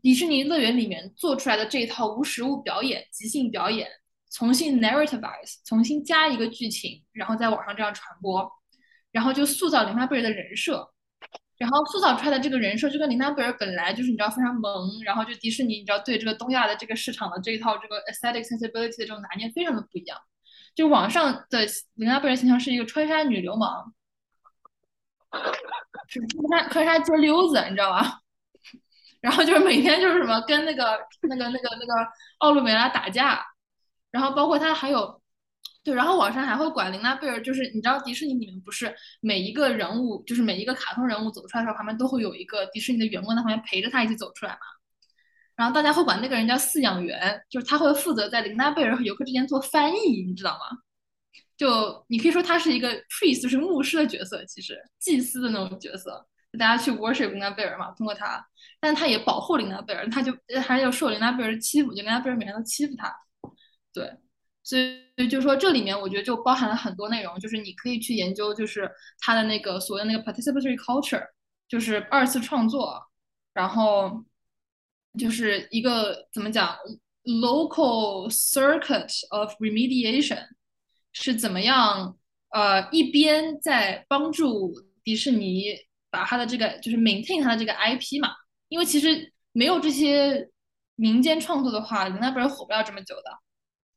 [0.03, 3.87] 迪士尼乐园里面做出来的这一套无实物表演、即兴表演，
[4.33, 8.51] 重新 narrativeize，重新加一个剧情，然后在网上这样传播，
[9.13, 10.91] 然后就塑造琳娜贝尔的人设，
[11.57, 20.17] 然后塑造出来的这个人设就跟琳娜贝尔本来就是你知道非常萌，然后就迪士尼你知道对这个东亚的这个市场的这一套这个 aesthetic sensibility 的这种拿捏非常的不一样，
[20.75, 23.93] 就网上的琳娜贝尔形象是一个穿山女流氓，
[26.09, 26.19] 是
[26.49, 28.19] 穿穿纱街溜子，你知道吧？
[29.23, 31.93] 然后就是每天就是什么跟那个那个那个那个
[32.39, 33.41] 奥路梅拉打架，
[34.11, 35.21] 然后包括他还有，
[35.81, 44.59] 对，然后网上还会管琳娜贝尔，就是你知道迪士尼里面不是每一个人物，就是每一个卡通人物走出来的时候，旁边都会有一个迪士尼的员工在旁边陪着他一起走出来嘛。
[45.55, 50.77] 然后大家会管那个人叫饲养员，就是他会负责在琳娜贝尔和游客之间做翻译，你知道吗？
[51.55, 56.27] 就你可以说他是一个 priest，就是牧师的角色，其实祭司的那种角色。
[56.59, 58.43] 大家去 worship 琳娜贝尔嘛，通过他，
[58.85, 63.09] 但他也保护琳娜贝尔，他就还要受琳娜贝尔欺负，就琳娜贝尔每天都欺负他，
[63.93, 64.11] 对，
[64.61, 68.91] 所以就说这里面我觉得就包含了很多内容，就是你可以去研究，就是
[69.21, 71.25] 他的那个所谓那个 participatory culture，
[71.69, 73.01] 就是二次创作，
[73.53, 74.21] 然后
[75.17, 76.75] 就是一个怎么讲
[77.23, 80.45] local circuit of remediation
[81.13, 82.17] 是怎么样，
[82.49, 84.73] 呃，一边在帮助
[85.05, 85.77] 迪士尼。
[86.13, 88.29] 把他的这个就是 maintain 他的这个 IP 嘛，
[88.73, 90.49] 因为其实没有这些
[90.95, 93.37] 民间创作的话，琳娜贝尔火不了这么久的，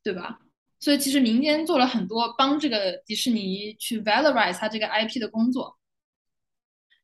[0.03, 0.37] 对吧？
[0.79, 5.79] 所以其实民间做了很多帮这个迪士尼去 valorize 它这个 IP 的工作，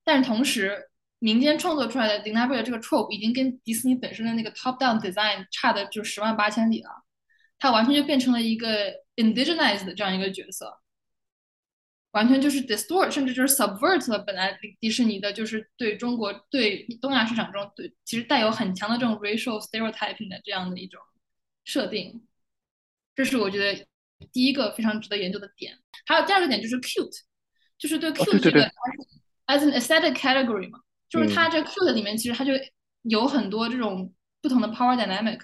[0.03, 6.91] 但是同时民间创作出来的琳娜贝尔这个 trope 已经跟迪士尼本身的那个 top down design 差的就十万八千里了，
[7.57, 10.79] 它完全就变成了一个 indigenized 的这样一个角色。
[12.13, 21.01] 完全就是 distort，甚至就是 subvert 了本来迪士尼的，就是对中国、对东亚市场中，对其实带有很强的这种 racial stereotyping 的这样的一种
[21.65, 22.23] 设定。
[23.15, 23.85] 这是我觉得
[24.31, 25.75] 第一个非常值得研究的点。
[26.05, 27.21] 还有第二个点就是 cute，
[27.77, 28.63] 就是对 cute 这个
[29.47, 30.79] as an aesthetic category 嘛，
[31.09, 32.53] 就是它这 cute 里面其实它就
[33.01, 35.39] 有很多这种不同的 power dynamic，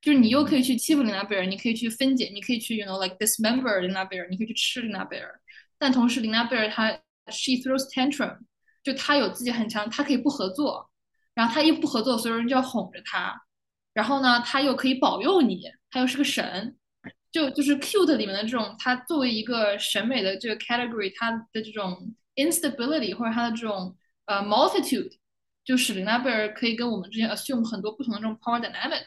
[0.00, 5.40] 就是你又可以去欺负琳娜贝尔，你可以去分解，你可以去 you know like dismember 琳娜贝尔，你可以去吃琳娜贝尔。
[5.82, 6.92] 但同时，琳娜贝尔她
[7.26, 8.38] she throws tantrum，
[8.84, 10.88] 就她有自己很强，她可以不合作，
[11.34, 13.34] 然后她一不合作，所有人就要哄着她，
[13.92, 16.76] 然后呢，她又可以保佑你，她又是个神，
[17.32, 23.96] 就就是 cute 里面的这种，她作为一个审美的这个 category，她的这种 instability 或者她的这种
[24.26, 25.10] 呃 multitude，
[25.64, 29.02] 就使琳娜贝尔可以跟我们之间 assume 很多不同的这种 power dynamic，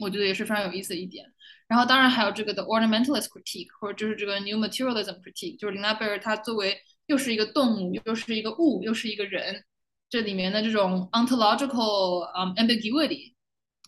[0.00, 1.32] 我觉得也是非常有意思的一点。
[1.68, 6.76] 然后当然还有这个的 ornamentalist critique，或者就是这个 new materialism critique，就是琳娜贝尔她作为
[7.06, 9.62] 又是一个动物，又是一个物，又是一个人，
[10.10, 13.34] 这里面的这种 ontological um ambiguity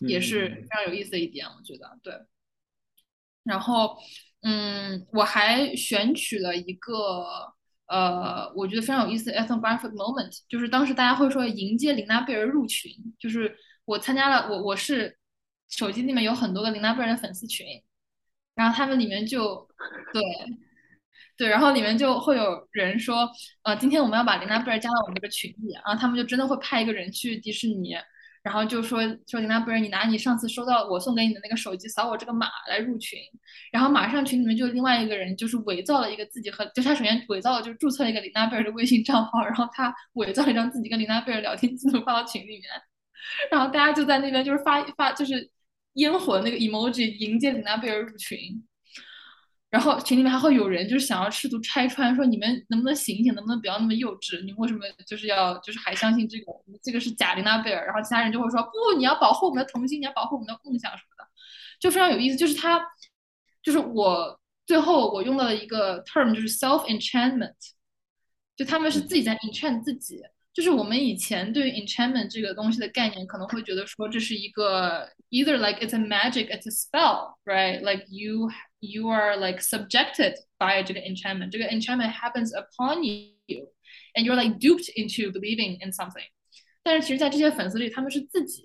[0.07, 2.13] 也是非常有意思的一点，我觉得对。
[3.43, 3.97] 然后，
[4.43, 7.53] 嗯，我还选取了一个。
[7.87, 12.89] 呃，我觉得非常有意思的 ethnographic moment，就是当时大家会说迎接琳娜贝尔入群，
[13.19, 13.53] 就是
[13.83, 15.17] 我参加了，我我是
[15.71, 17.65] 手机里面有很多个琳娜贝尔的粉丝群，
[18.53, 19.67] 然后他们里面就
[20.13, 20.21] 对
[21.37, 23.27] 对，然后里面就会有人说，
[23.63, 27.95] 呃，今天我们要把琳娜贝尔加到我们这个群里，然后他们就真的会派一个人去迪士尼。
[28.43, 33.19] 然后就说说琳娜贝尔，你拿你上次收到我送给你的那个手机扫我这个码来入群，
[33.71, 42.63] 然后马上群里面就另外一个人就是伪造了一个自己和，就他首先伪造了就注册了一个琳娜贝尔的微信账号，然后他伪造了一张自己跟琳娜贝尔聊天记录发到群里面，
[43.51, 45.47] 然后大家就在那边就是发发就是
[45.93, 48.37] 烟火的那个 emoji 迎接琳娜贝尔入群。
[49.69, 54.43] 然后群里面还会有人就是想要试图拆穿，说你们能不能醒醒，能不能不要那么幼稚？
[54.43, 56.45] 你们为什么就是要就是还相信这个
[56.83, 57.85] 这个是假琳娜贝尔？
[57.85, 61.25] 然后其他人就会说不，你要保护我们的童心，你要保护我们的梦想什么的，
[61.79, 62.35] 就非常有意思。
[62.35, 62.85] 就是他，
[63.63, 67.55] 就是我最后我用到的一个 term 就是 self enchantment，
[68.57, 70.21] 就他们是自己在 enchant 自己。
[70.52, 77.82] 就是我们以前对于 enchantment 这个东西的概念，可能会觉得说这是一个 either like it's a magic, it's a spell, right?
[77.82, 78.50] Like you
[78.80, 83.68] you are like subjected by 这个 enchantment，这个 enchantment happens upon you,
[84.14, 86.24] and you're like duped into believing in something。
[86.82, 88.62] 但是其实，在这些粉丝里，他们是自己，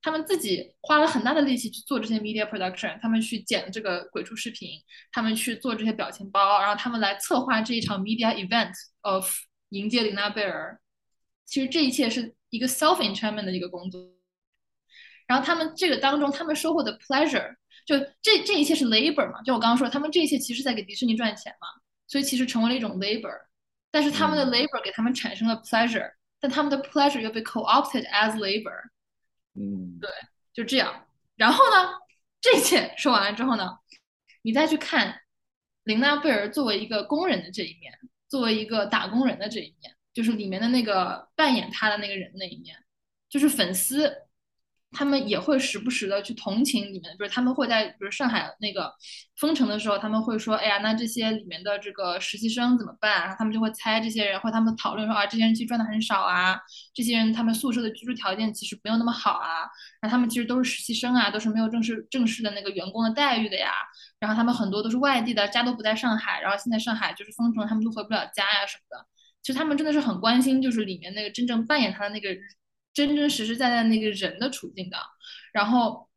[0.00, 4.80] 他们自己花了很大的力气去做这些 media production，他们去剪这个鬼畜视频，
[5.12, 8.72] 他们去做这些表情包，然后他们来策划这一场 media event
[9.02, 9.30] of
[9.68, 10.80] 迎接琳娜贝尔。
[11.49, 14.07] 其实这一切是一个 self enchantment 的一个工作。
[15.27, 17.55] 然后他们这个当中，他们收获的 pleasure。
[17.85, 19.41] 就这这一切是 labor 嘛？
[19.41, 21.67] 就我刚刚说，他们这一切其实在给迪士尼赚钱嘛，
[22.07, 23.33] 所以其实成为了一种 labor。
[23.89, 28.89] 但是他们的 labor 给他们产生了 pleasure，但他们的 pleasure 又被 co-opted as labor。
[29.55, 30.09] 嗯，对，
[30.53, 31.07] 就这样。
[31.35, 31.89] 然后呢，
[32.39, 33.79] 这一切说完了之后呢，
[34.43, 35.21] 你再去看
[35.85, 37.97] 琳娜贝尔作为一个工人的这一面，
[38.27, 42.75] 作为一个打工人的这一面，就是里面的那个扮演他的那个人那一面，
[43.29, 44.11] 就是粉丝。
[44.91, 48.91] 他们也会时不时的去同情里面，就是他们会在，比如上海那个
[49.37, 53.21] 封城的时候，他们会说，哎呀，那这些里面的这个实习生怎么办？
[53.21, 56.59] 然后他们就会猜这些人，或他们讨论说，啊，这些人其实赚的很少啊，
[56.91, 59.59] 这些人他们宿舍的居住条件其实没有那么好啊，
[60.01, 63.71] 然后他们其实都是实习生啊，都是没有正式正式的那个员工的待遇的呀，
[64.19, 69.05] 然后他们很多都是外地的，家都不在上海，然后现在上海就是封城，他们都回不了家呀什么的。
[69.41, 72.29] 其实他们真的是很关心，就是里面那个真正扮演他的那个。
[72.91, 74.97] 真真实实在在那个人的处境的，
[75.53, 76.09] 然后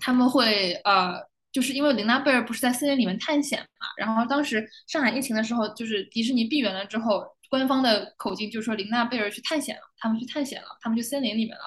[0.00, 1.14] 他们会呃，
[1.52, 11.62] 就是因为琳娜贝尔不是在森林里面探险嘛，然后当时上海疫情的时候，就是迪士尼闭园了之后，官方的口径就是说琳娜贝尔去探险了，他们去探险了，他们去森林里面了，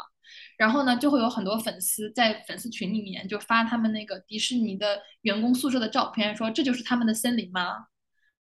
[0.57, 7.87] 然后呢，就会有很多粉丝在粉丝群里面就发他们那个迪士尼的员工宿舍的照片，说这就是他们的森林吗？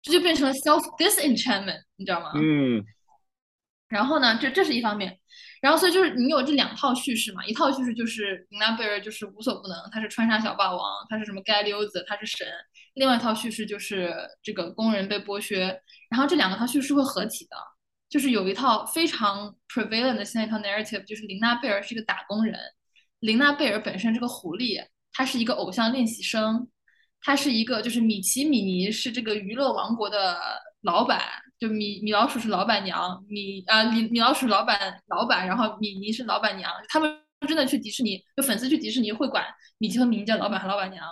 [0.02, 2.32] 这就变成了 self disenchantment，你知道吗？
[2.34, 2.84] 嗯。
[3.88, 5.18] 然后呢，这这是一方面。
[5.60, 7.44] 然后，所以就是你有这两套叙事嘛？
[7.44, 12.46] 一套叙事就是琳娜贝尔就是无所不能，他是穿沙小霸王，他是什么街溜子，他是神。
[12.94, 14.12] 另外一套叙事就是
[14.42, 15.80] 这个工人被剥削。
[16.10, 17.56] 然后这两个套叙事会合体的，
[18.08, 22.58] 就是有一套非常 prevalent 的现在一套 narrative，就是琳娜贝尔是一个打工人。
[23.20, 26.66] 琳娜贝尔本身这个狐狸，她是一个偶像练习生，
[27.22, 30.38] 他是一个就是米奇米妮是这个娱乐王国的
[30.82, 31.20] 老板。
[31.58, 36.68] 就米米老鼠是老板娘，米啊米米老鼠老板老板，然后米妮是老板娘。
[36.88, 37.16] 他们
[37.46, 39.44] 真的去迪士尼，就粉丝去迪士尼会管
[39.78, 41.06] 米奇和米妮叫老板和老板娘。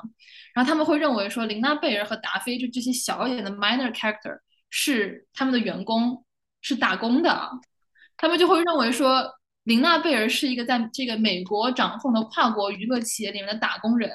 [0.53, 6.25] 然后他们会认为说，琳娜贝尔和达菲就这些小一点的 minor character 是他们的员工，
[6.61, 7.49] 是打工的。
[8.17, 9.25] 他们就会认为说，
[9.63, 14.11] 琳娜贝尔是一个在这个美国掌控的跨国娱乐企业里面的打工人。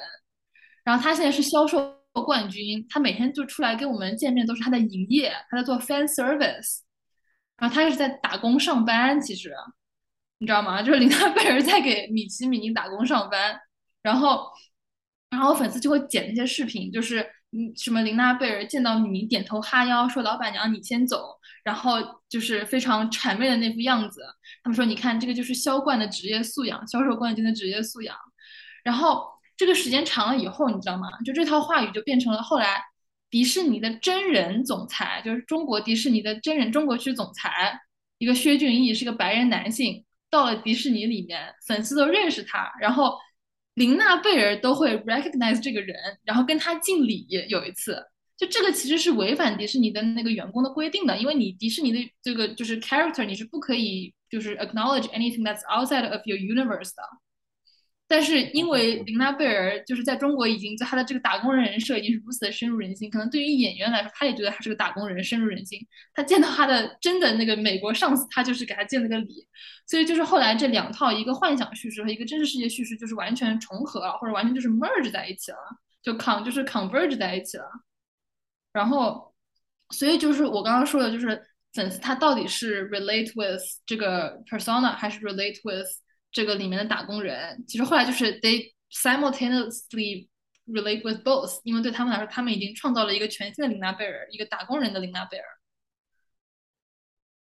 [0.86, 1.94] 然后他现在是销售。
[2.24, 6.78] 冠军，他每天就出来跟我们见面，都是他在营业，他在做 fan service，
[7.58, 9.20] 然后他是在打工上班。
[9.20, 9.54] 其实，
[10.38, 10.82] 你知道吗？
[10.82, 13.60] 就是琳娜贝尔在给米奇米妮打工上班，
[14.00, 14.46] 然后，
[15.28, 17.20] 然后粉丝就会剪那些视频，就是
[17.52, 21.98] 嗯，什么琳娜贝尔见到米妮点头哈腰，说老板娘你先走，然后
[22.30, 24.22] 就是非常谄媚的那副样子。
[24.62, 28.16] 他们说，你看这个就是销冠的职业素养，销售冠军的职业素养，
[28.82, 29.35] 然后。
[29.56, 31.08] 这个时间长了以后，你知道吗？
[31.24, 32.82] 就这套话语就变成了后来
[33.30, 37.80] 迪士尼的真人总裁，就是中国迪士尼的真人中国区总裁，
[38.18, 43.18] 一个薛俊毅，是个白人男性，到了迪士尼里面，粉丝都认识他，然后
[43.74, 47.26] 琳娜贝尔都会 recognize 这个人，然后跟他敬礼。
[47.48, 48.02] 有一次，
[48.36, 57.02] 就这个其实是违反迪士尼的那个员工的规定的，因为你迪士尼的这个就是 character，你是不可以就是 acknowledge anything that's outside of your universe 的。
[58.08, 65.78] 但是因为琳娜贝尔就是在中国已经在她的这个打工人人设已经是如此的深入人心，可能对于演员来说，他也觉得他是个打工人，深入人心。
[66.14, 69.46] 他见到他的真的那个美国上司，他就是给他敬了个礼。
[69.86, 75.58] 所以就是后来这两套一个幻想叙事和一个真实世界叙事就是完全重合了，或者完全就是 merge 在一起了，
[76.02, 77.66] 就 con 就是 converge 在一起了。
[78.72, 79.34] 然后，
[79.90, 81.42] 所以就是我刚刚说的，就是
[81.72, 85.86] 粉丝他到底是 relate with 这个 persona 还是 relate with
[86.30, 87.64] 这个里面的打工人？
[87.66, 90.28] 其实后来就是 they simultaneously
[90.66, 95.44] relate with both，因为对他们来说，他们已经创造了一个全新的琳娜贝尔，一个打工人的琳娜贝尔。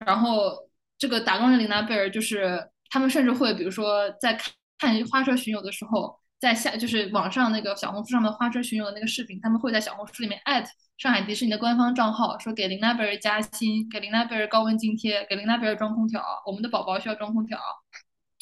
[0.06, 0.70] 然后。
[0.96, 17.60] 这个打工人琳娜贝尔就是他们甚至会，比如说在看看花车巡游的时候，在下就是网上那个小红书上面花车巡游的那个视频，他们会在小红书里面艾特上海迪士尼的官方账号，说给琳娜贝尔加薪，给琳娜贝尔高温津贴，给琳娜贝尔装空调，我们的宝宝需要装空调。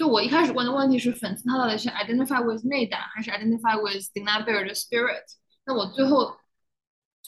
[0.00, 5.24] 就我一开始问的问题是，粉丝他到底是 identify with 内胆还是 identify with 琳娜贝尔的 spirit？
[5.64, 6.36] 那我最后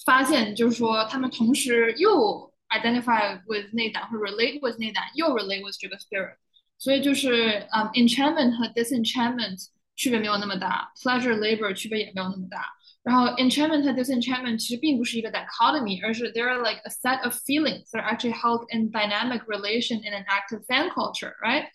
[0.04, 2.48] 发现就是说，他们同时又。
[2.70, 6.36] identify with 内胆或 relate with 内胆，又 relate with 这个 spirit，
[6.76, 12.66] 所以就是嗯、um,，enchantment 和 disenchantment 区别没有那么大，pleasure labor 区别也没有那么大。
[13.02, 18.34] 然后 enchantment 和 disenchantment 其实并不是一个 dichotomy，而是 there are like a set of feelings that are actually
[18.34, 21.68] held in dynamic relation in an active fan culture，right？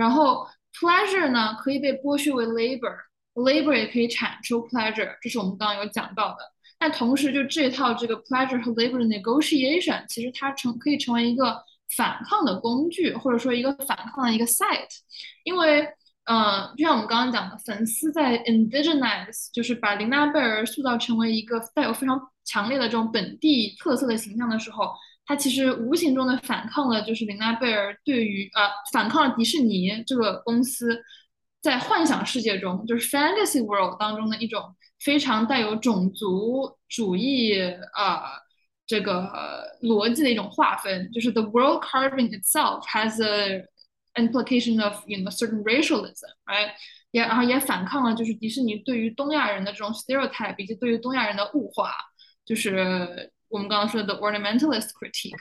[0.00, 6.38] 然后 pleasure 呢可以被剥削为 labor，labor 也可以产出 pleasure，这是我们刚刚有讲到的。
[6.78, 11.62] 但同时，就这套这个 pleasure 和 labor 的 negotiation，其实它成可以成为一个
[11.94, 14.88] 反抗的工具，或者说一个反抗的一个 site，
[15.44, 15.86] 因为，
[16.24, 24.94] 嗯，就像我们刚刚讲的，粉丝在 indigenize，就是把琳娜贝尔塑造成为一个带有非常强烈的这种本地特色的形象的时候，
[25.30, 31.00] 它其实无形中的反抗了，就是琳娜贝尔对于呃，反抗了迪士尼这个公司
[31.62, 34.74] 在幻想世界中，就是 fantasy world 当中的一种。
[35.02, 37.58] 非常带有种族主义
[37.96, 38.20] 呃
[38.86, 39.32] 这个
[39.80, 43.64] 逻辑的一种划分，就是 the world carving itself has a
[44.16, 46.72] implication of you know certain racialism，right？
[47.12, 51.94] 也然后也反抗了就是迪士尼对于东亚人的这种 stereotype，以及对于东亚人的物化，
[52.44, 55.36] 就是我们刚刚说的 ornamentalist critique。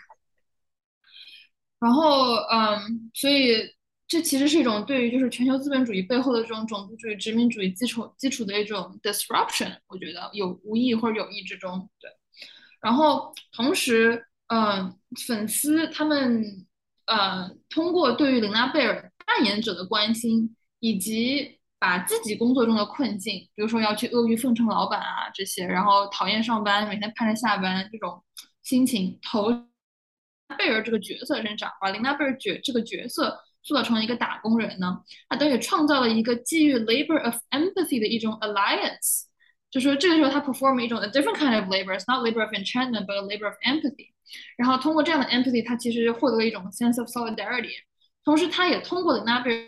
[1.79, 3.73] 然后嗯，所以。
[4.11, 12.09] 这其实是一种对于就是全球资本主义背后的这种种族主义、殖民主义基础基础的一种 disruption，我觉得有无意或者有意之中，对。
[12.81, 16.43] 然后同时，嗯，粉丝他们，
[17.05, 28.23] 呃，通过对于琳娜贝尔扮演者的关心，以及把自己工作中的困境，比如说要去阿谀奉承老板啊这些，然后讨厌上班，每天盼着下班这种
[28.63, 29.49] 心情，投
[30.57, 33.39] 贝尔这个角色身上，把林娜贝尔角这个角色。
[33.61, 39.23] 塑造成一个打工人呢，他等于创造了一个基于 labor of empathy 的一种 alliance，
[39.69, 43.55] 就说这个时候他 perform 一种 a different kind of labor，it's not labor of enchantment but a labor of
[43.65, 44.07] empathy。
[44.55, 47.73] 然后通过这样的 empathy，他其实获得了一种 sense of solidarity。
[48.23, 49.67] 同时，他也通过了 Naber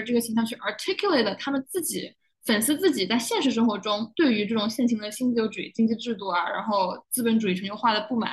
[0.00, 2.14] 这个形象去 articulate 他们自己
[2.44, 8.32] 粉丝自己在现实生活中对于这种现行的新自由主义经济制度啊，然后资本主义全球化的不满。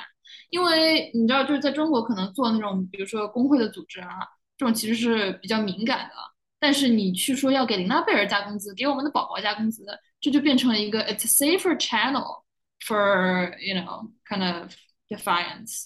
[0.49, 4.09] 因为你知道，就是在中国可能做那种比如说工会的组织啊。
[4.57, 6.13] 这种其实是比较敏感的，
[6.59, 9.85] 但是你去说要给琳娜贝尔加工资，给我们的宝宝加工资，
[10.19, 12.43] 这就变成了一个 it's safer channel
[12.81, 14.69] for you know kind of
[15.07, 15.85] defiance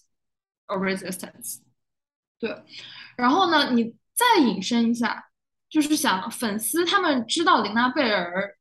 [0.65, 1.59] or resistance。
[2.39, 2.63] 对，
[3.15, 5.23] 然后呢，你再引申一下，
[5.73, 8.55] 就是想粉丝他们知道琳娜贝尔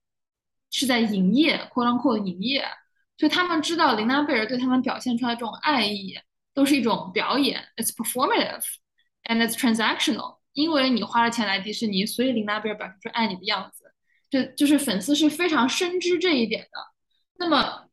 [0.71, 2.67] 是在营业，quote unquote 营业，
[3.19, 6.19] 所以他们知道琳娜贝尔对他们表现出来这种爱意
[6.55, 8.65] 都是一种表演，it's performative。
[9.25, 13.93] And it's transactional，因为你花了钱来迪士尼，所以琳娜贝尔表现出爱你的样子，
[14.29, 16.69] 这就是粉丝是非常深知这一点的。
[17.39, 17.85] 那么，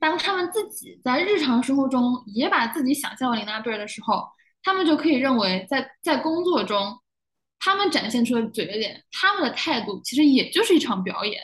[0.00, 4.26] 当他们自己在日常生活中也把自己想象为琳娜贝尔的时候，
[4.64, 6.98] 他们就可以认为，在在工作中，
[7.60, 11.40] 他们展现出的嘴脸，他们的态度其实也就是一场表演。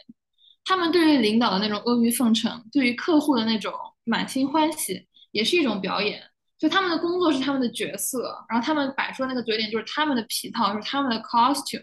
[0.65, 3.73] 他们对于领导的那种阿谀奉承，对于客户的那种
[4.05, 6.23] 满心欢喜，也是一种表演。
[6.57, 11.83] 就他们的工作是他们的角色，然后他们摆出的那个嘴脸就是他们的皮套，是他们的 costume。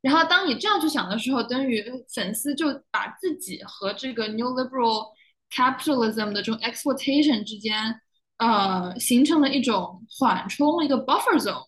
[0.00, 1.84] 然后当你这样去想的时候，等于
[2.14, 5.06] 粉丝就把自己和这个 new liberal
[5.50, 8.00] capitalism 的这种 exploitation 之间，
[8.36, 11.66] 呃，形成了一种缓冲，一个 buffer zone。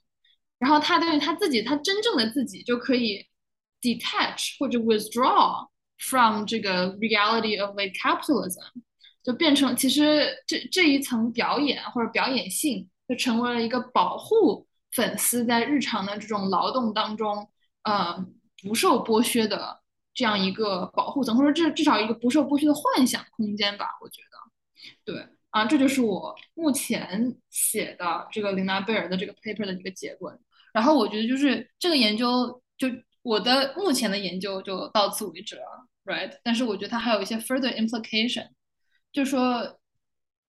[0.65, 3.23] 然后他对于他自己，他真正的自己就可以
[3.83, 5.69] detach 或者 withdraw
[5.99, 8.65] from 这个 reality of like capitalism，
[9.23, 17.47] 就变成其实这这一层表演或者表演性就成为了一个保护粉丝在日常的这种劳动当中，
[17.83, 18.27] 呃，
[18.63, 19.83] 不受剥削的
[20.15, 30.41] 这样一个保护层，或者至至少一个不受剥削的幻想空间吧，我觉得，对啊，这就是我目前写的这个琳娜贝尔的这个 paper 的一个结论。
[30.75, 32.87] 然后我觉得就是这个研究就。
[33.25, 35.63] 我的目前的研究就到此为止了
[36.05, 36.31] ，right？
[36.43, 38.47] 但是我觉得它还有一些 further implication，
[39.15, 39.81] 就是说，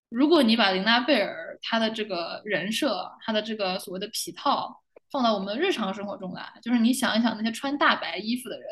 [0.09, 8.67] 如果你把琳娜贝尔她的这个人设，她的这个所谓的皮套放到我们日常生活中来，就是你想一想那些穿大白衣服的人，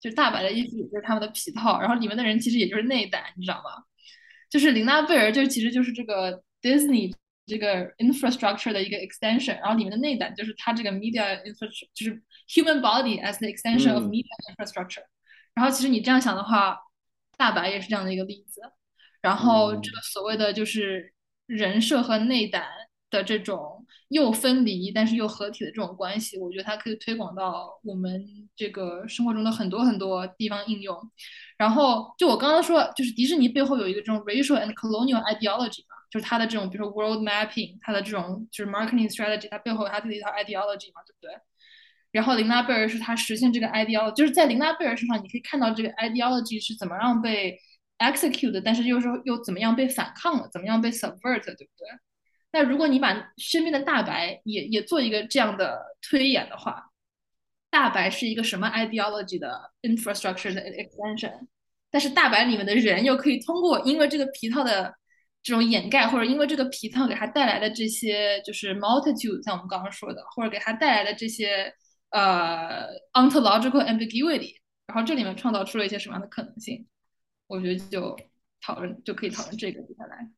[0.00, 3.84] 就大白的衣服也就是他们的皮套，然后里面的人其实也就是内胆，你知道吗？
[4.48, 7.14] 就是琳娜贝尔就其实就是这个 Disney。
[7.46, 15.04] 这个 infrastructure 的一个 extension，然后里面的内胆就是它这个 media infrastructure，就是 human body as the extension of media infrastructure。
[15.54, 16.76] 然后其实你这样想的话，
[17.36, 18.60] 大白也是这样的一个例子。
[19.22, 21.12] 然后这个所谓的就是
[21.46, 22.68] 人设和内胆
[23.10, 28.24] 的这种又分离但是又合体的这种关系，我觉得它可以推广到我们
[28.54, 30.96] 这个生活中的很多很多地方应用。
[31.56, 35.95] 然后就我刚刚说，就是迪士尼背后有一个这种 racial and colonial ideology 嘛。
[36.10, 41.30] 就是它的这种，比如说 world mapping，它的这种就是 marketing strategy，它背后有它自己一套 ideology 嘛，对不对？
[42.12, 47.58] 然后琳娜贝尔是他实现这个 ideology，就是在琳娜贝尔身上，你可以看到这个 ideology 是怎么样被
[47.98, 51.86] execute，的但是又是又怎么样被反抗了，怎么样被 subvert，对不对？
[52.52, 56.90] 那如果你把身边的大白也也做一个这样的推演的话，
[57.68, 61.46] 大白是一个什么 ideology 的 infrastructure 的 extension？
[61.90, 64.94] 但是大白里面的人又可以通过因为这个皮套的
[65.46, 71.72] 这种掩盖，或者因为这个皮套给他带来的这些，就是 multitude，像我们刚刚说的，或者给他带来的这些
[72.10, 74.56] 呃 ontological ambiguity，
[74.88, 76.84] 然后这里面创造出了一些什么样的可能性？
[77.46, 78.16] 我觉得就
[78.60, 80.28] 讨论就可以讨论这个接下来。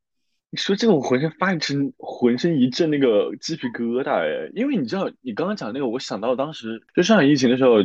[0.51, 7.79] 你说这个，我浑身发一阵，浑身一阵那个鸡皮疙瘩哎，因为你知道，你刚刚讲那个，我想到当时就上海疫情的时候。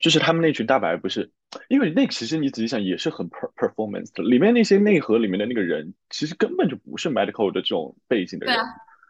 [0.00, 1.32] 就是他们那群大白不是，
[1.68, 8.54] 因为那其实你仔细想也是很 per performance 的，里面那些内核里面的那个人，其实根本就不是 medical 的这种背景的人，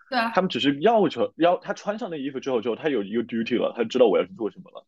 [0.09, 4.86] 对啊，他们只是要求要他穿上那衣服之后，之后他有一个 duty 了，他知道我要去做什么了。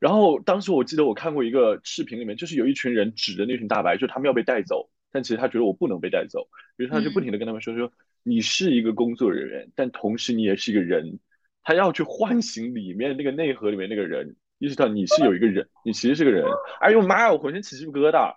[0.00, 7.92] 然后当时我记得我看过一个视频，里面就是有一群人指着那群大白，就他们要被带走，但其实他觉得我不能被带走，于是他就不停的跟他们说说，
[8.24, 11.20] 你是一个工作人员，但同时你也是一个人，
[11.62, 14.34] 他要去唤醒里面那个内核里面那个人。
[14.58, 16.44] 意识到你是有一个人，你其实是个人。
[16.80, 18.32] 哎呦妈呀，我浑身起鸡皮疙瘩。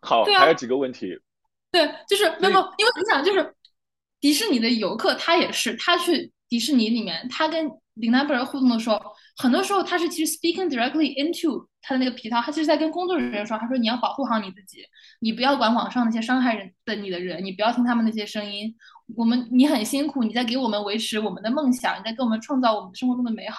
[0.00, 1.18] 好，还有几个问题。
[1.72, 3.54] 对，就是没有，因为你想，就是
[4.20, 9.00] 迪士尼的游客，他也是，他去迪士尼里面，他跟林丹贝尔互动的时候，
[9.36, 14.78] 很多时候他是其实 speaking directly into 他的那个皮套，他其实在跟工作人员说，他说你要保护好你自己，
[15.20, 18.74] 你不要管网上那些伤害人的你的人，你不要听他们那些声音。
[19.16, 23.58] 我们你很辛苦，你在给我们维持我们的梦想，你在给我们创造我们生活中的美好。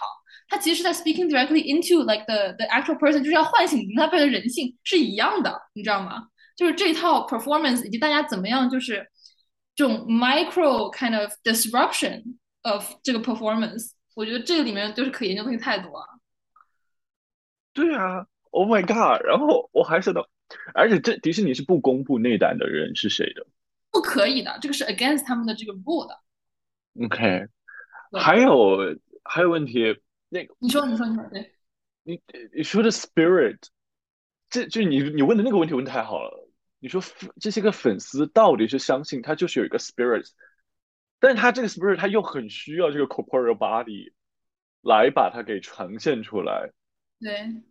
[0.50, 6.30] 他其实是在 speaking directly into like the the actual person，就是要唤醒他贝的人性是一样的，你知道吗？
[6.56, 9.06] 就是这套 performance 以及大家怎么样，就是
[9.76, 12.24] 这种 micro kind of disruption
[12.64, 16.06] of 这个 performance，我觉得这个里面就是可研究东西太多了。
[17.74, 19.24] 对啊，Oh my god！
[19.24, 20.28] 然后我还想到，
[20.74, 23.46] 而且这迪士尼是不公布内胆的人是谁的，
[23.92, 26.18] 不可以的，这个是 against 他们的这个 rule 的。
[27.06, 27.48] OK，
[28.14, 29.96] 还有还有问题。
[30.30, 31.54] 那个，你说，你说，你说，对，
[32.04, 32.22] 你
[32.56, 33.58] 你说的 spirit，
[34.50, 36.50] 这就你你问的那个问题问太好了。
[36.80, 37.02] 你说
[37.42, 40.30] 这些个粉丝到底是相信他就是有一个 spirit，
[41.20, 44.14] 但是他这个 spirit 他又很需要这个 corporeal body
[44.82, 46.72] 来把它给呈现出来。
[47.20, 47.64] 对，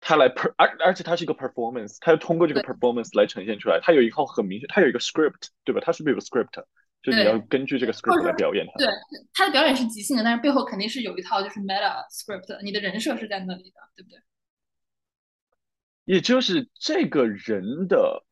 [0.00, 3.80] 他来 per 而而且他是一个 performance，他要通过这个 performance 来呈现出来。
[3.82, 5.80] 他有一套很明确，他有一个 script，对吧？
[5.84, 6.64] 他是不是有个 script？
[7.02, 8.78] 就你要根据这个 script 来表演它。
[8.78, 8.86] 对，
[9.32, 14.18] 他的表演是即兴的，但是背后肯定是有一套就是 meta script，你的人设是在那里的，对不对？
[16.04, 18.24] 也就是这个人的，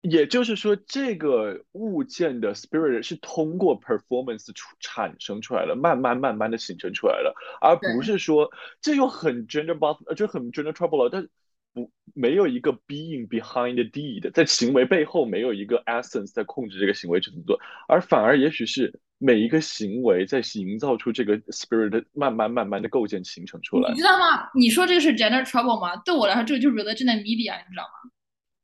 [0.00, 8.50] 也就是说这个物件的 spirit 是通过 performance 出产生出来的，慢慢慢慢的形成出来的，而不是说
[8.80, 11.28] 这又很 gender buff，就很 gender trouble 了，但。
[11.76, 23.90] 不，没有一个 being behind the deed，在行为背后没有一个 essence 在控制这个行为去怎么做，而反而也许是每一个行为在营造出这个 spirit，慢慢慢慢的构建形成出来。
[23.90, 24.48] 你知道吗？
[24.54, 25.94] 你说这个是 gender trouble 吗？
[25.96, 28.10] 对我来说，这个就是 religion and media，你知道吗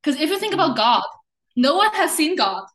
[0.02, 2.66] ？Because if you think about God，no one has seen God。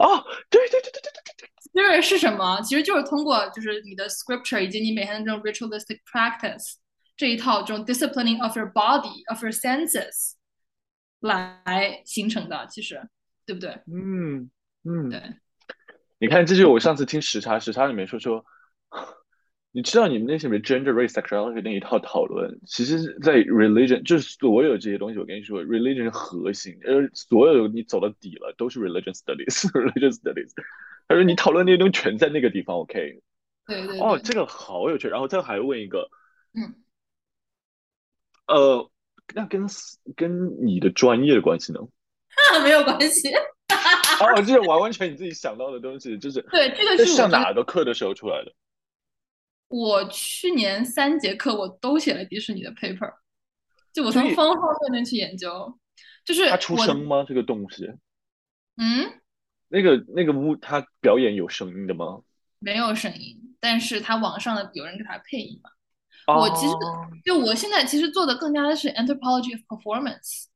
[0.00, 2.60] 哦，对对对对对对对，spirit 是什么？
[2.62, 6.74] 其实就是通过就是你的 scripture 以及你每天的这种 ritualistic practice。
[7.16, 10.34] 这一套这种 disciplining of your body of your senses
[11.20, 13.00] 来形成的，其实
[13.46, 13.70] 对不对？
[13.86, 14.50] 嗯
[14.84, 15.22] 嗯，对，
[16.18, 18.44] 你看，这就是我上次听时差，时差里面说说，
[19.72, 30.50] 你知道你们那些什么 gender race sexuality 那一套讨论，其实，在 religion 就是所有这些东西，我跟你说，religion 是核心，呃，所有你走到底了都是 religion studies，religion studies。
[31.08, 33.22] 他说你讨论那些东西全在那个地方，OK？
[33.66, 35.08] 对对哦，这个好有趣。
[35.08, 36.08] 然后再还问一个，
[36.54, 36.74] 嗯，
[38.46, 38.90] 呃，
[39.34, 39.66] 那跟
[40.16, 41.80] 跟你的专业的关系呢？
[42.62, 43.32] 没有关系。
[44.20, 48.52] 哦，这是完完全你自己想到的东西，就是对，这个是上哪个课的时候出来的？
[49.68, 53.12] 我去年三节课我都写了迪士尼的 paper，
[53.92, 55.78] 就我从方方面面去研究，
[56.24, 57.24] 就是他出我声吗？
[57.26, 57.90] 这个东西？
[58.76, 59.20] 嗯
[59.68, 62.20] 那个那个屋，他表演有声音的吗？
[62.60, 65.70] 没有声音，但是他网上的有人给他配音嘛。
[66.26, 66.72] 哦我其实
[67.24, 70.46] 就我现在其实做的更加的是 anthropology of performance，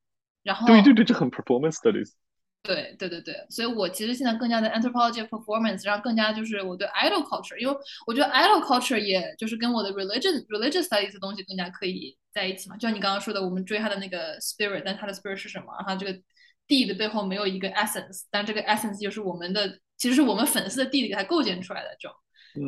[0.43, 2.13] 然后对对对，这很 performance studies。
[2.61, 7.75] 对对对对，所以我其实现在更加的 anthropology of performance，然后更加就是我对 idol culture，因为
[8.05, 12.77] 我觉得 idol culture 也就是跟我的 religion religious studies 的东西更加可以在一起嘛。
[12.77, 15.67] 就像你刚刚说的，我们追他的那个 spirit，但他的 spirit 是什么？
[15.79, 16.21] 然后这个
[16.67, 22.17] D 的背后没有一个 essence，但这个 essence 就是我们的，其实是我们粉丝的 D 给它构建出来的这种。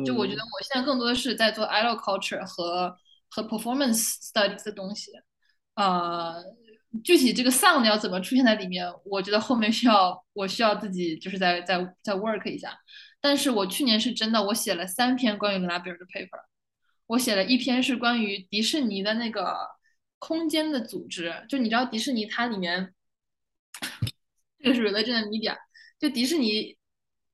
[0.05, 0.51] 就我觉得嗯。
[0.53, 2.95] 我现在更多的是在做 idol culture 和
[3.29, 5.11] 和 performance studies 的东西，
[5.75, 6.43] 呃，
[7.03, 12.77] 具体这个 sound 要怎么出现在里面，我觉得后面需要我需要自己就是在在在 work 一下。
[13.21, 16.41] 但是我去年是真的，我写了三篇关于伦纳比尔的 paper，
[17.07, 19.55] 我写了一篇是关于迪士尼的那个
[20.19, 22.93] 空间的组织，就你知道迪士尼它里面
[24.59, 25.55] 这个是 religion media，
[25.99, 26.75] 就迪士尼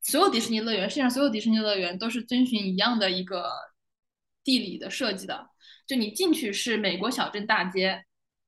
[0.07, 3.51] 所有迪士尼乐园，世界上所有迪士尼乐园都是遵循一样的一个
[4.41, 5.49] 地理的设计的。
[5.85, 8.05] 就你进去是美国小镇大街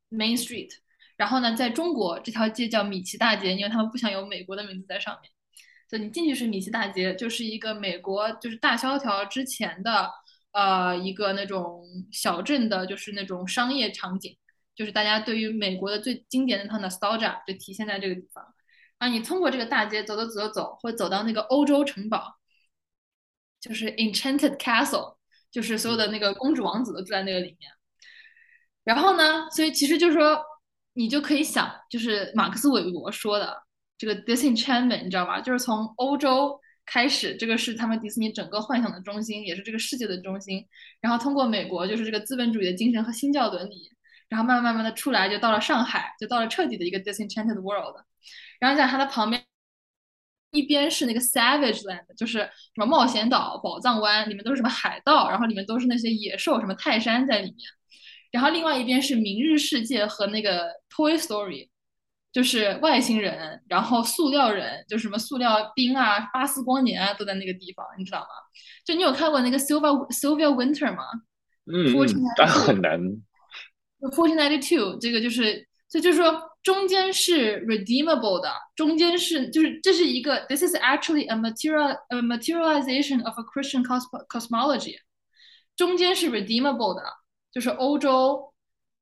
[0.09, 0.69] Main Street，
[1.17, 5.29] 然后呢，在中国这条街叫米奇大街，因为他们不想有美国的名字在上面，
[5.89, 10.09] 所以你进去是米奇大街，就是一个美国就是大萧条之前的
[10.53, 14.37] 呃一个那种小镇的，就是那种商业场景，
[14.73, 18.45] 就是大家对于美国的最经典的那套 nostalgia 就体现在这个地方。
[18.99, 22.35] 啊，你通过这个大街走走走走走，会走到那个欧洲城堡，
[23.59, 25.15] 就是 Enchanted Castle，
[25.51, 27.71] 就是所有的那个公主王子都住在那个里面。
[28.83, 30.41] 然后呢，所以其实就是说，
[30.93, 33.55] 你就可以想，就是马克思韦伯说的
[33.97, 35.39] 这个 disenchantment，你知道吧？
[35.39, 40.67] 就是从欧洲开始，这个是他们迪士尼整个幻想的中心，也是这个世界的中心。
[40.99, 43.91] 然后通过美国，就是这个资本主义的精神和新教伦理，
[44.27, 47.95] 然后慢慢慢慢的出来，就到了上海，就到了彻底的一个 disenchanted world。
[48.59, 49.43] 然后在它的旁边，
[50.51, 57.57] 一边是那个 Savage Land，就是什么冒险岛、宝藏湾，里面都是什么海盗，然后里面都是那些野兽，什么泰山在里面。
[58.31, 61.69] 然后另外一边是明日世界和那个 Toy Story，
[62.31, 68.27] 就是外星人，然后塑料人，就什么塑料兵啊、巴斯光年啊，都在那个地方，你知道吗？
[68.85, 71.03] 就你有看过那个 Silver Sylvia Winter 吗？
[71.71, 71.93] 嗯
[72.47, 72.99] 很难。
[74.15, 84.96] Fourteen ninety two，这个就是，所以就是说中间是 redeemable 的，中间是就是这是一个，this is actually a material a materialization of a Christian cos cosmology，
[85.76, 87.02] 中间是 redeemable 的，
[87.52, 88.52] 就是欧洲、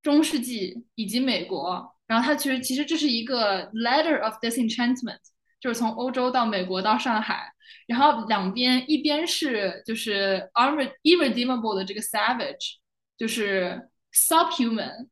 [0.02, 5.20] 中世纪以及美国，然后它其实其实这是一个 ladder of disenchantment，
[5.60, 7.52] 就是从欧洲到美国到上海，
[7.86, 12.74] 然后两边一边是就是 unre irredeemable 的这个 savage，
[13.16, 15.08] 就是 subhuman，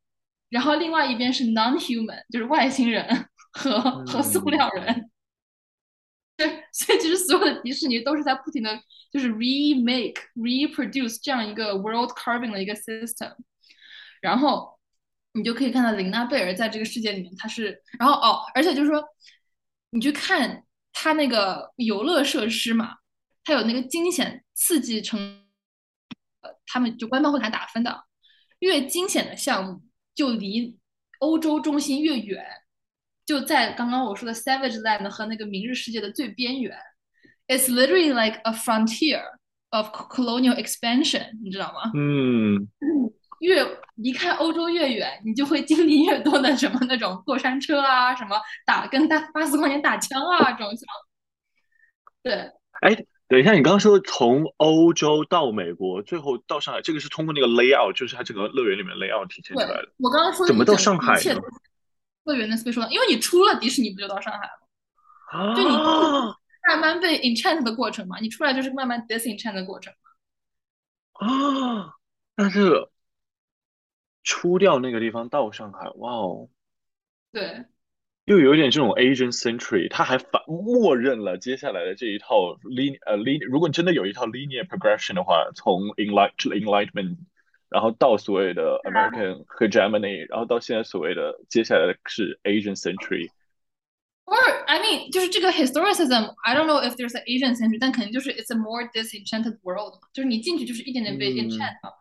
[0.50, 5.10] 然后另外一边是 non-human，就是外星人和和塑料人。
[6.38, 8.78] 对，所以其实所有的迪士尼都是在不停的
[9.10, 13.34] 就是 remake、reproduce 这样一个 world carving 的一个 system，
[14.20, 14.78] 然后
[15.32, 19.02] 你就可以看到琳娜贝尔在这个世界里面，她是，然后哦，而且就是说，
[19.92, 22.96] 你去看他那个游乐设施嘛，
[23.46, 25.18] 它有那个惊险刺激成，
[26.42, 28.04] 呃，他们就官方会给他打分的，
[28.60, 29.82] 越惊险的项目
[30.16, 30.78] 就离
[31.20, 32.44] 欧洲中心越远。
[33.26, 36.78] 就在刚刚我说的 Savage Land 和那个明日世界的最边缘
[37.48, 39.24] ，It's literally like a frontier
[39.72, 41.92] of colonial expansion，你知道吗？
[41.96, 42.70] 嗯，
[43.40, 43.66] 越
[43.96, 51.10] 离开欧洲越远，你就会经历越多的什么那种过山车啊，什么打跟大巴斯光年打枪啊这种项目。
[52.22, 52.34] 对，
[52.82, 59.90] 哎，等一下，你刚刚说从欧洲到美国，最后到上海，这个是通过那个 layout，就是它整个乐园里面 layout 体现出来的。
[59.98, 61.48] 我刚刚说怎么到上海呢一切都是
[62.26, 65.56] 乐园的 special，因为你出了迪士尼不就到上海了？
[65.56, 66.36] 就你啊
[66.68, 69.94] 慢慢被 enchant 的过程嘛，你出来就是慢慢 disenchant 的过程。
[71.14, 71.96] 啊，
[72.36, 72.92] 那这个
[74.24, 76.50] 出掉那个地方到上海，哇哦，
[77.32, 77.66] 对，
[78.26, 87.18] 又有点这种 Asian century，他还反默认了接下来的这一套 lin 呃 lin，如果你真的有一套 linear progression 的话，从 enlight enlightenment，
[87.70, 93.30] 然后到所谓的 American hegemony，然后到现在所谓的接下来的是 Asian century。
[94.26, 99.94] Or I mean，就是这个 historicism，I don't know if there's an Asian century，但肯定就是 it's a more disenchanted world
[100.02, 101.92] 嘛，就是你进去就是一点点被嗯 enchant 嘛，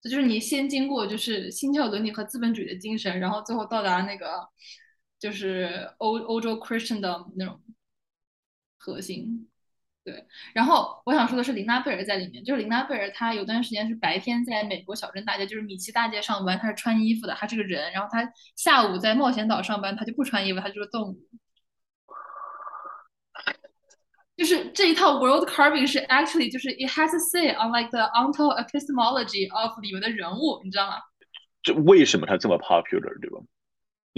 [0.00, 4.46] 这就是你先经过就是新教伦理和资本主义的精神，然后最后到达那个
[5.18, 7.60] 就是欧欧洲 Christian 的那种
[8.76, 9.48] 核心。
[10.04, 18.26] 对，然后我想说的是，琳娜贝尔在里面，就是琳娜贝尔，她有段时间是白天在美国小镇大街，就是米奇大街上班，她是穿衣服的，她是个人，然后她
[18.56, 21.18] 下午在冒险岛上班，她就不穿衣服，她就是动物。
[24.34, 29.78] 就是这一套 world carving 是 actually 就是 it has a say on like the onto epistemology of
[29.80, 30.94] 里面的人物，你知道吗？
[31.62, 33.40] 这为什么它这么 popular，对吧？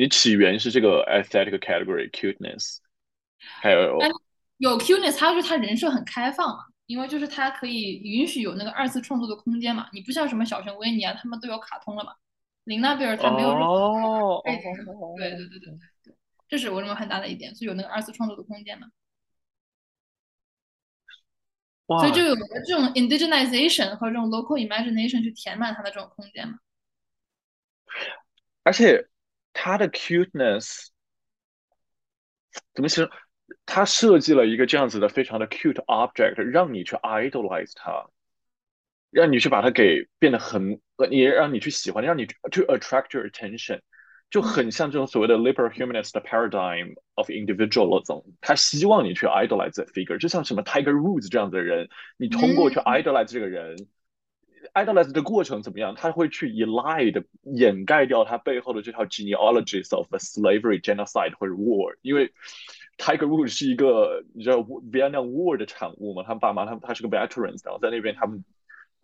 [0.01, 2.79] 你起源是这个 aesthetic category cuteness，
[3.61, 4.09] 还有哎
[4.57, 9.89] 有 cuteness，它是它人设很开放嘛，因为就是它可以允许有那个二次创作的空间嘛。
[9.93, 12.15] 你不像什么小熊维尼啊，他们都有卡通了嘛。
[12.65, 14.63] 林娜贝尔他没有任何哦，背 景
[15.19, 16.15] 对对对对对对，
[16.49, 18.87] 这是我认为很大的一点，所以有那个二次创作的空间嘛。
[21.87, 26.59] 哇所以就有了这种 indigenization 和这种 local imagination 去填满它的这种空间嘛。
[28.63, 29.10] 而且
[29.53, 30.89] 它的 cuteness
[32.75, 33.13] 怎么形容？
[33.67, 38.09] 它设计了一个这样子的非常的 cute object，让你去 idolize 它，
[39.11, 43.81] 让你去把它给变得很，呃也让你去喜欢，让你 to attract your attention，
[44.31, 53.77] 就很像这种所谓的 liberal humanist paradigm of individualism，他希望你去 idolize the figure，就像什么 Tiger Woods 这样子的人，你通过去嗯 idolize 这个人。
[54.75, 55.95] Idolize 的过程怎么样？
[55.95, 56.49] 他会去
[57.13, 62.33] 的掩盖掉他背后的这套 genealogies of slavery, genocide 或者 war，因为
[62.99, 68.45] Tiger Woods 是一个你知道 Vietnam War 的产物嘛，他爸妈他他是个 veterans，然后在那边他们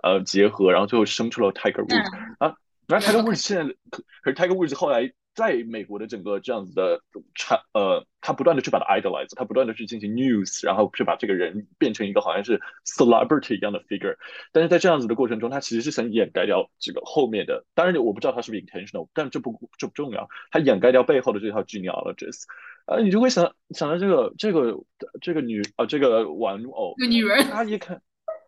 [0.02, 2.56] 呃结合，然后最后生出了 Tiger Woods，、嗯啊，
[2.86, 6.98] 然后 Tiger Woods 现在可可是 Tiger Woods 后来在美国的整个这样子的
[7.34, 14.16] 产呃，他不断的去把它 idolize，他不断的去进行 news，然后去把这个人变成一个好像是 celebrity 一样的 figure，
[14.50, 22.44] 但是在这样子的过程中，他其实是想掩盖掉这个后面的，当然我不知道他是不是 intentional，但这不这不重要，他掩盖掉背后的这套 genealogies，
[22.86, 24.74] 呃，你就会想想到这个这个
[25.20, 28.00] 这个女啊、这个玩偶，这个女人，她一看，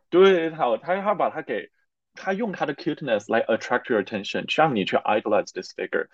[0.09, 1.69] 对他他他把他给
[2.15, 6.07] 他用他的 cuteness 来 attract your attention，让你去 idolize this figure。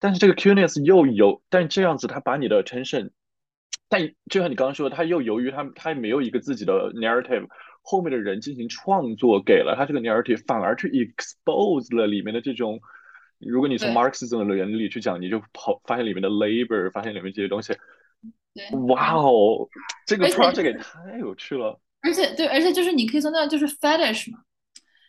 [0.00, 3.10] 但是这个 cuteness 又有，但这样子他把你的 attention，
[3.88, 7.46] 但就像你刚刚说的，他又由于他他没有一个自己的 narrative，
[7.82, 12.80] 后面的人进行创作，给了他这个 narrative，反而去 expose 了里面的这种。
[13.38, 17.72] 如果你从 Marxism 的原理去讲，你就跑发现里面的 labor，发现里面这些东西，
[18.52, 19.66] 对，哇哦，
[20.06, 24.40] 这个而且 project 也太有趣了而且对，而且就是你可以从那就是 fetish 嘛，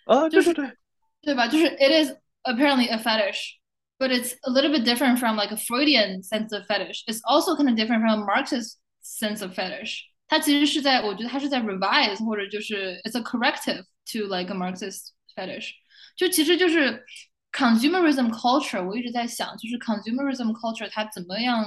[0.06, 0.30] 啊！
[0.30, 0.78] 就是对对，
[1.22, 1.46] 对吧？
[1.46, 2.14] 就是 it is
[2.44, 3.56] apparently a fetish,
[4.01, 7.05] but it's a little bit different from like a Freudian sense of fetish.
[7.07, 10.03] It's also kind of different from a Marxist sense of fetish.
[10.29, 15.71] 它其实是在，我觉得它是在 revise 或者就是 it's a corrective to like a Marxist fetish。
[16.17, 17.05] 就其实就是
[17.53, 21.65] consumerism culture，我一直在想，就是 consumerism culture 它怎么样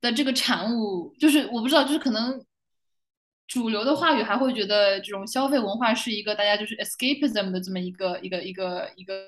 [0.00, 2.44] 的这个产物，就是我不知道，就是可能
[3.48, 9.26] 主流的话语还会觉得这种消费文化是一个大家就是 escapism 的这么一个一个一个一个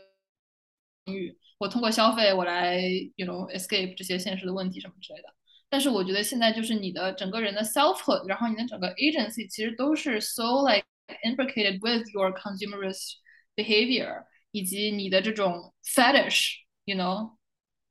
[1.06, 2.80] 语， 我通过消费我来
[3.16, 5.28] you know escape 这些现实的问题什么之类的。
[5.68, 10.84] 但是我觉得现在就是你的整个人的 selfhood，然后你的整个 agency 其实都是 so like
[11.24, 13.14] implicated with your consumerist
[13.56, 17.36] behavior，以及你的这种 fetish，you know，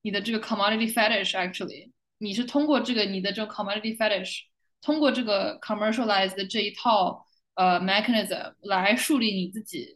[0.01, 4.39] 你的这个 commodity fetish actually，你是通过这个你的这种 commodity fetish，
[4.81, 7.25] 通过这个 commercialized 的这一套
[7.55, 9.87] 呃 mechanism 来树立你自己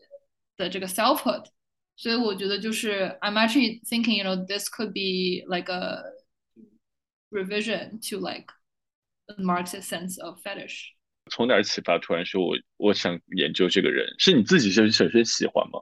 [0.57, 1.45] 的这个 selfhood。
[1.96, 6.02] 所以我觉得就是 I'm actually thinking, you know, this could be like a
[7.30, 8.46] revision to like
[9.38, 10.94] Marxist sense of fetish.
[11.30, 11.98] 从哪儿启发？
[11.98, 15.80] 突然说我我想研究这个人，是你自己先首先喜欢吗？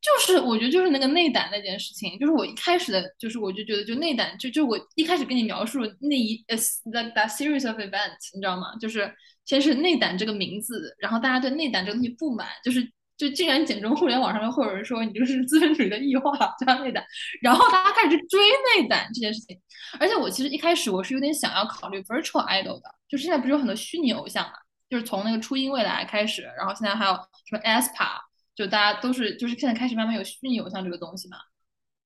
[0.00, 8.76] 就是我觉得就是那个内胆那件事情，就是我一开始的，就是我就觉得就内胆，就就我一开始跟你描述那一呃 that that series of events，你知道吗？
[8.78, 9.10] 就是
[9.44, 17.04] 先是内胆这个名字，然后大家对内胆这个东西不满，就是就竟然简中互联网上面会有人说你就是资本主义的异化，叫内胆，
[17.40, 18.40] 然后大家开始追
[18.76, 19.60] 内胆这件事情。
[20.00, 24.54] 而且我其实一开始我是有点想要考虑 virtual idol 的，就现在不是有很多虚拟偶像嘛，
[24.88, 28.20] 就是从那个初音未来开始，然后现在还有什么 aespa。
[28.54, 31.38] 就大家都是就是现在开始慢慢有虚拟偶像这个东西嘛。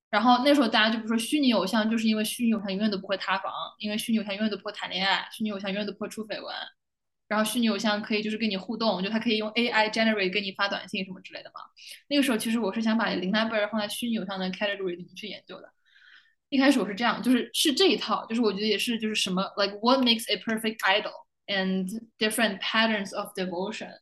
[0.08, 6.54] 然后那时候大家就不说虚拟偶像，就是因为虚拟偶像永远都不会塌房，因为虚拟偶像永远都不会谈恋爱，虚拟偶像永远都不会出绯闻。
[7.28, 11.60] 然后虚拟偶像可以就是跟你互动，就他可以用 AI generate 跟你发短信什么之类的嘛。
[12.08, 15.70] 那个时候其实我是想把琳娜贝尔放在虚拟偶像的 category 里面去研究的。
[16.48, 21.12] 一开始我是这样，就是是这一套，就是我觉得也是就是什么 like what makes a perfect idol
[21.46, 21.86] and
[22.18, 23.92] different patterns of devotion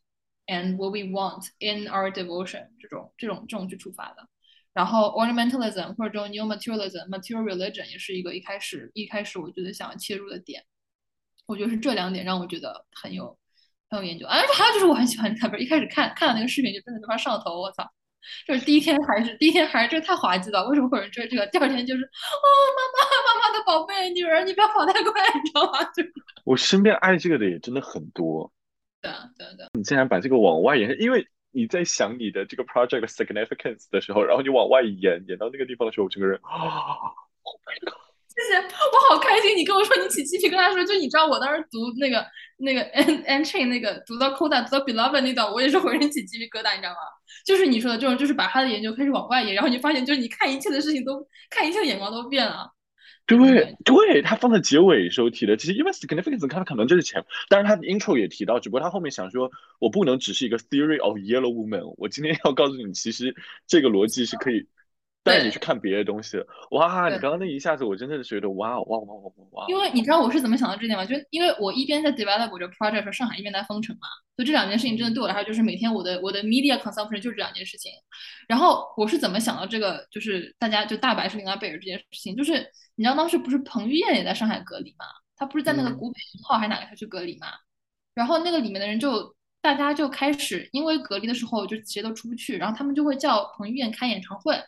[0.47, 4.28] and what we want in our devotion 这种这种这种去出发的。
[4.73, 10.62] 然后 ornamentalism 或者这种 new materialism material religion 也是一个一开始一开始我觉得想要切入的点。
[11.47, 13.36] 我觉得是这两点让我觉得很有
[13.89, 14.27] 很有研究。
[14.27, 17.89] 哎，还有就是我很喜欢他，不是一开始看看了那个视频就真的没法上头，我操！
[18.44, 21.47] 就是第一天还是第一天还是这个太滑稽了，为什么会有人追这个？
[21.47, 22.47] 第二天就是哦，
[22.77, 25.85] 妈妈妈妈的宝贝女儿，你不要跑太快，你知道吗？
[25.94, 26.02] 就
[26.44, 28.52] 我身边爱这个的也真的很多。
[29.01, 29.68] 对啊，对对。
[29.74, 36.51] 你竟然把这个往外延，因为你在想你的这个 project significance 的时候，然后你往外延，延到那个地方的时候，我整个人啊
[37.43, 38.05] ，Oh my god！
[38.36, 39.56] 谢谢，我好开心！
[39.56, 42.22] 你跟我说你起鸡皮疙瘩，说就你知道我当时读那个
[42.58, 46.98] 那个 N N chain 那个读到 Coda 读到 Beloved 那段，我也是浑身起鸡皮疙瘩，你知道吗？
[47.46, 52.70] 就是你说的这种，就是把他的研究开始往外延，然后你发现就是你看一切的事情都看一切的眼光都变了。
[53.24, 59.50] 对对，他放在结尾时候提的，其实因为 significance 他可能就是前，但是他的 intro 也提到，只不过他后面想说，
[59.80, 63.34] 我不能只是一个 theory of yellow woman，我今天要告诉你，其实
[63.66, 64.66] 这个逻辑是可以。
[65.27, 66.39] 带你去看别的东西，
[66.70, 67.09] 哇！
[67.11, 69.65] 你刚刚那一下子，我真的是觉得哇哇哇哇哇！
[69.69, 71.05] 因为你知道我是怎么想到这点吗？
[71.05, 77.90] 就因为我一边在 develop 我这 project 说上海，一边在封城嘛，所以这两件事情真的对我来说，就是每天我的我的 media consumption 就是这两件事情。
[78.47, 85.05] 然后我是怎么想到这个，就是大家就大白是琳娜贝尔这件事情，就是你知道当时不是彭于晏也在上海隔离嘛？
[85.36, 87.48] 他不是在那个古北号还是哪个他去隔离嘛？
[88.15, 94.59] 然后那个里面的人就大家就开始因为隔离的时候就谁都出不去，然后他们就会叫彭于晏开演唱会。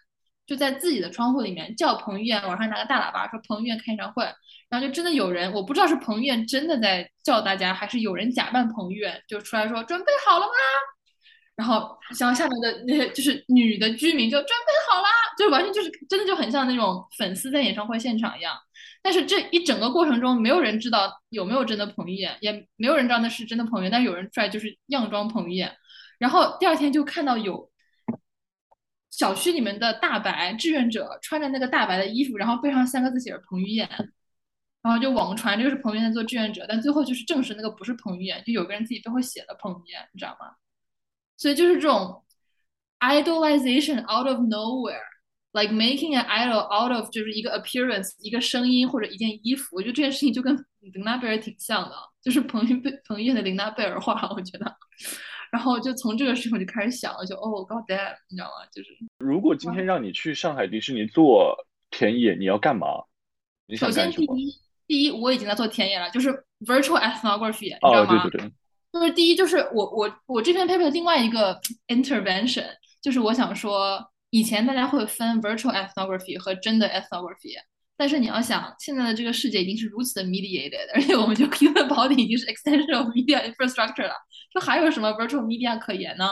[0.49, 4.25] 就在自己的窗户里面叫彭于晏，晚上拿个大喇叭说彭于晏开演唱会，
[4.71, 10.53] 然后就真的有人，我不知道是彭于晏真的在叫大家，还是有人假扮彭于晏就出来说准备好了吗？
[11.55, 18.57] 然后像下面的那些就是女的居民就准备好啦，就完全就是真的就很像那种粉丝在演唱会现场一样。
[19.03, 25.71] 但是这一整个过程中，没有人知道有没有真的彭于晏，也没有人知道那是真的彭于晏，但有人出来就是样装彭于晏。
[26.19, 27.71] 然后第二天就看到有。
[29.11, 33.89] 小区里面的大白志愿者穿着那个大白的衣服，然后背上三个字写着彭于晏，
[34.83, 40.53] 然后就网传这个是彭于晏做志愿者，但最后就是证实那个不是彭于晏，就有个人自己背后写了彭于晏，你知道吗？
[41.37, 42.23] 所以就是这种
[43.01, 54.77] idolization out of nowhere，like making an idol out of 就是一个 appearance，一个声音或者一件衣服，我觉得这件事情就跟琳娜贝尔挺像的，就是彭于贝彭于晏的琳娜贝尔化，我觉得。
[55.51, 58.67] 然后就从这个时候就开始想了，就哦，God damn，你知道吗？
[58.73, 61.57] 就是如果今天让你去上海迪士尼做
[61.91, 62.87] 田野，你要干嘛？
[63.77, 64.55] 首先，第一，
[64.87, 68.23] 第一，我已经在做田野了，就是 virtual ethnography，你知道吗？
[68.23, 68.53] 对对对。
[68.91, 72.67] 就是第一，就是我我我这篇 paper 的另外一个 intervention，
[73.03, 77.55] 就是我想说，以前大家会分 virtual ethnography 和真的 ethnography。
[77.99, 84.15] 但是你要想，现在的这个世界已经是如此的 mediated， 而且我们就 human body 已经是 extension of media infrastructure 了，
[84.55, 86.31] 就还有什么 virtual media 可言呢？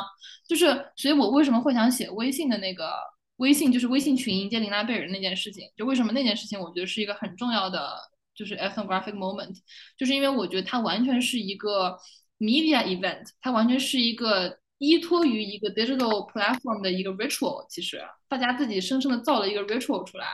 [0.48, 2.92] 就是，所以我为什么会想写微信的那个
[3.38, 5.68] 微信，就是微信群迎接琳娜贝尔那件事情？
[5.76, 7.98] 就为什么那件事情，我觉得是一个很重要的，
[8.32, 9.56] 就是 ethnographic moment，
[9.98, 11.98] 就是因为我觉得它完全是一个
[12.38, 20.28] media event，它完全是一个依托于一个 digital platform 的一个 ritual，其实大家自己生生的造了一个 ritual 出来，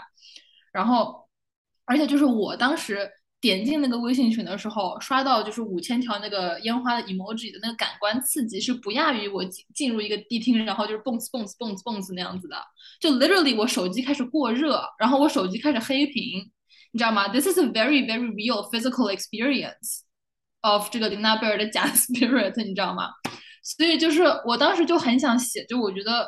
[0.75, 1.22] 然后。
[1.93, 3.07] 而且就是我当时
[3.39, 12.57] 点进那个微信群的时候，刷到就是五千条那个烟花的 emoji 的那个感官刺激是不亚于我进进入一个迪厅，然后就是蹦子蹦子蹦子蹦子那样子的。
[12.99, 16.51] 就 literally 我手机开始过热，然后我手机开始黑屏，
[16.93, 20.01] 你知道吗？This is a very very real physical experience
[20.63, 23.11] of 这个林纳贝尔的假 spirit，你知道吗？
[23.63, 26.27] 所以就是我当时就很想写，就我觉得，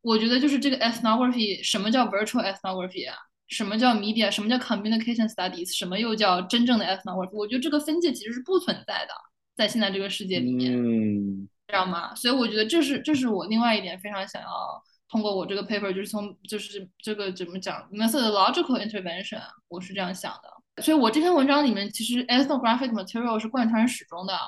[0.00, 3.16] 我觉得就是这个 ethnography，什么叫 virtual ethnography 啊？
[3.48, 4.30] 什么叫 media？
[4.30, 5.74] 什么叫 communication studies？
[5.74, 7.30] 什么又叫真正的 ethnography？
[7.32, 9.12] 我觉得这个分界其实是不存在的，
[9.56, 12.14] 在现在这个世界里面，嗯知道吗？
[12.14, 20.82] 所以我觉得这是这是我另外一点非常想要通过我这个 paper，就是从就是这个怎么讲 methodological intervention，我是这样想的。
[20.82, 24.38] 所以我这篇文章里面其实 ethnographic material 是贯穿始终的，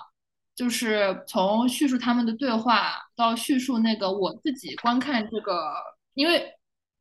[0.54, 5.72] 就是从叙述他们的对话到叙述那个我自己观看这个，
[6.12, 6.54] 因为。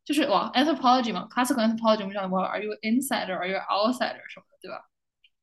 [0.09, 4.81] 就是哇，anthropology 嘛，classical anthropology 我们讲过，are you insider，are you outsider 什么的，对吧？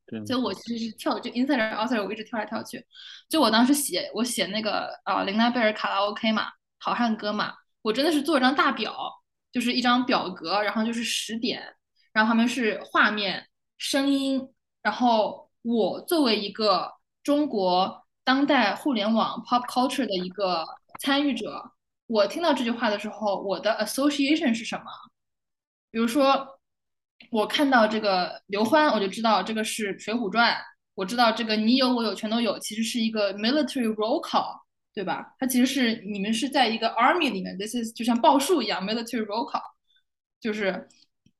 [0.06, 0.26] 对。
[0.26, 2.84] 所以我其实是跳，就 insider outsider 我一直跳来跳去。
[3.28, 6.48] 就我当时写，我写那个啊，琳娜贝尔卡拉 OK 嘛，
[6.80, 8.93] 好汉歌嘛，我真的是做一张大表，
[9.52, 11.62] 就是一张表格，然后就是十点，
[12.12, 13.47] 然后他们是画面、
[13.78, 14.52] 声音，
[14.82, 20.66] 然后我作为一个中国当代互联网 pop culture 的一个
[20.98, 21.70] 参与者，
[22.06, 24.84] 我听到这句话的时候，我的 association 是什么？
[25.90, 26.46] 比如说，
[27.30, 30.52] 我看到这个刘欢，我就知道这个是《水浒传》，
[30.94, 34.60] 我知道这个你有我有全都有，其实是一个 military roll call，
[34.94, 35.34] 对吧？
[35.38, 39.62] 它其实是你们是在一个 army 里面，this is 就像报数一样 military roll call，
[40.40, 40.86] 就是，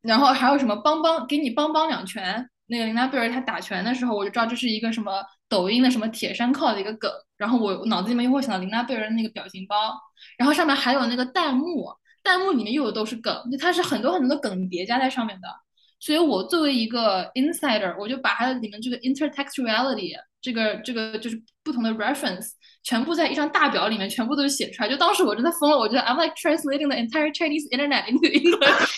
[0.01, 9.95] 然后还有什么邦邦给你邦邦两拳，那个琳娜贝尔她打拳的时候，我就知道这是一个什么抖音的什么铁山靠的一个梗，然后我脑子里面又会想到琳娜贝尔的那个表情包，
[10.37, 11.89] 然后上面还有那个弹幕。
[12.23, 15.47] 弹幕里面又有都是梗，就它是很多很多的梗叠加在上面的，
[16.01, 20.11] 所以我作为一个 insider，我就把它里面这个 intertextuality
[20.43, 22.49] 这个这个就是不同的 reference
[22.83, 28.97] 全部在一张大表里面全部都写出来，就当时我真的疯了，我觉得 I'm like translating the entire Chinese internet into English。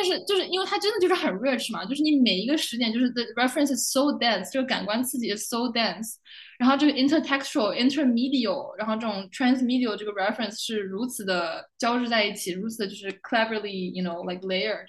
[0.00, 6.14] 但是就是因为它真的就是很 rich 嘛，就是你每一个时点就是 the reference is so dense，这个感官刺激 is so dense，
[6.56, 14.86] 然后这个 intertextual、intermedial，然后这种 transmedial 这个 reference 是如此的交织在一起，如此的就是 cleverly，you know like layered，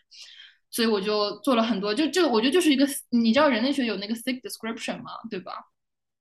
[0.69, 5.53] 所以我就做了很多，就这个我觉得就是一个，你知道人类学有那个 thick description 嘛，对吧？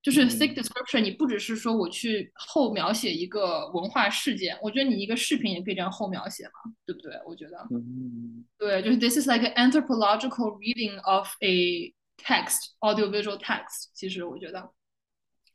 [0.01, 7.13] 就是 thick description，你不只是说我去后描写一个文化事件，我觉得你一个视频也可以这样后描写嘛，对不对？
[7.27, 13.89] 我觉得，嗯，对，就是 this is like an anthropological reading of a text, audiovisual text。
[13.93, 14.71] 其实我觉得，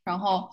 [0.04, 0.50] 然后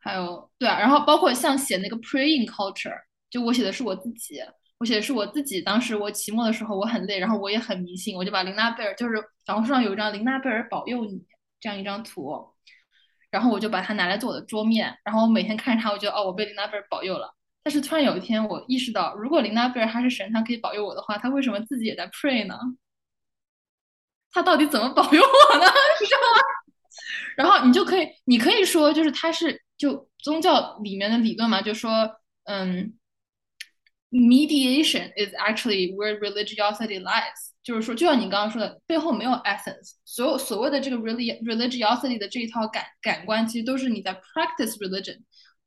[0.00, 3.00] 还有对啊，然后包括像写那个 praying culture，
[3.30, 4.40] 就我写的是我自己，
[4.78, 5.62] 我写的是我自己。
[5.62, 9.14] 当时我期末的时候我很累，然后我也很迷信，我就把琳娜贝尔，就是
[9.46, 11.24] 小红书上有一张琳娜贝尔保佑你
[11.60, 12.51] 这样一张图。
[13.32, 17.34] 然后我就把它拿来做我的桌面，然后我每天看着它，我觉得哦，我被琳娜贝尔保佑了。
[17.64, 22.56] 但是突然有一天，我意识到，如果琳娜贝尔他是神，他可以保佑我的话，他为什么自己也在 pray 呢？
[24.30, 25.64] 他到底怎么保佑我呢？
[26.00, 26.42] 你知道吗？
[27.36, 31.90] 然后你就可以，你可以说，就是他是就宗教里面的理论嘛，就说
[32.44, 32.92] 嗯
[34.10, 37.51] ，mediation is actually where religiosity lies.
[37.62, 45.18] 就是说，就像你刚刚说的，背后没有 essence，所有所谓的这个 religiosity 的这一套感感官，其实都是你在 practice religion、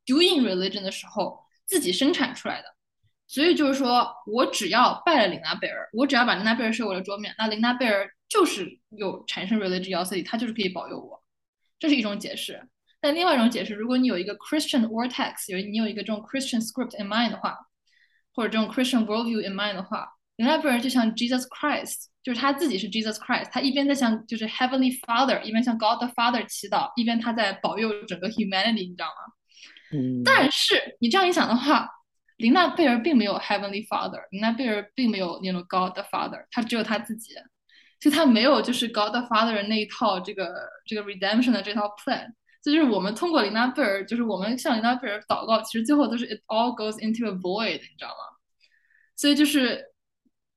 [0.05, 2.67] doing religion 的时候自己生产出来的。
[3.27, 11.23] 所以就是说我只要拜了琳娜贝尔，我只要把琳娜贝尔设我的桌面，那琳娜贝尔就是有产生 religiosity，它就是可以保佑我，
[11.79, 12.67] 这是一种解释。
[12.99, 17.57] 但另外一种解释，如果你有一个 Christian vortex，有你有一个这种 Christian script in mind 的话，
[18.33, 20.14] 或者这种 Christian worldview in mind 的话。
[20.37, 29.33] 琳娜贝尔就像 Jesus Christ，就是他自己是 Jesus Christ，他一边在向就是 Heavenly Father，一边向 God the Father 祈祷，一边他在保佑整个 humanity，你知道吗？
[29.93, 31.87] 嗯，但是你这样一想的话，
[32.35, 37.33] 琳娜贝尔并没有 Heavenly Father，琳娜贝尔并没有那种 God the Father，他只有他自己，
[38.01, 40.53] 所以他没有就是 God the Father 那一套这个
[40.85, 42.33] 这个 redemption 的这套 plan。
[42.61, 48.35] 这就是我们通过琳娜贝尔，就是我们向琳娜贝尔祷告，其实最后都是 it all goes into a void，你知道吗？
[49.15, 49.94] 所以就是。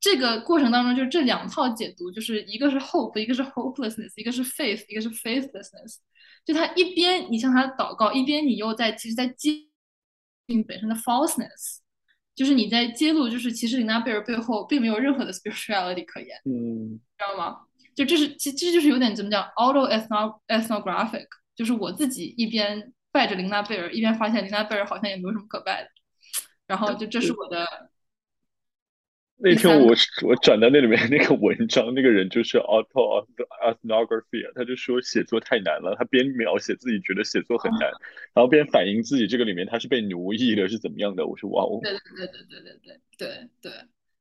[0.00, 5.96] 这个过程当中，就是这两套解读，就是一个是 hope，一个是 hopelessness，一个是 faith，一个是 faithlessness。
[6.44, 9.68] 就他一边你向他祷告，一边你又在其实，在揭
[10.46, 11.78] 露本身的 falseness，
[12.34, 17.58] 就是你在揭露，就是其实琳娜贝尔背后并没有任何的 spirituality 可言，嗯，知道吗？
[17.96, 21.26] 就这是其这就是有点怎么讲 auto ethno ethnographic，
[21.56, 25.90] 就是我自己一边拜着琳娜贝尔，一边发现琳娜贝尔好像也没有什么可拜的，
[26.68, 27.87] 然后就这是我的。
[29.40, 29.94] 那天我
[30.26, 33.24] 我转到那里面那个文章，那个人就是 auto
[33.62, 37.82] ethnography，他就说写作太难了，他边描写自己觉得写作很难，
[38.34, 41.24] 然后边反映自己这个里面他是被奴役的，是怎么样的？
[41.24, 43.72] 我说哇哦，对对对对对对对对对，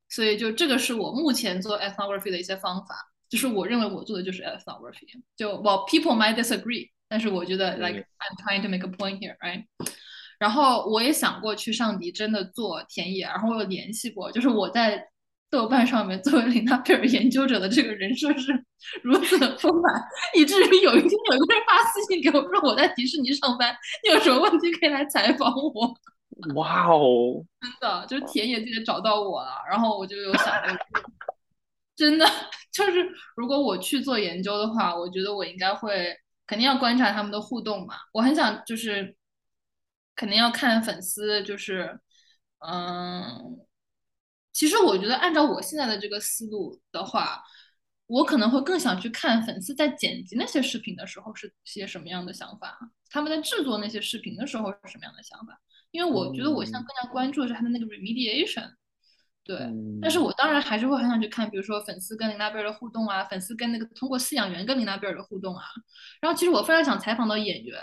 [0.08, 2.94] 所以就这个是我目前做 ethnography 的一些方法，
[3.28, 9.64] 就是我认为我做的就是 ethnography，就 well people might disagree，但是我觉得 like I'm trying to make a point here，right？
[10.38, 15.04] 然后我也想过去上迪真的做田野，然后我有联系过，就是我在
[15.50, 18.52] 豆瓣上面作为琳娜贝尔研究者的这个人设是
[19.02, 20.00] 如此的丰满，
[20.36, 23.74] 以至于有一天有一个人发私信给我说我在迪士尼上班，
[24.04, 25.92] 你有什么问题可以来采访我。
[26.54, 31.02] 哇哦，真的就是田野就找到我了，然后我就有想过，
[31.96, 32.24] 真的
[32.70, 33.04] 就是
[33.34, 36.14] 如果我去做研究的话，我觉得我应该会
[36.46, 39.16] 肯定要观察他们的互动嘛，我很想就是。
[40.18, 41.96] 肯定要看粉丝，就是，
[42.58, 43.56] 嗯，
[44.52, 47.40] 其实我觉得按照我现在的这个思路的话，
[48.08, 52.76] 我可能会更想去看粉丝在剪辑那些视频的时候是些什么样的想法，
[53.08, 55.60] 他们在制作那些视频的时候是什么样的想法。
[55.92, 58.68] 因为我觉得我现在更加关注的是他的那个 remediation。
[59.44, 65.64] 对，嗯但是我当然还是会很想去看，比如说粉丝跟琳娜贝尔的互动啊，粉丝跟那个通过饲养员跟琳娜贝尔的互动啊。
[66.20, 67.80] 然后其实我非常想采访到演员，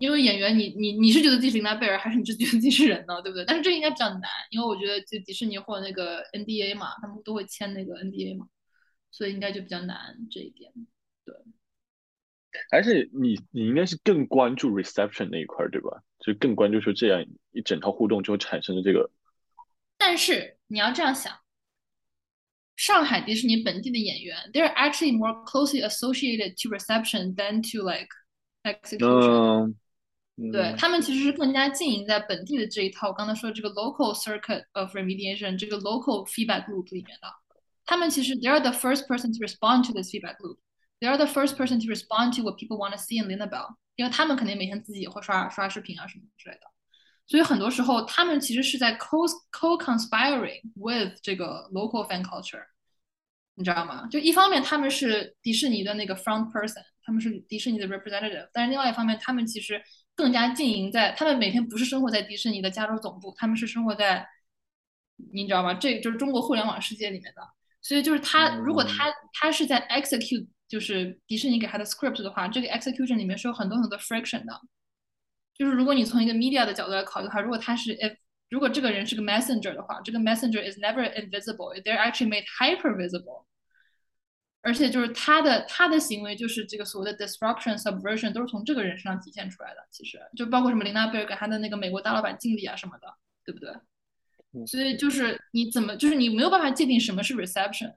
[0.00, 3.20] 因为演员你你你是觉得自己是琳娜贝尔，还是你是觉得自己是人呢？
[3.20, 3.44] 对不对？
[3.44, 8.46] 但是这应该比较难，因为我觉得就迪士尼或者那个 NDA 嘛，他们都会签那个 NDA 嘛，
[9.10, 10.72] 所以应该就比较难这一点。
[11.26, 11.34] 对
[12.70, 16.02] 而且你你应该是更关注 reception 那一块儿，对吧？
[16.18, 17.22] 就更关注说这样
[17.52, 19.10] 一整套互动之后产生的这个，
[19.98, 21.38] 但是你要这样想，
[22.74, 28.08] 上海迪士尼本地的演员，they're actually more closely associated to reception than to like
[28.62, 29.74] execution。
[30.40, 37.28] 嗯，对他们其实是更加经营在本地的这一套，我刚才说的这个 local circuit of remediation 这个 local feedback loop 里面的。
[37.84, 40.58] 他们其实 they are the first person to respond to this feedback loop。
[41.00, 46.60] They are the first person to respond to what people want to see in Lina Bell，因为他们肯定每天自己也会刷刷视频啊什么之类的，
[47.26, 52.64] 所以很多时候他们其实是在 co co conspiring with 这个 local fan culture，
[53.54, 54.06] 你知道吗？
[54.10, 59.82] 就一方面他们是迪士尼的那个 front person，他们是迪士尼的 representative，但是另外一方面他们其实
[60.20, 64.28] 更加经营在，他们每天不是生活在迪士尼的加州总部，他们是生活在，
[65.32, 65.72] 你知道吗？
[65.74, 67.42] 这就是中国互联网世界里面的，
[67.80, 70.46] 所以就是他如果他他是在 execute。
[70.70, 74.60] 就是迪士尼给他的 script 的话，这个 execution 里面是有很多很多 friction 的。
[75.52, 78.14] 就是如果你从一个 media 的角度来考虑的话，如果他是 if
[78.48, 83.46] 如果这个人是个 messenger 的话，这个 messenger is never invisible，they're actually made hyper visible。
[84.62, 89.86] 而且就是他的他的行为，就是这个所谓的 disruption subversion 都是从这个人身上体现出来的。
[89.90, 93.14] 其实就包括什么琳娜贝尔给他的那个美国大老板敬礼啊什么的，
[93.44, 93.72] 对不对？
[94.66, 97.94] 所以就是你怎么就是你没有办法界定什么是 reception。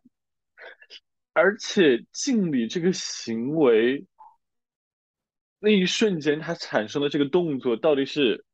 [1.34, 4.06] 而且敬礼这个行为，
[5.60, 8.45] 那一瞬间他产生的这个动作到底是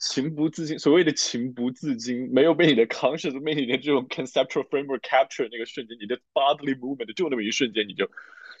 [0.00, 8.10] 情不自禁，所谓的情不自禁，没有被你的 conscious 被你的这种 conceptual framework capture 那个瞬间，你的 bodily movement 就那么一瞬间，你就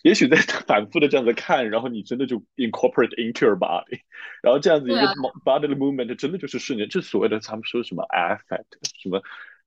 [0.02, 4.02] 也许在反复的这样子看，然后你真的就 incorporate into your body，
[4.42, 5.06] 然后这样子一个
[5.44, 8.66] bodily movement 真的就是瞬间，这所谓的他们说什么 affect
[9.02, 9.20] 什么。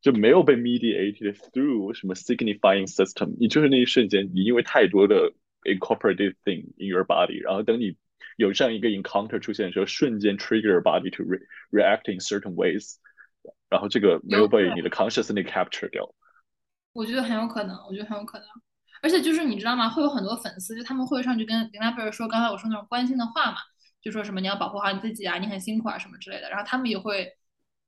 [0.03, 5.31] 就没有被 mediated through 什么 signifying system，你就是那一瞬间，你因为太多的
[5.63, 7.95] incorporated thing in your body，然后等你
[8.37, 11.39] 有这样一个 encounter 出现的时候，瞬间 trigger body to re
[11.71, 12.95] react in certain ways，
[13.69, 16.13] 然后这个没有被你的 consciousness capture 掉。
[16.93, 18.47] 我觉得很有可能，我觉得很有可能。
[19.01, 19.89] 而且就是你知道吗？
[19.89, 23.57] 会有很多粉丝，就他们会上去跟林娜贝尔说刚才我说那种关心的话嘛，
[24.01, 27.31] 就说什么你要保护好你自己啊，你很辛苦啊什么之类的，然后他们也会。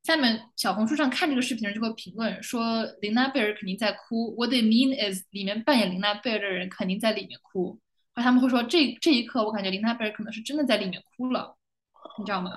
[0.04, 4.36] 下面小红书上看这个视频人就会评论说，林娜贝尔肯定在哭。
[4.36, 7.80] What they mean is，里面扮演林娜贝尔的人肯定在里面哭。
[8.16, 11.56] 而他们会说，这这一刻我感觉林娜贝尔可能是真的在里面哭了，
[12.18, 12.52] 你知道吗？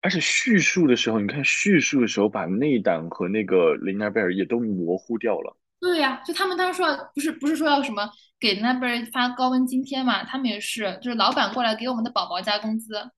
[0.00, 5.56] 而且叙述的时候，你看叙述的时候，把内胆和那个林娜贝尔也都模糊掉了。
[5.80, 8.08] 对呀、就他们当时说不是不是说要什么
[8.40, 13.10] 给琳娜贝尔发高温津贴嘛，他们也是，就是老板过来给我们的宝宝加工资。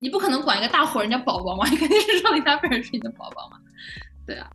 [0.00, 3.58] 你不可能管一个大活人家宝宝嘛，你 肯定是说林娜贝尔是你的宝宝嘛，
[4.26, 4.50] 对啊。